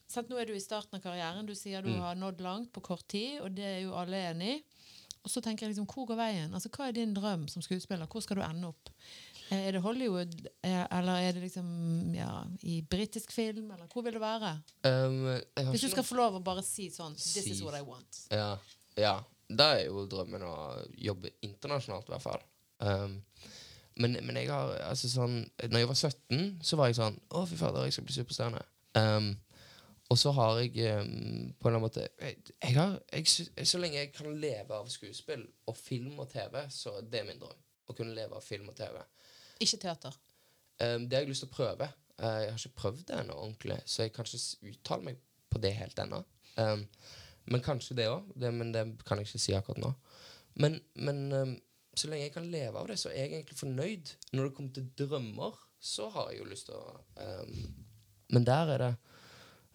sant, 0.08 0.30
Nå 0.30 0.38
er 0.42 0.46
du 0.46 0.54
i 0.54 0.60
starten 0.60 0.96
av 0.96 1.02
karrieren. 1.02 1.46
Du 1.46 1.54
sier 1.56 1.82
du 1.82 1.90
Mm. 1.90 2.00
har 2.02 2.16
nådd 2.16 2.42
langt 2.42 2.72
på 2.74 2.82
kort 2.82 3.08
tid, 3.08 3.40
og 3.42 3.56
det 3.56 3.64
er 3.64 3.82
jo 3.84 3.94
alle 3.96 4.18
enig 4.34 4.58
i. 4.58 4.64
Og 5.24 5.32
så 5.32 5.42
tenker 5.42 5.66
jeg 5.66 5.76
liksom, 5.76 5.88
hvor 5.88 6.06
går 6.06 6.18
veien? 6.18 6.54
Altså, 6.54 6.70
Hva 6.70 6.88
er 6.90 6.92
din 6.92 7.14
drøm 7.16 7.48
som 7.50 7.62
skuespiller? 7.62 8.06
Hvor 8.08 8.22
skal 8.22 8.36
du 8.38 8.42
ende 8.44 8.68
opp? 8.68 8.90
Eh, 9.52 9.68
Er 9.68 9.72
det 9.76 9.82
Hollywood, 9.82 10.48
eh, 10.64 10.86
eller 10.98 11.22
er 11.22 11.32
det 11.36 11.44
liksom 11.44 11.68
ja, 12.16 12.46
i 12.62 12.80
britisk 12.82 13.32
film, 13.32 13.72
eller 13.72 13.86
hvor 13.92 14.02
vil 14.06 14.14
det 14.18 14.22
være? 14.22 14.56
Um, 14.84 15.28
Hvis 15.72 15.86
du 15.86 15.90
skal 15.90 16.04
få 16.08 16.18
lov 16.18 16.40
å 16.40 16.44
bare 16.44 16.64
si 16.66 16.90
sånn 16.90 17.14
This 17.16 17.52
is 17.54 17.62
what 17.64 17.78
I 17.78 17.84
want. 17.86 18.26
Ja, 18.34 18.56
ja. 18.98 19.20
Da 19.46 19.76
er 19.78 19.86
jo 19.92 20.08
drømmen 20.10 20.42
å 20.42 20.56
jobbe 20.98 21.30
internasjonalt, 21.46 22.08
i 22.10 22.16
hvert 22.16 22.24
fall. 22.24 22.42
Um, 22.82 23.20
men, 24.02 24.18
men 24.26 24.36
jeg 24.36 24.50
har 24.52 24.74
altså 24.90 25.08
sånn 25.08 25.38
Når 25.72 25.80
jeg 25.80 25.88
var 25.88 25.96
17, 25.96 26.40
så 26.68 26.76
var 26.76 26.90
jeg 26.90 26.98
sånn 26.98 27.16
Å, 27.32 27.46
fy 27.48 27.56
fader, 27.56 27.86
jeg 27.88 27.96
skal 27.96 28.08
bli 28.10 28.16
superstjerne. 28.18 28.64
Um, 29.00 29.30
og 30.12 30.20
så 30.20 30.34
har 30.36 30.60
jeg 30.60 30.74
um, 31.00 31.54
på 31.58 31.70
en 31.70 31.72
eller 31.72 31.78
annen 31.78 31.86
måte 31.86 32.04
jeg, 32.04 32.42
jeg 32.60 32.76
har, 32.76 32.98
jeg, 33.14 33.66
Så 33.66 33.80
lenge 33.82 34.02
jeg 34.02 34.12
kan 34.18 34.34
leve 34.42 34.76
av 34.76 34.90
skuespill 34.92 35.46
og 35.70 35.78
film 35.80 36.20
og 36.22 36.28
TV, 36.34 36.60
så 36.74 36.98
det 37.02 37.22
er 37.22 37.30
min 37.30 37.40
drøm. 37.42 37.62
Å 37.86 37.94
kunne 37.94 38.18
leve 38.18 38.38
av 38.38 38.44
film 38.46 38.70
og 38.74 38.78
TV. 38.78 38.98
Ikke 39.64 39.80
teater. 39.82 40.16
Um, 40.82 41.06
det 41.08 41.18
har 41.18 41.24
jeg 41.24 41.32
lyst 41.32 41.46
til 41.46 41.52
å 41.52 41.56
prøve. 41.56 41.90
Uh, 42.20 42.40
jeg 42.44 42.50
har 42.52 42.60
ikke 42.60 42.82
prøvd 42.82 43.04
det 43.10 43.20
ennå 43.20 43.38
ordentlig, 43.40 43.78
så 43.86 44.06
jeg 44.06 44.14
kan 44.16 44.28
ikke 44.28 44.72
uttale 44.72 45.10
meg 45.10 45.22
på 45.52 45.62
det 45.64 45.72
helt 45.78 46.02
ennå. 46.04 46.22
Um, 46.60 46.86
men 47.52 47.64
kanskje 47.64 47.98
det 48.00 48.10
òg, 48.10 48.32
men 48.42 48.74
det 48.74 48.86
kan 49.06 49.20
jeg 49.22 49.30
ikke 49.30 49.44
si 49.44 49.56
akkurat 49.56 49.82
nå. 49.84 49.94
Men, 50.62 50.80
men 50.96 51.26
um, 51.32 51.56
så 51.96 52.10
lenge 52.10 52.28
jeg 52.28 52.36
kan 52.36 52.52
leve 52.52 52.82
av 52.82 52.90
det, 52.90 52.98
så 53.00 53.12
er 53.12 53.26
jeg 53.26 53.34
egentlig 53.34 53.60
fornøyd. 53.60 54.14
Når 54.34 54.48
det 54.48 54.56
kommer 54.58 54.76
til 54.76 54.90
drømmer, 55.00 55.60
så 55.80 56.10
har 56.16 56.32
jeg 56.32 56.42
jo 56.42 56.50
lyst 56.50 56.72
til 56.72 56.80
å 56.80 57.44
Men 58.34 58.48
der 58.48 58.72
er 58.74 58.82
det 58.82 58.94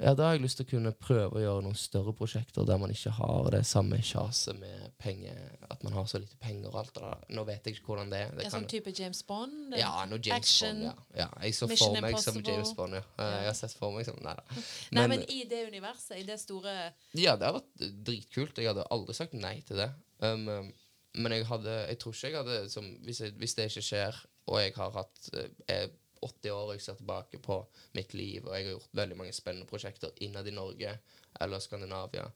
ja, 0.01 0.15
Da 0.17 0.27
har 0.27 0.35
jeg 0.37 0.43
lyst 0.43 0.57
til 0.61 0.67
å 0.67 0.71
kunne 0.71 0.93
prøve 0.97 1.37
å 1.37 1.43
gjøre 1.43 1.63
noen 1.67 1.77
større 1.79 2.15
prosjekter 2.17 2.65
der 2.69 2.79
man 2.81 2.93
ikke 2.95 3.13
har 3.19 3.51
det 3.53 3.61
samme 3.69 3.99
kjaset 4.01 4.57
med 4.59 4.91
penger, 4.99 5.37
at 5.71 5.85
man 5.85 5.93
har 5.93 6.07
så 6.09 6.21
lite 6.23 6.39
penger 6.41 6.71
og 6.73 6.79
alt 6.83 6.95
det 6.97 7.03
der. 7.05 7.25
Nå 7.37 7.45
vet 7.49 7.69
jeg 7.69 7.77
ikke 7.77 7.93
hvordan 7.93 8.11
det 8.13 8.21
er. 8.25 8.35
Det 8.37 8.47
kan- 8.47 8.55
sånn 8.57 8.69
type 8.73 8.95
James 8.97 9.23
Bond? 9.29 9.75
ja, 9.77 9.93
noe 10.09 10.19
James 10.19 10.37
action, 10.39 10.83
Bond. 10.83 11.05
Ja. 11.15 11.21
ja. 11.25 11.29
Jeg 11.45 11.55
så 11.55 11.69
Mission 11.69 11.95
for 11.95 12.07
meg 12.07 12.19
som 12.19 12.41
James 12.43 12.73
Bond. 12.75 12.95
Ja. 12.95 13.05
Eh, 13.19 13.37
Jeg 13.41 13.47
har 13.51 13.59
sett 13.61 13.77
for 13.79 13.93
meg 13.93 14.05
som 14.09 14.17
Nei 14.21 14.35
da. 14.35 14.43
Nei, 14.97 15.07
Men, 15.07 15.25
i 15.29 15.45
det 15.49 15.67
universet, 15.69 16.17
i 16.19 16.25
det 16.29 16.41
store 16.41 16.93
ja, 17.15 17.37
det 17.37 17.47
har 17.47 17.61
vært 17.61 18.05
dritkult. 18.05 18.57
Jeg 18.59 18.73
hadde 18.73 18.89
aldri 18.91 19.15
sagt 19.15 19.35
nei 19.35 19.61
til 19.69 19.77
det. 19.85 19.91
Um, 20.21 20.49
um, 20.49 20.73
men 21.15 21.33
jeg 21.33 21.47
hadde 21.49 21.73
Jeg 21.89 21.99
tror 21.99 22.13
ikke 22.15 22.29
jeg 22.31 22.37
hadde 22.45 22.71
som, 22.71 22.85
hvis, 23.05 23.21
jeg, 23.21 23.33
hvis 23.41 23.55
det 23.55 23.71
ikke 23.71 23.83
skjer, 23.83 24.19
og 24.51 24.61
jeg 24.61 24.75
har 24.77 24.91
hatt 24.97 25.31
eh, 25.35 25.49
er 25.69 25.91
80 26.21 26.55
år 26.55 26.73
jeg 26.75 26.85
ser 26.85 26.99
tilbake 26.99 27.41
på 27.43 27.59
mitt 27.97 28.15
liv, 28.15 28.47
og 28.47 28.55
jeg 28.55 28.67
har 28.67 28.75
gjort 28.75 28.99
veldig 29.03 29.19
mange 29.21 29.37
spennende 29.37 29.69
prosjekter 29.71 30.13
innad 30.25 30.49
i 30.49 30.55
Norge 30.55 30.95
eller 31.41 31.63
Skandinavia, 31.63 32.27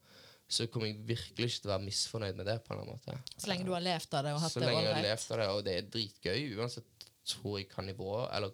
så 0.49 0.67
kommer 0.69 0.91
jeg 0.91 1.05
virkelig 1.09 1.51
ikke 1.51 1.63
til 1.63 1.71
å 1.71 1.75
være 1.75 1.87
misfornøyd 1.87 2.39
med 2.39 2.49
det. 2.49 2.59
på 2.65 2.75
en 2.75 2.81
eller 2.81 2.93
annen 2.93 3.01
måte. 3.01 3.39
Så 3.41 3.49
lenge 3.51 3.65
du 3.67 3.73
har 3.73 3.85
levd 3.85 4.17
av 4.17 4.27
det 4.27 4.35
og 4.35 4.43
hatt 4.45 4.53
Så 4.53 4.61
det 4.61 4.69
lenge 4.69 4.85
jeg 4.85 4.95
har 4.95 5.07
levd 5.07 5.31
av 5.31 5.41
det, 5.41 5.49
og 5.53 5.63
det 5.67 5.77
er 5.77 5.89
dritgøy, 5.95 6.43
uansett 6.59 7.09
tror 7.25 7.57
jeg 7.59 7.71
kan 7.71 7.87
nivå 7.89 8.11
Eller 8.29 8.53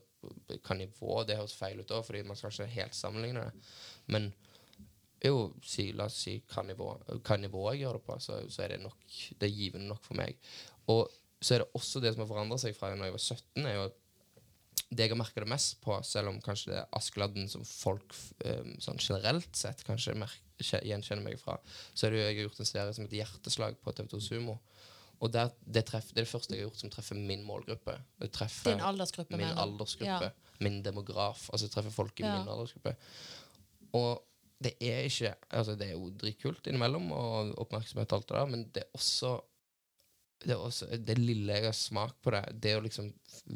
kan 0.62 0.78
nivå, 0.78 1.22
det 1.24 1.38
høres 1.38 1.56
feil 1.56 1.80
ut 1.80 1.92
òg, 1.96 2.04
fordi 2.06 2.22
man 2.28 2.38
skal 2.38 2.52
ikke 2.52 2.74
helt 2.74 2.94
sammenligne 2.94 3.46
det. 3.46 3.70
Men 4.12 4.28
jo, 5.24 5.50
si, 5.64 5.90
la 5.96 6.06
oss 6.08 6.18
si 6.24 6.36
hva 6.48 6.64
nivå, 6.64 6.90
hva 7.24 7.38
nivå 7.40 7.64
jeg 7.72 7.82
gjør 7.82 7.98
det 7.98 8.04
på, 8.06 8.18
så, 8.20 8.36
så 8.52 8.64
er 8.64 8.74
det 8.74 8.82
nok 8.84 9.16
Det 9.40 9.48
er 9.48 9.56
givende 9.56 9.88
nok 9.88 10.04
for 10.04 10.20
meg. 10.20 10.36
Og 10.92 11.08
så 11.40 11.56
er 11.56 11.64
det 11.64 11.70
også 11.76 12.02
det 12.04 12.12
som 12.14 12.24
har 12.24 12.30
forandra 12.30 12.60
seg 12.60 12.76
fra 12.76 12.92
når 12.94 13.08
jeg 13.08 13.16
var 13.16 13.24
17, 13.24 13.64
er 13.64 13.76
jo 13.76 13.86
at 13.88 13.99
det 14.90 15.04
jeg 15.06 15.12
har 15.12 15.18
merka 15.20 15.42
det 15.44 15.50
mest 15.50 15.76
på, 15.84 15.96
selv 16.06 16.32
om 16.32 16.40
kanskje 16.44 16.72
det 16.72 16.78
er 16.80 16.88
Askeladden 16.98 17.48
som 17.52 17.64
folk 17.68 18.14
um, 18.44 18.72
sånn 18.82 18.98
generelt 19.02 19.54
sett 19.56 19.84
kanskje 19.86 20.14
gjenkjenner 20.60 21.22
meg 21.24 21.38
fra, 21.40 21.58
så 21.94 22.06
er 22.06 22.10
det 22.14 22.18
jo 22.20 22.24
jeg 22.24 22.36
har 22.36 22.42
gjort 22.48 22.60
en 22.60 22.68
serie 22.70 22.94
som 22.96 23.04
heter 23.06 23.20
Hjerteslag 23.20 23.78
på 23.84 23.94
TV2 23.96 24.20
Sumo. 24.24 24.56
Og 25.20 25.28
der, 25.32 25.50
det, 25.60 25.84
treffer, 25.88 26.14
det 26.16 26.22
er 26.22 26.26
det 26.26 26.32
første 26.32 26.54
jeg 26.54 26.62
har 26.62 26.70
gjort 26.70 26.80
som 26.80 26.90
treffer 26.92 27.18
min 27.18 27.42
målgruppe. 27.44 27.98
Det 28.22 28.30
treffer 28.32 28.72
Din 28.72 28.80
aldersgruppe, 28.88 29.36
min 29.36 29.52
aldersgruppe, 29.52 30.30
min 30.64 30.80
demograf. 30.82 31.46
Altså 31.52 31.66
jeg 31.68 31.74
treffer 31.74 31.92
folk 31.92 32.20
i 32.22 32.24
Ja. 32.24 32.38
min 32.38 32.48
aldersgruppe. 32.48 32.94
Og 33.98 34.22
det 34.60 34.74
er 34.80 35.04
ikke 35.08 35.34
Altså 35.50 35.74
det 35.76 35.88
er 35.88 35.92
jo 35.96 36.10
dritkult 36.20 36.66
innimellom, 36.68 37.12
og 37.12 37.54
oppmerksomhet 37.60 38.12
og 38.12 38.18
alt 38.20 38.28
det 38.28 38.36
der, 38.36 38.50
men 38.52 38.64
det 38.74 38.82
er 38.84 38.90
også 38.96 39.34
det, 40.40 40.56
også, 40.56 40.86
det 40.96 41.18
lille 41.18 41.52
jeg 41.52 41.66
har 41.68 41.74
smak 41.76 42.14
på 42.24 42.32
det, 42.32 42.40
det 42.64 42.72
å 42.78 42.82
liksom 42.84 43.10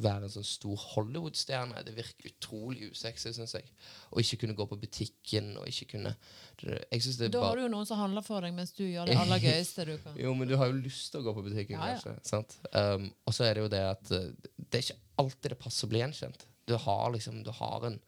være 0.04 0.26
en 0.26 0.32
sånn 0.34 0.46
stor 0.46 0.76
Hollywood-stjerne, 0.94 1.80
det 1.86 1.94
virker 1.96 2.28
utrolig 2.28 2.90
usexy, 2.90 3.32
syns 3.32 3.54
jeg. 3.56 3.70
Å 4.12 4.20
ikke 4.20 4.42
kunne 4.42 4.56
gå 4.58 4.66
på 4.68 4.78
butikken 4.82 5.54
og 5.60 5.68
ikke 5.70 5.88
kunne 5.94 6.12
Da 6.60 7.42
har 7.44 7.56
du 7.56 7.64
jo 7.64 7.70
noen 7.72 7.88
som 7.88 8.00
handler 8.00 8.24
for 8.26 8.44
deg, 8.44 8.54
mens 8.56 8.74
du 8.76 8.84
gjør 8.84 9.08
det 9.08 9.16
aller 9.22 9.42
gøyeste 9.42 9.86
du 9.88 9.94
kan. 10.02 10.18
jo, 10.20 10.34
men 10.36 10.50
du 10.50 10.56
har 10.60 10.70
jo 10.72 10.78
lyst 10.82 11.12
til 11.14 11.22
å 11.22 11.26
gå 11.28 11.36
på 11.38 11.46
butikken, 11.48 11.78
Ja, 11.78 11.94
ja. 11.94 12.00
kanskje. 12.02 12.16
Sant? 12.28 12.58
Um, 12.72 13.08
og 13.24 13.36
så 13.36 13.48
er 13.48 13.56
det 13.56 13.64
jo 13.64 13.72
det 13.72 13.84
at 13.94 14.14
uh, 14.14 14.28
det 14.58 14.80
er 14.80 14.86
ikke 14.88 15.00
alltid 15.24 15.50
det 15.54 15.60
passer 15.64 15.88
å 15.88 15.92
bli 15.94 16.02
gjenkjent. 16.04 16.46
Du 16.68 16.76
har 16.80 17.12
liksom, 17.16 17.42
du 17.46 17.52
har 17.54 17.88
en 17.90 18.00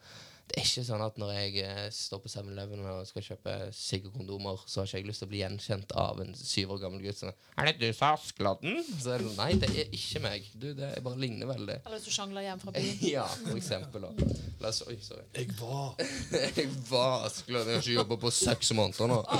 Det 0.46 0.60
er 0.60 0.66
ikke 0.68 0.84
sånn 0.86 1.02
at 1.02 1.16
når 1.18 1.30
jeg 1.34 1.56
eh, 1.66 1.86
står 1.90 2.20
på 2.22 2.30
7-Eleven 2.30 2.84
og 2.86 3.00
skal 3.08 3.24
kjøpe 3.26 3.54
sigg 3.74 4.04
og 4.06 4.14
kondomer, 4.14 4.60
så 4.70 4.80
har 4.80 4.86
ikke 4.86 5.00
jeg 5.00 5.08
lyst 5.08 5.20
til 5.22 5.26
å 5.26 5.30
bli 5.32 5.40
gjenkjent 5.42 5.94
av 5.98 6.20
en 6.22 6.30
syv 6.38 6.76
år 6.76 6.78
gammel 6.84 7.02
gutt 7.02 7.18
som 7.18 7.32
Er 7.58 7.66
det 7.66 7.74
du 7.80 7.86
som 7.90 8.06
er 8.06 8.14
Askeladden? 8.20 8.78
Så 9.02 9.10
er 9.10 9.18
det 9.24 9.26
sånn, 9.26 9.40
Nei, 9.40 9.48
det 9.58 9.70
er 9.74 9.90
ikke 9.98 10.22
meg. 10.22 10.46
Du, 10.54 10.68
det 10.78 10.86
er 10.92 11.02
bare 11.04 11.18
ligner 11.20 11.50
veldig. 11.50 11.80
Eller 11.82 11.96
hvis 11.98 12.06
du 12.06 12.14
sjangler 12.14 12.46
hjem 12.46 12.62
fra 12.62 12.70
byen. 12.76 13.02
ja, 13.16 13.26
for 13.42 13.58
eksempel. 13.58 14.06
Og. 14.06 14.22
La 14.62 14.70
oss, 14.70 14.80
oi, 14.86 14.96
sorry. 15.04 15.26
Jeg 15.36 15.50
var 15.58 15.98
Jeg 16.60 16.70
var 16.92 17.26
Askeladden. 17.26 17.74
Jeg 17.74 17.80
har 17.80 17.84
ikke 17.88 17.98
jobba 17.98 18.20
på 18.26 18.32
seks 18.38 18.72
måneder 18.78 19.12
nå. 19.12 19.20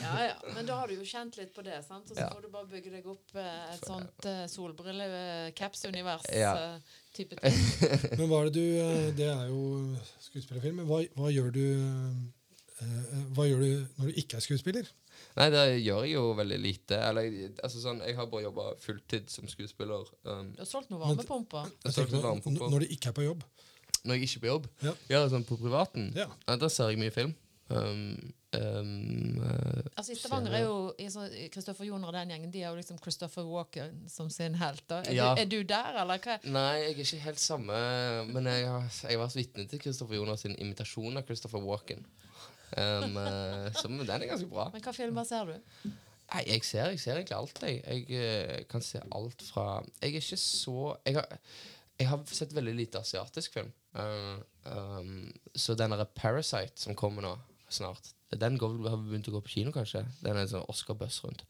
Ja, 0.00 0.24
ja. 0.24 0.34
Men 0.54 0.66
da 0.66 0.74
har 0.80 0.88
du 0.88 0.96
jo 0.96 1.04
kjent 1.06 1.36
litt 1.38 1.52
på 1.54 1.62
det, 1.66 1.78
sant? 1.86 2.08
og 2.10 2.16
så 2.16 2.22
Ja. 2.24 2.30
får 2.32 2.42
du 2.46 2.48
bare 2.52 2.66
bygge 2.70 2.90
deg 2.96 3.06
opp 3.10 3.34
eh, 3.38 3.74
et 3.74 3.84
sånt 3.86 4.26
uh, 4.26 4.44
solbrille-caps-univers. 4.50 6.26
Ja. 6.34 6.52
Eh, 7.16 7.24
type 7.24 7.38
ting. 7.40 7.56
Men 8.20 8.28
hva 8.30 8.42
er 8.42 8.50
det 8.50 8.54
du 8.60 8.78
eh, 8.82 9.08
Det 9.16 9.28
er 9.32 9.48
jo 9.48 9.62
skuespillerfilm. 10.28 10.82
Men 10.82 10.88
hva, 10.90 11.00
hva 11.16 11.32
gjør 11.32 11.50
du 11.56 11.64
eh, 11.64 13.26
Hva 13.36 13.46
gjør 13.48 13.64
du 13.64 13.70
når 13.98 14.10
du 14.12 14.20
ikke 14.22 14.38
er 14.38 14.44
skuespiller? 14.44 14.88
Nei, 15.36 15.46
det 15.52 15.62
gjør 15.80 16.04
jeg 16.04 16.12
jo 16.16 16.24
veldig 16.36 16.58
lite. 16.60 16.98
Eller, 17.08 17.32
altså 17.64 17.80
sånn, 17.80 18.02
jeg 18.04 18.16
har 18.18 18.28
bare 18.32 18.46
jobba 18.46 18.66
fulltid 18.80 19.30
som 19.32 19.48
skuespiller. 19.48 20.04
Um, 20.28 20.50
Du 20.56 20.60
har 20.60 20.68
solgt 20.68 20.92
noen 20.92 21.02
varmepumper. 21.06 21.70
når 22.68 22.84
du 22.84 22.92
ikke 22.92 23.12
er 23.12 23.16
på 23.16 23.24
jobb. 23.24 23.44
Når 24.06 24.18
jeg 24.18 24.28
ikke 24.28 24.38
er 24.38 24.44
på 24.44 24.50
jobb. 24.52 24.68
Ja. 24.84 24.92
Ja, 25.12 25.22
sånn 25.32 25.44
på 25.48 25.58
privaten. 25.60 26.10
Ja. 26.16 26.28
Ja, 26.46 26.56
da 26.60 26.68
ser 26.72 26.92
jeg 26.92 27.00
mye 27.00 27.14
film. 27.14 27.32
Um, 27.68 28.32
um, 28.54 29.42
eh, 29.42 29.86
Altså 29.98 30.12
I 30.12 30.16
Stavanger 30.20 30.52
er 30.54 30.60
jo 30.62 30.92
Kristoffer 31.50 31.88
Joner 31.88 32.12
og 32.12 32.14
den 32.14 32.30
gjengen 32.30 32.52
De 32.54 32.60
er 32.62 32.68
jo 32.68 32.78
liksom 32.78 33.00
Christopher 33.02 33.42
Walken 33.42 34.04
som 34.08 34.30
sin 34.30 34.54
helt. 34.60 34.84
Er, 34.90 35.10
Ja. 35.10 35.32
du, 35.34 35.40
er 35.42 35.48
du 35.50 35.62
der, 35.66 35.98
eller 36.02 36.22
hva? 36.22 36.38
nei, 36.44 36.76
jeg 36.84 36.92
er 36.92 37.00
ikke 37.02 37.24
helt 37.24 37.42
samme 37.42 37.80
Men 38.30 38.46
jeg 38.46 38.68
har, 38.70 38.86
jeg 39.02 39.18
har 39.18 39.24
vært 39.24 39.38
vitne 39.40 39.66
til 39.66 39.82
Christopher 39.82 40.20
Joners 40.20 40.46
sin 40.46 40.54
imitasjon 40.62 41.18
av 41.18 41.26
Christopher 41.26 41.64
Walken. 41.64 42.06
Um, 42.76 43.16
eh, 43.16 43.72
som, 43.78 43.98
den 43.98 44.10
er 44.10 44.26
ganske 44.26 44.48
bra. 44.50 44.68
Men 44.72 44.82
hva 44.82 44.94
filmer 44.94 45.26
ser 45.26 45.50
du? 45.50 45.90
Nei, 46.26 46.42
jeg 46.48 46.64
ser, 46.66 46.90
jeg 46.90 47.00
ser 47.02 47.18
egentlig 47.20 47.36
alt, 47.36 47.60
jeg. 47.62 47.82
Jeg 47.86 48.22
eh, 48.22 48.62
kan 48.70 48.82
se 48.82 48.98
alt 49.14 49.42
fra 49.46 49.66
Jeg 50.02 50.10
er 50.10 50.22
ikke 50.22 50.38
så 50.42 50.96
Jeg 51.06 51.18
har, 51.18 51.36
jeg 51.98 52.08
har 52.10 52.24
sett 52.30 52.54
veldig 52.54 52.74
lite 52.76 53.02
asiatisk 53.02 53.58
film. 53.58 53.70
Uh, 53.96 54.38
um, 54.68 55.30
så 55.54 55.74
den 55.74 55.94
derre 55.94 56.08
Parasite 56.14 56.76
som 56.82 56.94
kommer 56.98 57.24
nå 57.24 57.36
snart. 57.72 58.12
Den 58.36 58.58
går, 58.58 58.78
har 58.88 58.98
begynt 59.00 59.28
å 59.30 59.36
gå 59.36 59.42
på 59.44 59.54
kino, 59.58 59.72
kanskje. 59.74 60.04
Den 60.22 60.34
er 60.34 60.44
en 60.44 60.50
sånn 60.50 60.66
Oscar-buss 60.70 61.22
rundt. 61.24 61.46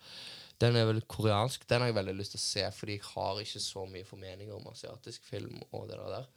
Den 0.60 0.76
er 0.76 0.86
vel 0.88 1.02
koreansk. 1.08 1.66
Den 1.68 1.82
har 1.82 1.90
jeg 1.90 1.98
veldig 1.98 2.14
lyst 2.16 2.36
til 2.36 2.40
å 2.40 2.44
se, 2.44 2.64
fordi 2.78 2.96
jeg 2.96 3.08
har 3.10 3.40
ikke 3.42 3.60
så 3.60 3.84
mye 3.90 4.08
formeninger 4.08 4.56
om 4.56 4.70
asiatisk 4.72 5.26
film. 5.28 5.58
og 5.70 5.88
det 5.90 5.98
der. 6.00 6.28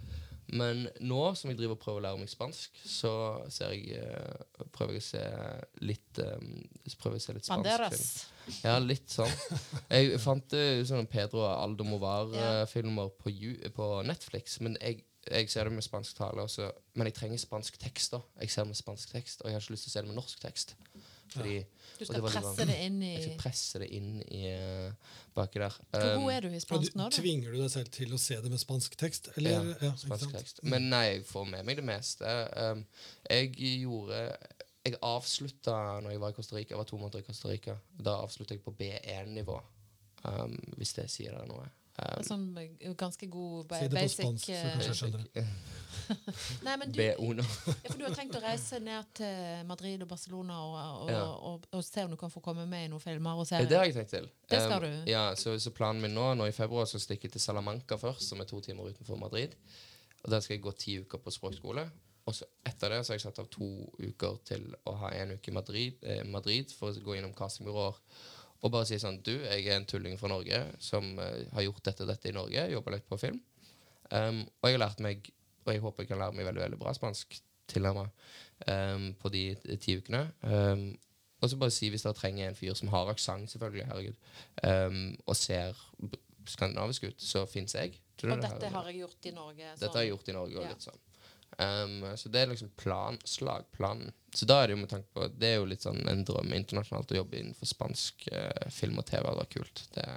Men 0.49 0.87
nå 1.05 1.21
som 1.37 1.51
jeg 1.51 1.59
driver 1.59 1.77
og 1.77 1.81
prøver 1.83 1.99
å 1.99 2.03
lære 2.07 2.19
meg 2.23 2.31
spansk, 2.31 2.79
så 2.81 3.11
ser 3.53 3.75
jeg, 3.75 3.99
eh, 4.01 4.63
prøver 4.73 4.97
jeg 4.97 5.03
å 5.03 5.05
se 5.05 5.23
litt 5.85 6.21
um, 6.25 6.55
prøver 6.97 7.19
jeg 7.19 7.21
å 7.21 7.25
se 7.27 7.35
litt 7.37 7.49
spansk 7.49 7.83
film. 7.93 8.63
Ja, 8.65 8.79
litt 8.81 9.13
sånn. 9.13 9.35
Jeg 9.93 10.17
fant 10.23 10.55
uh, 10.57 10.81
sånne 10.89 11.05
Pedro 11.11 11.45
Aldomovar-filmer 11.51 13.13
på, 13.21 13.35
på 13.75 13.91
Netflix, 14.09 14.57
men 14.65 14.79
jeg, 14.81 15.03
jeg 15.31 15.49
ser 15.49 15.63
det 15.69 15.73
med 15.73 15.83
spansk 15.85 16.17
tale. 16.17 16.41
Også, 16.41 16.71
men 16.95 17.07
jeg 17.09 17.13
trenger 17.17 17.37
spansk 17.41 17.77
tekst. 17.79 18.11
da 18.11 18.19
Jeg 18.41 18.49
ser 18.51 18.61
det 18.65 18.67
med 18.73 18.75
spansk 18.79 19.11
tekst, 19.13 19.41
og 19.41 19.49
jeg 19.49 19.55
har 19.57 19.61
ikke 19.63 19.71
lyst 19.75 19.83
til 19.87 19.91
å 19.91 19.93
se 19.93 20.01
det 20.03 20.07
med 20.11 20.15
norsk 20.19 20.39
tekst. 20.43 20.75
Fordi 21.29 21.59
Du 21.99 22.05
skal 22.05 22.15
det 22.15 22.31
presse 22.31 22.65
det 22.65 22.75
inn 22.87 23.01
i 23.05 23.09
jeg 23.13 23.23
skal 23.27 23.35
presse 23.37 23.79
det 23.83 23.87
inn 23.93 24.15
i 24.33 24.39
uh, 24.49 25.11
baki 25.35 25.59
der. 25.61 25.75
Hvor 25.91 26.05
Um, 26.15 26.23
god 26.23 26.31
er 26.33 26.41
du 26.41 26.47
i 26.57 26.59
spansk 26.63 26.95
nå, 26.97 27.03
da? 27.09 27.17
tvinger 27.21 27.51
du 27.53 27.59
deg 27.61 27.69
selv 27.69 27.91
til 27.93 28.13
å 28.15 28.17
se 28.17 28.39
det 28.41 28.49
med 28.49 28.59
spansk 28.63 28.95
tekst? 28.97 29.29
Eller? 29.37 29.51
Ja, 29.51 29.59
Ja, 29.61 29.91
ikke 29.93 30.07
spansk 30.07 30.23
sant? 30.25 30.37
tekst. 30.39 30.63
Men 30.63 30.89
nei, 30.89 31.03
jeg 31.11 31.25
får 31.29 31.45
med 31.51 31.67
meg 31.69 31.77
det 31.77 31.85
meste. 31.85 32.25
Um, 32.57 32.85
jeg 33.29 33.53
gjorde 33.83 34.23
Jeg 34.89 34.95
avslutta 35.05 35.75
når 36.01 36.11
jeg 36.15 36.19
var 36.23 36.29
i 36.33 36.33
Costa 36.39 36.55
Rica. 36.55 36.73
Jeg 36.73 36.77
var 36.81 36.87
to 36.89 36.97
måneder 36.97 37.19
i 37.19 37.27
Costa 37.27 37.49
Rica. 37.51 37.75
Da 37.99 38.15
avslutta 38.23 38.55
jeg 38.55 38.63
på 38.65 38.73
B1-nivå. 38.79 39.59
Um, 40.23 40.55
hvis 40.79 40.93
det 40.97 41.05
sier 41.13 41.35
deg 41.37 41.45
noe. 41.51 41.67
Sånn 42.27 42.45
eh, 42.57 42.93
ganske 42.99 43.27
god 43.31 43.67
ba- 43.69 43.79
Si 43.79 43.87
det 43.87 43.95
på 43.95 44.01
basic 44.03 44.23
spansk, 44.23 44.45
så 44.45 44.51
eh, 44.53 44.71
kanskje 44.73 44.89
jeg 44.89 44.99
skjønner 45.01 45.27
det. 45.33 45.45
Nei, 46.65 46.73
men 46.81 46.91
du, 46.91 47.01
ja, 47.03 47.13
for 47.19 47.97
du 47.99 48.03
har 48.07 48.15
tenkt 48.17 48.35
å 48.37 48.41
reise 48.41 48.79
ned 48.81 49.09
til 49.19 49.65
Madrid 49.69 50.01
og 50.01 50.09
Barcelona 50.09 50.55
og, 50.65 50.77
og, 51.03 51.11
Ja. 51.11 51.21
og, 51.51 51.67
og, 51.75 51.83
se 51.85 52.03
om 52.07 52.13
du 52.13 52.17
kan 52.17 52.31
få 52.33 52.41
komme 52.45 52.65
med 52.69 52.87
i 52.87 52.89
noen 52.89 53.03
filmer 53.03 53.37
og 53.37 53.45
serier. 53.49 53.69
Det 53.69 53.77
har 53.77 53.85
jeg 53.89 53.97
tenkt 53.99 54.13
til. 54.15 54.29
Det 54.49 54.61
skal 54.63 54.79
Um, 54.79 54.87
du. 55.05 55.11
Ja, 55.11 55.23
så, 55.37 55.53
så 55.61 55.73
planen 55.75 56.01
min 56.01 56.15
nå, 56.17 56.31
nå 56.39 56.47
i 56.49 56.55
februar 56.55 56.85
så 56.89 56.97
stikker 57.01 57.29
jeg 57.29 57.35
til 57.37 57.41
Salamanca 57.45 57.97
først, 58.01 58.25
som 58.31 58.41
er 58.41 58.49
to 58.49 58.61
timer 58.65 58.89
utenfor 58.89 59.19
Madrid. 59.21 59.53
Og 60.23 60.31
Der 60.33 60.39
skal 60.41 60.55
jeg 60.57 60.63
gå 60.65 60.71
ti 60.77 60.97
uker 61.03 61.21
på 61.21 61.31
språkskole. 61.31 61.85
Og 62.29 62.35
så 62.35 62.45
etter 62.67 62.89
det 62.93 63.03
så 63.05 63.13
har 63.13 63.17
jeg 63.17 63.25
satt 63.27 63.39
av 63.41 63.47
to 63.53 63.69
uker 63.99 64.35
til 64.45 64.65
å 64.89 64.95
ha 65.03 65.09
en 65.17 65.31
uke 65.37 65.49
i 65.49 65.53
Madrid, 65.55 66.01
eh, 66.03 66.23
Madrid 66.27 66.69
for 66.77 66.91
å 66.93 67.05
gå 67.05 67.15
innom 67.17 67.33
castingbyråer. 67.33 67.95
Og 68.59 68.71
bare 68.73 68.87
si 68.89 68.99
sånn 68.99 69.21
Du, 69.23 69.31
jeg 69.31 69.67
er 69.67 69.77
en 69.77 69.87
tulling 69.87 70.17
fra 70.19 70.31
Norge 70.31 70.61
som 70.83 71.13
uh, 71.19 71.43
har 71.55 71.65
gjort 71.67 71.83
dette 71.85 72.05
og 72.05 72.11
dette 72.11 72.31
i 72.31 72.35
Norge. 72.35 72.65
Jobba 72.73 72.95
litt 72.95 73.07
på 73.09 73.19
film. 73.21 73.39
Um, 74.09 74.41
og 74.59 74.69
jeg 74.69 74.77
har 74.77 74.83
lært 74.83 75.03
meg, 75.05 75.29
og 75.65 75.73
jeg 75.73 75.83
håper 75.83 76.03
jeg 76.03 76.11
kan 76.11 76.21
lære 76.23 76.35
meg 76.37 76.49
veldig 76.49 76.63
veldig 76.65 76.79
bra 76.81 76.95
spansk 76.97 77.37
tilnærmet 77.69 78.09
um, 78.65 79.11
på 79.21 79.31
de 79.31 79.43
ti 79.77 79.99
ukene. 79.99 80.23
Um, 80.41 80.89
og 81.39 81.51
så 81.51 81.59
bare 81.61 81.71
si 81.71 81.91
hvis 81.93 82.03
dere 82.03 82.17
trenger 82.17 82.49
en 82.49 82.57
fyr 82.57 82.73
som 82.75 82.89
har 82.91 83.11
aksent, 83.13 83.47
selvfølgelig, 83.53 83.85
herregud, 83.87 85.19
og 85.23 85.37
ser 85.39 85.77
skandinavisk 86.51 87.05
ut, 87.07 87.21
så 87.23 87.45
fins 87.47 87.77
jeg. 87.77 87.93
Og 88.25 88.41
dette 88.41 88.71
har 88.73 88.89
jeg 88.89 88.97
gjort 88.99 89.29
i 89.29 89.31
Norge. 89.31 89.69
dette 89.79 89.93
har 89.93 90.03
jeg 90.03 90.11
gjort 90.11 90.27
i 90.27 90.35
Norge 90.35 90.57
og 90.57 90.65
Ja. 90.65 90.73
litt 90.73 90.83
sånn. 90.83 90.99
Um, 91.57 92.05
så 92.15 92.29
det 92.29 92.41
er 92.41 92.51
liksom 92.51 92.69
plan, 92.79 93.17
slagplanen. 93.27 94.13
Så 94.35 94.45
da 94.45 94.61
er 94.61 94.69
det 94.69 94.75
jo 94.75 94.81
med 94.83 94.91
tanke 94.91 95.09
på 95.15 95.25
Det 95.33 95.47
er 95.47 95.55
jo 95.57 95.65
litt 95.71 95.83
sånn 95.83 96.03
en 96.07 96.21
drøm 96.27 96.53
internasjonalt 96.53 97.11
å 97.11 97.17
jobbe 97.17 97.39
innenfor 97.39 97.69
spansk 97.71 98.27
uh, 98.31 98.69
film 98.73 99.01
og 99.01 99.07
TV. 99.09 99.25
Det 99.25 99.39
var 99.41 99.51
kult. 99.55 99.83
Det, 99.95 100.07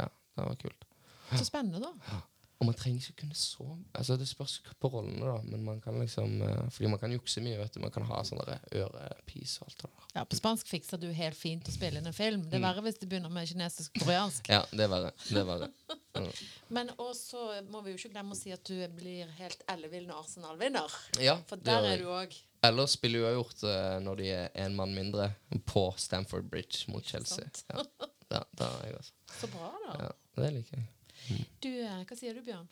ja, 0.00 0.08
det 0.08 0.48
var 0.48 0.58
kult. 0.62 0.88
Så 1.36 1.44
spennende, 1.44 1.82
da. 1.84 2.22
Og 2.60 2.66
man 2.66 2.74
trenger 2.74 2.98
ikke 3.04 3.20
kunne 3.20 3.36
så 3.38 3.62
Altså 3.94 4.16
Det 4.18 4.26
spørs 4.26 4.56
på 4.82 4.88
rollene, 4.90 5.20
da, 5.22 5.36
men 5.46 5.62
man 5.64 5.76
kan 5.80 5.94
liksom 6.02 6.40
eh, 6.42 6.64
Fordi 6.74 6.88
man 6.90 6.98
kan 6.98 7.12
jukse 7.14 7.38
mye. 7.44 7.54
vet 7.60 7.74
du 7.76 7.78
Man 7.80 7.92
kan 7.94 8.02
ha 8.08 8.18
sånne 8.26 8.56
ørepis 8.74 9.52
og 9.60 9.68
alt 9.68 9.76
det 9.84 9.90
der. 9.92 10.08
Ja, 10.16 10.24
På 10.26 10.36
spansk 10.40 10.66
fikser 10.66 10.98
du 10.98 11.06
helt 11.14 11.38
fint 11.38 11.68
å 11.70 11.74
spille 11.76 12.00
inn 12.02 12.06
en 12.10 12.16
film. 12.16 12.42
Det 12.48 12.58
er 12.58 12.58
Mm. 12.58 12.66
verre 12.66 12.82
hvis 12.88 12.98
det 12.98 13.08
begynner 13.08 13.30
med 13.30 13.46
kinesisk-koreansk. 13.46 14.48
Ja, 14.50 14.64
det 14.72 14.80
er 14.88 14.90
verre. 14.90 15.12
Det 15.28 15.38
er 15.38 15.46
verre. 15.52 15.70
Men 16.74 16.90
også 16.98 17.44
må 17.70 17.84
vi 17.84 17.92
jo 17.94 18.00
ikke 18.00 18.10
glemme 18.16 18.34
å 18.34 18.38
si 18.40 18.50
at 18.50 18.64
du 18.66 18.74
blir 18.98 19.30
helt 19.38 19.62
ellevill 19.70 20.08
når 20.08 20.24
Arsenal 20.24 20.58
vinner. 20.58 20.98
Ja, 21.22 21.36
For 21.46 21.56
der 21.62 21.86
er 21.92 22.02
du 22.02 22.08
òg. 22.10 22.34
Eller 22.66 22.86
spiller 22.90 23.22
uavgjort 23.28 23.62
uh, 23.70 24.00
når 24.02 24.16
de 24.18 24.30
er 24.34 24.48
én 24.66 24.74
mann 24.74 24.90
mindre 24.98 25.30
på 25.70 25.84
Stamford 25.96 26.50
Bridge 26.50 26.90
mot 26.90 27.06
Chelsea. 27.06 27.46
Ja, 27.70 27.84
da, 28.34 28.42
da 28.58 28.72
er 28.82 28.88
jeg 28.90 28.98
også. 28.98 29.12
Så 29.38 29.46
bra, 29.54 29.70
da. 29.86 29.98
Ja, 30.08 30.10
det 30.42 30.52
liker 30.58 30.80
jeg. 30.80 30.88
Du, 31.62 31.70
hva 31.70 32.16
sier 32.18 32.36
du, 32.36 32.42
Bjørn? 32.46 32.68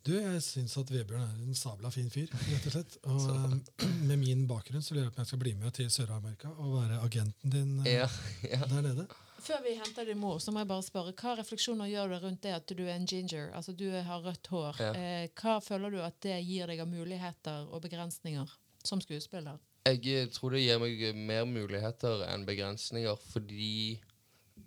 Du, 0.00 0.14
jeg 0.16 0.40
syns 0.40 0.78
at 0.80 0.88
Vebjørn 0.88 1.26
er 1.26 1.40
en 1.44 1.56
sabla 1.56 1.90
fin 1.92 2.08
fyr, 2.08 2.30
rett 2.32 2.68
og 2.70 2.72
slett. 2.72 2.94
Og 3.04 3.26
eh, 3.34 3.88
med 4.08 4.16
min 4.22 4.46
bakgrunn 4.48 4.80
så 4.84 4.94
lurer 4.96 5.10
jeg 5.10 5.12
på 5.12 5.20
om 5.20 5.24
jeg 5.26 5.28
skal 5.28 5.42
bli 5.42 5.52
med 5.60 5.74
til 5.76 5.90
Sør-Amerika 5.92 6.52
og 6.54 6.70
være 6.78 7.00
agenten 7.04 7.52
din 7.52 7.74
eh, 7.82 7.98
Ja, 7.98 8.06
ja. 8.48 8.62
der 8.70 8.86
nede. 8.86 9.04
Før 9.44 9.60
vi 9.64 9.74
henter 9.76 10.08
din 10.08 10.20
mor, 10.20 10.38
så 10.40 10.52
må 10.52 10.62
jeg 10.62 10.70
bare 10.70 10.84
spørre, 10.86 11.12
hva 11.20 11.34
refleksjoner 11.36 11.88
gjør 11.92 12.14
du 12.14 12.16
rundt 12.24 12.42
det 12.44 12.54
at 12.56 12.72
du 12.76 12.82
er 12.86 12.94
en 12.94 13.06
ginger? 13.08 13.50
Altså 13.56 13.74
du 13.76 13.86
har 13.92 14.24
rødt 14.24 14.48
hår. 14.52 14.80
Ja. 14.80 14.90
Eh, 14.96 15.26
hva 15.36 15.58
føler 15.64 15.92
du 15.92 16.00
at 16.04 16.16
det 16.24 16.38
gir 16.48 16.72
deg 16.72 16.80
av 16.80 16.88
muligheter 16.88 17.68
og 17.68 17.84
begrensninger 17.84 18.56
som 18.84 19.04
skuespiller? 19.04 19.60
Jeg 19.84 20.32
tror 20.32 20.56
det 20.56 20.64
gir 20.64 20.80
meg 20.80 21.04
mer 21.16 21.44
muligheter 21.48 22.24
enn 22.28 22.48
begrensninger, 22.48 23.20
fordi 23.34 24.00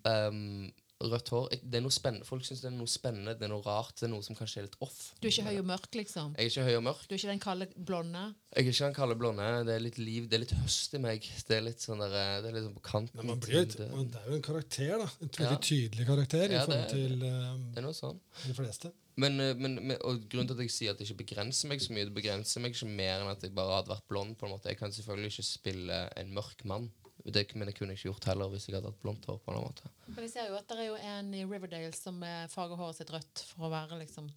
ehm, 0.10 0.70
rødt 1.12 1.30
hår 1.34 1.50
det 1.64 1.76
er 1.80 1.82
noe 1.82 1.92
spennende. 1.92 2.26
Folk 2.26 2.44
syns 2.46 2.62
det 2.62 2.70
er 2.72 2.76
noe 2.78 2.88
spennende, 2.88 3.34
det 3.40 3.44
er 3.48 3.52
noe 3.54 3.62
rart, 3.66 3.96
det 4.00 4.08
er 4.08 4.12
noe 4.14 4.24
som 4.24 4.36
kanskje 4.36 4.58
er 4.62 4.68
litt 4.68 4.78
off. 4.82 5.14
Du 5.20 5.28
er 5.28 5.32
ikke 5.32 5.44
høy 5.50 5.60
og 5.60 5.66
mørk, 5.66 5.90
liksom? 6.00 6.34
Jeg 6.38 6.46
er 6.46 6.50
ikke 6.54 6.64
høy 6.70 6.76
og 6.78 6.84
mørk. 6.88 7.04
Du 7.08 7.14
er 7.16 7.20
ikke 7.20 7.32
den 7.34 7.44
kalde 7.44 7.68
blonde? 7.76 8.24
Jeg 8.54 8.64
er 8.66 8.70
ikke 8.72 8.86
den 8.88 8.94
kalde 8.98 9.16
blonde. 9.20 9.50
Det 9.68 9.76
er 9.76 9.80
litt 9.84 9.98
liv, 9.98 10.28
det 10.30 10.38
er 10.40 10.44
litt 10.46 10.56
høst 10.64 10.94
i 10.94 11.02
meg. 11.04 11.30
Det 11.48 11.58
er 11.58 11.62
litt 11.68 11.80
sånn 11.84 12.00
der, 12.04 12.14
eh, 12.14 12.42
det 12.42 12.50
er 12.52 12.58
litt 12.60 12.68
sånn 12.70 12.78
på 12.80 12.86
kanten. 12.90 13.18
Men 13.20 13.28
man 13.34 13.40
blir 13.40 13.60
litt, 13.66 13.78
det. 13.78 13.90
man- 13.92 14.08
det 14.14 14.22
er 14.24 14.30
jo 14.30 14.36
en 14.36 14.42
karakter, 14.50 14.98
da. 14.98 15.10
En 15.22 15.30
veldig 15.30 15.52
Ja. 15.52 15.58
tydelig 15.70 16.06
karakter 16.08 16.44
Ja, 16.44 16.48
det 16.48 16.60
forhold 16.66 16.84
er- 16.86 16.90
til 16.90 17.20
Det 17.20 17.34
eh, 17.34 17.78
er 17.78 17.82
noe 17.82 17.94
sånn. 17.94 18.20
de 18.48 18.54
fleste. 18.54 18.92
Men, 19.16 19.40
eh, 19.40 19.54
men, 19.54 19.76
men, 19.88 19.98
og 20.02 20.28
grunnen 20.28 20.48
til 20.48 20.56
at 20.56 20.60
jeg 20.66 20.72
sier 20.72 20.90
at 20.92 20.98
det 20.98 21.06
ikke 21.08 21.24
begrenser 21.26 21.68
meg 21.70 21.80
så 21.80 21.92
mye, 21.94 22.06
det 22.06 22.16
begrenser 22.16 22.60
meg 22.62 22.74
ikke 22.74 22.88
mer 22.90 23.22
enn 23.22 23.30
at 23.30 23.42
jeg 23.42 23.54
bare 23.54 23.76
hadde 23.84 23.90
vært 23.94 24.08
blond. 24.10 24.38
på 24.38 24.46
en 24.48 24.52
måte. 24.58 24.66
Jeg 24.66 24.78
kan 24.80 24.90
selvfølgelig 24.92 25.32
ikke 25.38 25.44
spille 25.46 26.10
en 26.18 26.34
mørk 26.34 26.66
mann, 26.66 26.92
det, 27.32 27.46
men 27.56 27.68
det 27.70 27.74
kunne 27.78 27.94
jeg 27.94 28.00
ikke 28.02 28.10
gjort 28.12 28.26
heller 28.28 28.50
hvis 28.52 28.66
jeg 28.68 28.76
hadde 28.76 28.90
hatt 28.92 29.00
blondt 29.02 29.24
hår. 29.30 29.38
på 29.46 29.54
en 29.54 29.62
måte. 29.64 29.88
Men 30.10 30.26
jeg 30.26 30.32
ser 30.34 30.50
jo 30.50 30.58
at 30.60 30.68
det 30.68 30.76
er 30.84 30.88
jo 30.90 30.98
en 31.00 31.30
i 31.34 31.46
Riverdale 31.48 31.94
som 31.96 32.18
farger 32.52 32.76
håret 32.82 32.98
sitt 33.00 33.14
rødt 33.16 33.44
for 33.54 33.66
å 33.70 33.72
være 33.72 33.96
liksom 34.02 34.28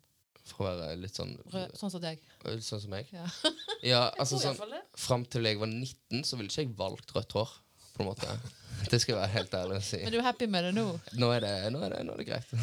For 0.46 0.62
å 0.62 0.70
være 0.78 0.94
litt 1.02 1.16
sånn 1.18 1.32
rød, 1.50 1.74
sånn 1.74 1.90
som 1.90 1.98
deg. 2.04 2.20
litt 2.46 2.62
sånn 2.62 2.78
som 2.84 2.90
meg. 2.94 3.08
Ja. 3.10 3.26
Ja, 3.82 4.02
altså 4.22 4.38
sånn. 4.38 4.54
Fram 4.94 5.24
til 5.26 5.42
jeg 5.50 5.58
var 5.58 5.66
19, 5.72 6.22
så 6.22 6.38
ville 6.38 6.46
ikke 6.52 6.62
jeg 6.62 6.76
valgt 6.78 7.10
rødt 7.16 7.32
hår. 7.34 7.50
på 7.96 8.04
en 8.04 8.10
måte. 8.12 8.28
Det 8.92 9.00
skal 9.02 9.14
jeg 9.16 9.20
være 9.22 9.32
helt 9.32 9.54
ærlig 9.56 9.76
å 9.80 9.82
si. 9.82 9.98
Men 10.04 10.12
du 10.14 10.18
er 10.20 10.26
happy 10.28 10.46
med 10.52 10.68
det 10.68 10.72
nå? 10.76 10.84
Nå 11.18 11.30
er 11.32 11.40
det, 11.42 11.54
nå 11.74 11.80
er 11.82 11.90
det, 11.96 12.02
nå 12.06 12.12
er 12.14 12.18
det 12.22 12.28
greit. 12.28 12.46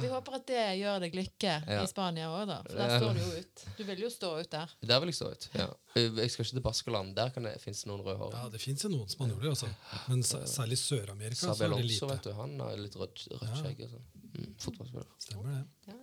Ja, 0.00 0.06
vi 0.06 0.10
håper 0.14 0.36
at 0.40 0.46
det 0.48 0.64
gjør 0.80 1.00
deg 1.04 1.14
lykke 1.20 1.52
Ja. 1.68 1.82
i 1.84 1.86
Spania 1.90 2.28
òg, 2.32 2.46
da. 2.48 2.56
For 2.66 2.80
der 2.80 2.94
står 2.98 3.14
du 3.14 3.20
jo 3.20 3.30
ut. 3.42 3.64
Du 3.78 3.82
vil 3.84 4.02
jo 4.06 4.10
stå 4.10 4.30
ut 4.40 4.50
der. 4.50 4.74
Der 4.92 5.00
vil 5.04 5.12
jeg 5.12 5.18
stå 5.20 5.30
ut. 5.30 5.48
ja. 5.54 5.68
Jeg 5.94 6.30
skal 6.30 6.44
ikke 6.46 6.54
til 6.56 6.64
Baskeland. 6.64 7.14
Der 7.16 7.30
kan 7.34 7.42
det 7.44 7.56
finnes 7.60 7.84
noen 7.86 8.00
røde 8.06 8.16
hår. 8.18 8.32
Ja, 8.38 8.48
det 8.48 8.60
fins 8.62 8.84
noen 8.88 9.08
spanjoler, 9.10 9.50
altså. 9.50 9.68
Men 10.08 10.22
særlig 10.22 10.78
Sør-Amerika 10.80 11.40
så 11.46 11.54
Sabi 11.54 11.66
er 11.68 11.76
det 11.76 12.00
vet 12.14 12.22
du. 12.24 12.32
Han 12.32 12.58
har 12.60 12.76
litt 12.76 12.96
rødt, 12.96 13.26
rød 13.30 13.56
skjegg. 13.60 13.84
sånn. 13.90 14.06
Mm, 14.30 14.54
fotballspiller. 14.62 15.06
Stemmer 15.18 15.50
det. 15.50 15.64
Ja. 15.90 15.99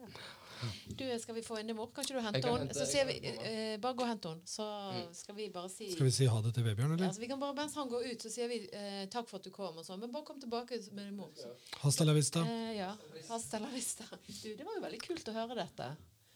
Du, 0.97 1.03
skal 1.21 1.35
vi 1.37 1.41
få 1.45 1.57
din 1.61 1.75
mor? 1.77 1.89
Kan 1.93 2.03
ikke 2.05 2.17
du 2.17 2.23
hente 2.25 2.41
henne? 2.47 2.73
Så 2.73 2.85
sier 2.89 3.05
vi 3.09 3.15
eh, 3.23 3.77
Bare 3.83 3.93
gå 3.97 4.03
og 4.05 4.09
hente 4.09 4.31
henne, 4.33 4.41
så 4.49 4.65
Mm. 4.87 5.13
skal 5.13 5.35
vi 5.35 5.49
bare 5.53 5.69
si 5.69 5.91
Skal 5.93 6.05
vi 6.07 6.11
si 6.15 6.25
ha 6.31 6.41
det 6.41 6.53
til 6.55 6.63
Vebjørn, 6.65 6.93
eller? 6.95 7.05
ja, 7.05 7.11
så 7.13 7.19
vi 7.21 7.27
kan 7.29 7.39
bare, 7.39 7.53
Mens 7.57 7.75
han 7.75 7.89
går 7.91 8.07
ut, 8.11 8.21
så 8.25 8.31
sier 8.33 8.47
vi 8.51 8.61
eh, 8.71 9.05
takk 9.13 9.27
for 9.29 9.37
at 9.41 9.43
du 9.47 9.51
kom, 9.51 9.77
og 9.77 9.85
sånn. 9.85 9.99
Men 9.99 10.11
bare 10.11 10.25
kom 10.25 10.39
tilbake 10.41 10.79
med 10.93 11.05
din 11.09 11.15
mor. 11.17 11.31
Så. 11.37 11.51
Hasta 11.83 12.05
la 12.07 12.13
vista. 12.17 12.41
Eh, 12.47 12.75
ja. 12.79 12.91
Hasta 13.29 13.59
la 13.59 13.67
vista. 13.73 14.03
Du, 14.27 14.49
det 14.55 14.63
var 14.65 14.75
jo 14.79 14.85
veldig 14.87 15.01
kult 15.07 15.27
å 15.29 15.35
høre 15.37 15.55
dette. 15.63 15.91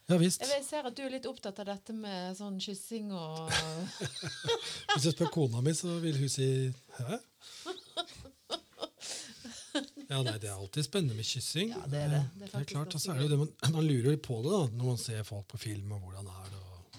Ja 0.09 0.17
visst. 0.19 0.41
Jeg 0.43 0.63
ser 0.65 0.83
at 0.89 0.95
du 0.97 1.03
er 1.05 1.13
litt 1.13 1.25
opptatt 1.29 1.59
av 1.63 1.67
dette 1.69 1.93
med 1.95 2.35
sånn 2.35 2.57
kyssing 2.59 3.11
og 3.15 3.47
Hvis 4.95 5.05
jeg 5.07 5.13
spør 5.15 5.29
kona 5.31 5.61
mi, 5.63 5.71
så 5.77 5.93
vil 6.03 6.17
hun 6.19 6.29
si 6.31 6.47
hæ? 6.97 7.19
Ja, 10.11 10.21
nei, 10.27 10.37
Det 10.43 10.49
er 10.51 10.57
alltid 10.59 10.87
spennende 10.87 11.15
med 11.15 11.25
kyssing. 11.27 11.71
Ja, 11.71 11.83
det 11.87 11.99
er 12.05 12.09
det. 12.11 12.23
Det 12.35 12.47
er 12.47 12.51
Det 12.51 12.61
er 12.61 12.69
klart, 12.73 12.93
altså, 12.93 13.05
så 13.07 13.13
er 13.13 13.21
det 13.21 13.29
jo 13.29 13.31
det 13.31 13.39
man, 13.45 13.53
man 13.77 13.87
lurer 13.87 14.17
på 14.19 14.41
det 14.43 14.51
da, 14.51 14.63
når 14.77 14.89
man 14.91 14.99
ser 14.99 15.23
folk 15.27 15.47
på 15.53 15.61
film, 15.61 15.93
og 15.95 16.07
hvordan 16.07 16.27
er 16.27 16.49
det 16.51 16.59
og, 16.61 16.97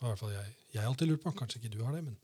og 0.00 0.06
i 0.06 0.08
hvert 0.08 0.22
fall 0.24 0.32
jeg, 0.34 0.54
jeg 0.74 0.82
har 0.82 0.88
alltid 0.90 1.12
lurt 1.12 1.22
på, 1.22 1.32
kanskje 1.38 1.60
ikke 1.60 1.72
du 1.76 1.84
har 1.84 1.94
det, 1.94 2.02
men 2.08 2.18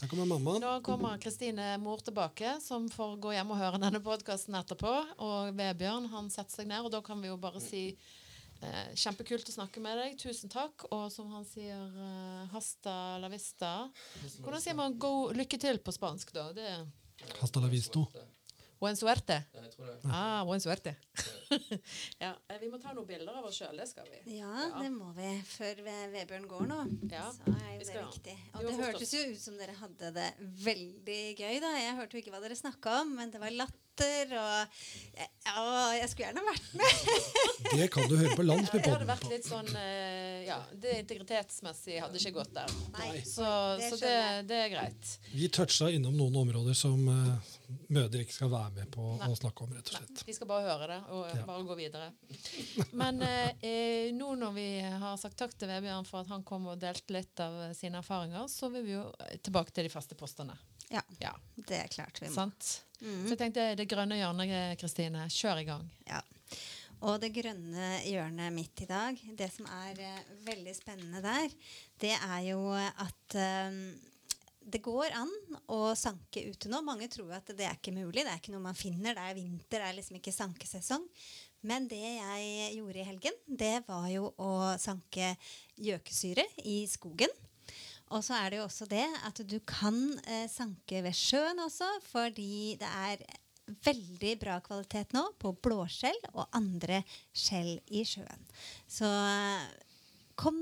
der 0.00 0.08
kommer 0.10 0.26
mamma. 0.28 0.58
Nå 0.60 0.70
kommer 0.84 1.16
Kristine 1.20 1.70
mor 1.80 2.02
tilbake, 2.04 2.58
som 2.60 2.84
får 2.92 3.14
gå 3.24 3.32
hjem 3.32 3.52
og 3.54 3.60
høre 3.62 3.80
denne 3.80 4.00
podkasten 4.04 4.58
etterpå. 4.58 4.92
Og 5.24 5.54
Vebjørn 5.56 6.10
han 6.12 6.28
setter 6.32 6.58
seg 6.60 6.68
ned, 6.68 6.84
og 6.84 6.92
da 6.92 7.00
kan 7.04 7.22
vi 7.24 7.30
jo 7.30 7.38
bare 7.40 7.62
si 7.64 7.80
eh, 8.60 8.90
kjempekult 8.92 9.48
å 9.48 9.54
snakke 9.54 9.80
med 9.80 9.96
deg. 10.02 10.18
Tusen 10.20 10.52
takk. 10.52 10.84
Og 10.92 11.08
som 11.14 11.32
han 11.32 11.48
sier, 11.48 11.80
eh, 11.96 12.44
hasta 12.52 13.16
la 13.22 13.32
vista. 13.32 13.72
Hvordan 14.42 14.66
sier 14.66 14.76
man 14.76 14.98
go, 15.00 15.30
lykke 15.32 15.60
til 15.64 15.80
på 15.80 15.96
spansk, 15.96 16.36
da? 16.36 16.50
Det 16.52 16.68
Hasta 17.40 17.64
la 17.64 17.72
visto. 17.72 18.04
Buen 18.80 18.96
suerte. 18.98 19.38
Ja, 19.54 19.62
jeg 19.64 19.72
tror 19.74 19.86
det. 19.88 19.96
Ah, 20.12 20.44
buen 20.48 20.60
suerte. 20.60 20.92
ja, 22.22 22.32
eh, 22.50 22.58
vi 22.60 22.68
må 22.72 22.80
ta 22.82 22.92
noen 22.96 23.06
bilder 23.08 23.38
av 23.40 23.46
oss 23.48 23.58
sjøl. 23.60 23.76
Det 23.80 23.88
skal 23.90 24.08
vi. 24.12 24.20
Ja, 24.38 24.50
Ja. 24.68 24.82
det 24.82 24.90
må 24.92 25.12
vi 25.16 25.30
før 25.48 25.80
Ve- 25.86 26.10
Vebjørn 26.12 26.46
går 26.50 26.66
nå. 26.70 26.78
Ja, 27.12 27.30
så 27.32 27.54
er 27.54 27.78
det 27.80 28.04
viktig. 28.04 28.36
Og 28.54 28.66
det 28.68 28.76
hørtes 28.80 29.14
jo 29.16 29.24
ut 29.32 29.40
som 29.40 29.56
dere 29.60 29.76
hadde 29.80 30.12
det 30.16 30.28
veldig 30.66 31.20
gøy, 31.40 31.58
da. 31.64 31.72
Jeg 31.80 31.96
hørte 32.00 32.16
jo 32.18 32.22
ikke 32.24 32.34
hva 32.36 32.42
dere 32.44 32.58
snakka 32.58 33.00
om, 33.02 33.14
men 33.20 33.30
det 33.34 33.40
var 33.42 33.54
latter 33.56 34.32
og 34.36 34.80
Ja, 35.46 35.92
jeg 35.96 36.08
skulle 36.12 36.26
gjerne 36.28 36.42
vært 36.44 36.66
med. 36.76 36.92
Det 37.80 37.86
kan 37.92 38.04
du 38.10 38.16
høre 38.20 38.34
på 38.36 38.44
Ja, 38.44 38.56
jeg 38.60 38.82
hadde 38.92 39.08
vært 39.08 39.24
litt 39.30 39.46
sånn 39.48 39.70
eh, 39.80 40.44
Ja, 40.46 40.58
det 40.76 40.98
integritetsmessig 41.00 41.96
hadde 42.04 42.20
ikke 42.20 42.34
gått 42.42 42.52
der. 42.54 42.74
Nei, 42.98 43.22
Så, 43.26 43.46
det 43.80 43.88
så 43.94 43.98
det, 44.02 44.12
det 44.50 44.58
er 44.66 44.72
greit. 44.74 45.14
Vi 45.32 45.48
toucha 45.48 45.88
innom 45.94 46.14
noen 46.18 46.36
områder 46.44 46.76
som 46.76 47.08
eh, 47.08 47.55
mødre 47.90 48.20
ikke 48.24 48.32
skal 48.36 48.50
være 48.52 48.70
med 48.76 48.90
på 48.94 49.04
Nei. 49.18 49.28
å 49.32 49.36
snakke 49.38 49.64
om, 49.64 49.72
rett 49.76 49.88
og 49.90 49.96
slett. 49.98 50.10
Nei, 50.14 50.24
Vi 50.26 50.32
skal 50.36 50.46
bare 50.50 50.66
høre 50.68 50.86
det 50.92 50.98
og 51.10 51.26
Ja. 51.34 51.44
bare 51.46 51.66
gå 51.68 51.76
videre. 51.78 52.12
Men 52.92 53.22
eh, 53.22 53.50
eh, 53.62 54.12
nå 54.16 54.34
når 54.38 54.54
vi 54.54 54.66
har 54.80 55.16
sagt 55.20 55.36
takk 55.40 55.54
til 55.58 55.68
Vebjørn 55.68 56.06
for 56.06 56.20
at 56.20 56.28
han 56.28 56.42
kom 56.46 56.66
og 56.72 56.78
delte 56.82 57.12
litt 57.16 57.40
av 57.40 57.72
sine 57.74 57.98
erfaringer, 58.02 58.46
så 58.48 58.70
vil 58.72 58.84
vi 58.86 58.92
jo 58.96 59.04
tilbake 59.42 59.72
til 59.72 59.84
de 59.88 59.92
faste 59.92 60.14
postene. 60.18 60.56
Ja, 60.90 61.02
Ja, 61.20 61.32
det 61.56 61.80
er 61.82 61.88
klart 61.88 62.20
vi 62.22 62.28
må. 62.28 62.34
sant? 62.34 62.82
Mhm. 63.00 63.24
Så 63.26 63.34
jeg 63.34 63.38
tenkte 63.38 63.76
det 63.76 63.88
grønne 63.90 64.16
hjørnet, 64.20 64.78
Kristine. 64.78 65.26
Kjør 65.28 65.60
i 65.60 65.64
gang. 65.64 65.90
Ja. 66.06 66.20
Og 67.02 67.20
det 67.20 67.32
grønne 67.34 68.00
hjørnet 68.06 68.52
mitt 68.54 68.80
i 68.80 68.86
dag, 68.88 69.18
det 69.36 69.50
som 69.52 69.66
er 69.66 69.98
eh, 70.00 70.22
veldig 70.46 70.72
spennende 70.74 71.20
der, 71.20 71.50
det 72.00 72.14
er 72.16 72.40
jo 72.46 72.70
at 72.72 73.34
eh, 73.36 73.76
det 74.66 74.82
går 74.82 75.14
an 75.14 75.30
å 75.70 75.94
sanke 75.98 76.42
ute 76.48 76.70
nå. 76.70 76.80
Mange 76.82 77.06
tror 77.12 77.36
at 77.36 77.52
det 77.54 77.68
er 77.68 77.76
ikke 77.78 77.94
mulig. 77.94 78.24
Det 78.24 78.32
er 78.32 78.40
ikke 78.40 78.54
noe 78.54 78.64
man 78.64 78.78
finner. 78.78 79.14
Det 79.14 79.22
er 79.22 79.38
vinter, 79.38 79.78
det 79.78 79.86
er 79.86 79.98
liksom 79.98 80.18
ikke 80.18 80.34
sankesesong. 80.34 81.06
Men 81.66 81.86
det 81.90 82.02
jeg 82.02 82.74
gjorde 82.76 83.00
i 83.00 83.06
helgen, 83.06 83.38
det 83.46 83.76
var 83.86 84.06
jo 84.10 84.30
å 84.42 84.52
sanke 84.82 85.32
gjøkesyre 85.82 86.44
i 86.66 86.80
skogen. 86.90 87.32
Og 88.14 88.22
så 88.22 88.36
er 88.38 88.52
det 88.52 88.60
jo 88.60 88.66
også 88.68 88.86
det 88.90 89.06
at 89.26 89.40
du 89.50 89.56
kan 89.66 89.96
eh, 90.26 90.46
sanke 90.50 91.02
ved 91.02 91.16
sjøen 91.16 91.58
også, 91.64 91.88
fordi 92.06 92.76
det 92.78 92.90
er 92.90 93.24
veldig 93.82 94.34
bra 94.38 94.60
kvalitet 94.62 95.14
nå 95.16 95.24
på 95.42 95.50
blåskjell 95.62 96.18
og 96.36 96.44
andre 96.54 97.00
skjell 97.34 97.80
i 97.90 98.04
sjøen. 98.06 98.46
Så 98.86 99.08
kom 100.38 100.58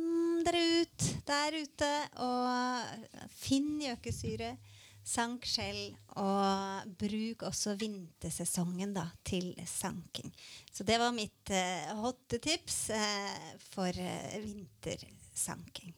dere 0.46 0.62
ut 0.82 1.08
der 1.26 1.58
ute 1.58 1.90
og 2.22 3.28
finn 3.34 3.76
gjøkesyre. 3.82 4.54
Sank 5.04 5.44
skjell, 5.44 5.90
og 6.16 6.94
bruk 6.96 7.42
også 7.44 7.74
vintersesongen 7.76 8.94
da, 8.96 9.04
til 9.20 9.50
sanking. 9.68 10.32
Så 10.72 10.86
det 10.88 10.96
var 11.02 11.12
mitt 11.12 11.52
eh, 11.52 11.90
hotte 11.98 12.38
tips 12.40 12.78
eh, 12.96 13.50
for 13.66 13.92
eh, 13.92 14.38
vintersanking. 14.40 15.92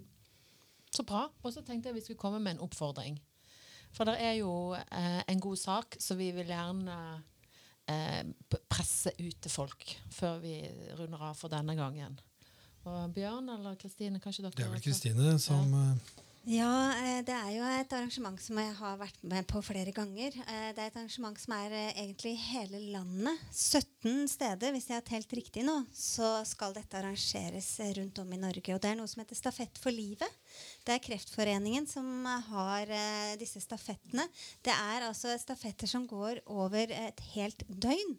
Så 0.90 1.06
bra. 1.06 1.22
Og 1.44 1.54
så 1.54 1.62
tenkte 1.62 1.92
jeg 1.92 2.00
vi 2.00 2.02
skulle 2.02 2.18
komme 2.18 2.42
med 2.42 2.56
en 2.56 2.64
oppfordring. 2.66 3.20
For 3.94 4.10
det 4.10 4.18
er 4.18 4.40
jo 4.40 4.74
eh, 4.74 5.22
en 5.22 5.40
god 5.40 5.60
sak, 5.60 6.00
så 6.02 6.18
vi 6.18 6.32
vil 6.34 6.50
gjerne 6.50 6.96
eh, 7.86 8.22
presse 8.66 9.14
ut 9.20 9.38
til 9.38 9.52
folk 9.54 9.86
før 10.12 10.40
vi 10.42 10.58
runder 10.98 11.30
av 11.30 11.38
for 11.38 11.52
denne 11.52 11.78
gangen. 11.78 12.18
Og 12.86 13.10
Bjørn 13.16 13.48
eller 13.50 13.74
Kristine, 13.80 14.20
kanskje 14.22 14.44
dere 14.46 14.54
Det 14.54 14.64
er 14.68 14.70
vel? 14.76 14.84
Kristine 14.84 15.34
som 15.42 15.72
eh, 15.74 16.14
Ja, 16.46 16.70
eh, 16.94 17.18
det 17.26 17.34
er 17.34 17.48
jo 17.56 17.64
et 17.66 17.94
arrangement 17.96 18.38
som 18.38 18.60
jeg 18.62 18.74
har 18.78 18.94
vært 19.00 19.24
med 19.26 19.48
på 19.50 19.58
flere 19.66 19.90
ganger. 19.96 20.36
Eh, 20.44 20.68
Det 20.76 20.84
er 20.84 20.92
et 20.92 20.98
arrangement 21.00 21.34
som 21.42 21.56
er 21.56 21.74
egentlig 21.88 22.36
i 22.36 22.44
hele 22.52 22.78
landet. 22.94 23.42
17 23.50 24.28
steder, 24.30 24.70
hvis 24.76 24.86
jeg 24.86 25.00
har 25.00 25.06
telt 25.08 25.34
riktig 25.34 25.64
nå, 25.66 25.80
så 25.90 26.30
skal 26.46 26.76
dette 26.78 26.94
arrangeres 27.00 27.72
rundt 27.98 28.22
om 28.22 28.30
i 28.32 28.38
Norge. 28.44 28.76
Og 28.76 28.80
det 28.84 28.92
er 28.92 29.00
noe 29.00 29.10
som 29.10 29.24
heter 29.24 29.40
Stafett 29.42 29.82
for 29.82 29.90
livet. 29.90 30.38
Det 30.86 30.94
er 30.94 31.02
Kreftforeningen 31.02 31.90
som 31.90 32.06
har 32.52 32.86
eh, 32.86 33.34
disse 33.42 33.58
stafettene. 33.66 34.28
Det 34.62 34.70
er 34.76 35.08
altså 35.10 35.34
stafetter 35.42 35.90
som 35.90 36.06
går 36.06 36.44
over 36.46 36.86
et 36.94 37.26
helt 37.34 37.66
døgn. 37.66 38.14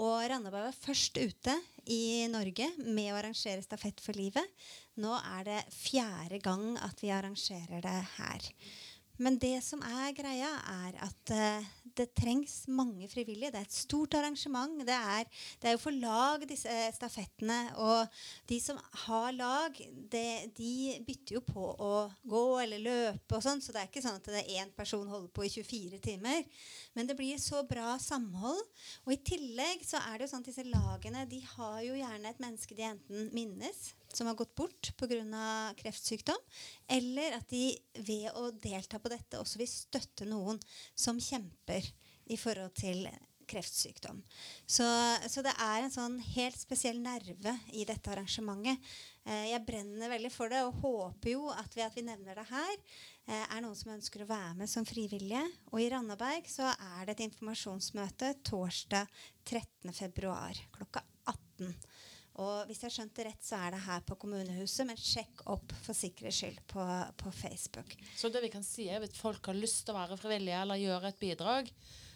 Og 0.00 0.22
Randaberg 0.24 0.70
var 0.70 0.76
først 0.76 1.18
ute 1.20 1.56
i 1.92 2.24
Norge 2.32 2.68
med 2.80 3.10
å 3.12 3.18
arrangere 3.18 3.64
Stafett 3.64 4.00
for 4.00 4.16
livet. 4.16 4.46
Nå 5.02 5.12
er 5.18 5.44
det 5.48 5.58
fjerde 5.74 6.40
gang 6.44 6.78
at 6.80 7.02
vi 7.02 7.12
arrangerer 7.12 7.84
det 7.84 7.98
her. 8.16 8.48
Men 9.20 9.36
det 9.40 9.58
som 9.64 9.82
er 9.84 10.14
greia, 10.16 10.48
er 10.86 10.96
at 11.04 11.32
uh, 11.36 11.70
det 11.96 12.08
trengs 12.16 12.62
mange 12.72 13.08
frivillige. 13.10 13.50
Det 13.52 13.60
er 13.60 13.66
et 13.66 13.76
stort 13.76 14.14
arrangement. 14.16 14.80
Det 14.86 14.94
er, 14.96 15.28
det 15.60 15.68
er 15.68 15.76
jo 15.76 15.82
for 15.82 15.96
lag, 15.96 16.44
disse 16.48 16.70
eh, 16.70 16.92
stafettene. 16.94 17.58
Og 17.76 18.22
de 18.48 18.58
som 18.62 18.78
har 19.04 19.32
lag, 19.36 19.76
det, 20.12 20.54
de 20.56 20.96
bytter 21.06 21.36
jo 21.36 21.44
på 21.44 21.66
å 21.76 21.92
gå 22.28 22.44
eller 22.62 22.82
løpe 22.82 23.36
og 23.36 23.44
sånn. 23.44 23.62
Så 23.62 23.74
det 23.74 23.82
er 23.82 23.90
ikke 23.90 24.04
sånn 24.04 24.20
at 24.20 24.32
det 24.32 24.42
er 24.42 24.64
én 24.64 24.72
person 24.76 25.08
holder 25.08 25.32
på 25.34 25.46
i 25.46 25.52
24 25.52 26.00
timer. 26.04 26.44
Men 26.96 27.10
det 27.10 27.18
blir 27.18 27.40
så 27.42 27.64
bra 27.68 27.98
samhold. 28.02 28.62
Og 29.04 29.16
i 29.16 29.20
tillegg 29.20 29.84
så 29.86 30.00
er 30.06 30.16
det 30.16 30.26
jo 30.26 30.32
sånn 30.32 30.46
at 30.46 30.52
disse 30.52 30.68
lagene 30.68 31.26
de 31.28 31.42
har 31.54 31.80
jo 31.84 31.98
gjerne 31.98 32.32
et 32.32 32.42
menneske 32.42 32.76
de 32.78 32.88
enten 32.88 33.28
minnes, 33.36 33.92
som 34.16 34.28
har 34.30 34.38
gått 34.38 34.54
bort 34.58 34.92
pga. 35.00 35.74
kreftsykdom, 35.78 36.38
eller 36.88 37.38
at 37.38 37.48
de 37.50 37.72
ved 38.04 38.30
å 38.38 38.50
delta 38.50 38.98
på 38.98 39.12
dette 39.12 39.40
også 39.40 39.60
vil 39.60 39.70
støtte 39.70 40.28
noen 40.28 40.60
som 40.94 41.20
kjemper 41.20 41.86
i 42.32 42.38
forhold 42.38 42.74
til 42.78 43.06
kreftsykdom. 43.52 44.22
Så, 44.66 44.86
så 45.28 45.42
det 45.44 45.52
er 45.60 45.82
en 45.82 45.92
sånn 45.92 46.18
helt 46.34 46.58
spesiell 46.58 47.00
nerve 47.02 47.54
i 47.76 47.84
dette 47.88 48.12
arrangementet. 48.12 48.80
Eh, 49.26 49.48
jeg 49.52 49.64
brenner 49.66 50.12
veldig 50.12 50.32
for 50.34 50.52
det 50.52 50.62
og 50.66 50.78
håper 50.82 51.34
jo 51.34 51.48
at 51.54 51.76
ved 51.76 51.86
at 51.86 51.96
vi 51.98 52.06
nevner 52.06 52.38
det 52.38 52.46
her, 52.48 52.74
eh, 53.28 53.44
er 53.44 53.62
noen 53.64 53.76
som 53.78 53.94
ønsker 53.94 54.24
å 54.24 54.30
være 54.30 54.56
med 54.62 54.70
som 54.72 54.86
frivillige. 54.88 55.44
Og 55.72 55.82
i 55.82 55.88
Randaberg 55.92 56.48
så 56.50 56.70
er 56.72 57.06
det 57.06 57.16
et 57.16 57.26
informasjonsmøte 57.28 58.34
torsdag 58.48 59.10
13.2 59.44 60.66
klokka 60.78 61.04
18. 61.26 61.74
Og 62.40 62.68
hvis 62.68 62.80
jeg 62.86 62.94
skjønte 62.94 63.26
rett, 63.26 63.42
så 63.44 63.58
er 63.60 63.74
det 63.74 63.82
her 63.84 64.04
på 64.08 64.16
kommunehuset, 64.22 64.86
men 64.88 64.96
sjekk 64.96 65.42
opp 65.52 65.74
for 65.84 65.96
sikkerhets 65.96 66.38
skyld 66.40 66.62
på, 66.70 66.86
på 67.20 67.32
Facebook. 67.36 67.92
Så 68.16 68.30
det 68.32 68.40
vi 68.46 68.52
kan 68.54 68.64
si 68.64 68.86
er 68.88 69.04
at 69.04 69.18
folk 69.18 69.50
har 69.50 69.58
lyst 69.58 69.84
til 69.84 69.92
å 69.92 69.98
være 69.98 70.16
frivillige 70.20 70.62
eller 70.64 70.80
gjøre 70.80 71.12
et 71.12 71.20
bidrag, 71.20 71.68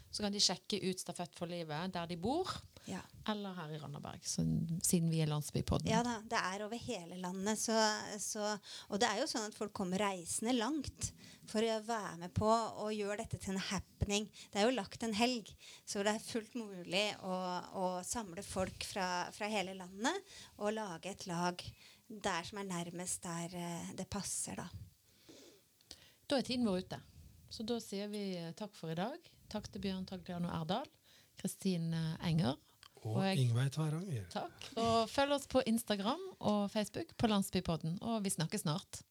så 0.09 0.25
kan 0.25 0.33
de 0.33 0.41
sjekke 0.41 0.81
ut 0.87 1.03
Stafett 1.03 1.37
for 1.37 1.51
livet 1.51 1.93
der 1.93 2.09
de 2.09 2.17
bor, 2.17 2.49
Ja. 2.87 3.01
eller 3.29 3.55
her 3.57 3.73
i 3.75 3.79
Randaberg, 3.83 4.23
siden 4.23 5.09
vi 5.11 5.19
er 5.23 5.31
Landsbypodden. 5.31 5.91
Ja 5.91 6.05
da, 6.07 6.21
det 6.23 6.39
er 6.39 6.63
over 6.67 6.79
hele 6.79 7.19
landet. 7.19 7.59
Så, 7.59 7.75
så, 8.23 8.53
og 8.87 9.01
det 9.03 9.09
er 9.11 9.23
jo 9.23 9.31
sånn 9.31 9.49
at 9.49 9.57
folk 9.59 9.75
kommer 9.75 9.99
reisende 10.03 10.55
langt 10.55 11.11
for 11.51 11.63
å 11.67 11.81
være 11.87 12.15
med 12.21 12.35
på 12.35 12.47
og 12.47 12.95
gjøre 12.95 13.21
dette 13.23 13.41
til 13.43 13.55
en 13.55 13.67
happening. 13.71 14.29
Det 14.53 14.61
er 14.61 14.69
jo 14.69 14.77
lagt 14.77 15.03
en 15.07 15.17
helg, 15.19 15.51
så 15.87 16.05
det 16.07 16.15
er 16.15 16.23
fullt 16.23 16.55
mulig 16.59 17.05
å, 17.27 17.37
å 17.83 17.91
samle 18.07 18.45
folk 18.47 18.87
fra, 18.87 19.27
fra 19.35 19.51
hele 19.51 19.77
landet 19.79 20.37
og 20.59 20.75
lage 20.79 21.11
et 21.13 21.27
lag 21.31 21.63
der 22.07 22.47
som 22.47 22.61
er 22.63 22.69
nærmest 22.71 23.23
der 23.27 23.55
eh, 23.59 23.95
det 23.99 24.07
passer, 24.11 24.63
da. 24.63 24.69
Da 26.27 26.39
er 26.39 26.47
tiden 26.47 26.67
vår 26.67 26.85
ute. 26.87 27.01
Så 27.51 27.67
da 27.67 27.79
sier 27.83 28.11
vi 28.11 28.29
eh, 28.39 28.53
takk 28.59 28.75
for 28.79 28.91
i 28.91 28.99
dag. 28.99 29.19
Takk 29.51 29.69
til 29.71 29.83
Bjørn 29.85 30.07
Tagliano 30.07 30.51
Erdal, 30.55 30.87
Kristine 31.39 32.17
Enger. 32.27 32.57
Og 33.03 33.21
Og 33.21 33.39
Ingveig 33.39 33.73
Tveranger. 33.75 34.25
Takk. 34.33 34.71
Og 34.83 35.11
følg 35.11 35.37
oss 35.37 35.47
på 35.51 35.63
Instagram 35.67 36.23
og 36.41 36.71
Facebook 36.73 37.13
på 37.19 37.31
Landsbypodden. 37.31 37.99
Og 38.03 38.25
vi 38.25 38.33
snakkes 38.35 38.67
snart. 38.67 39.03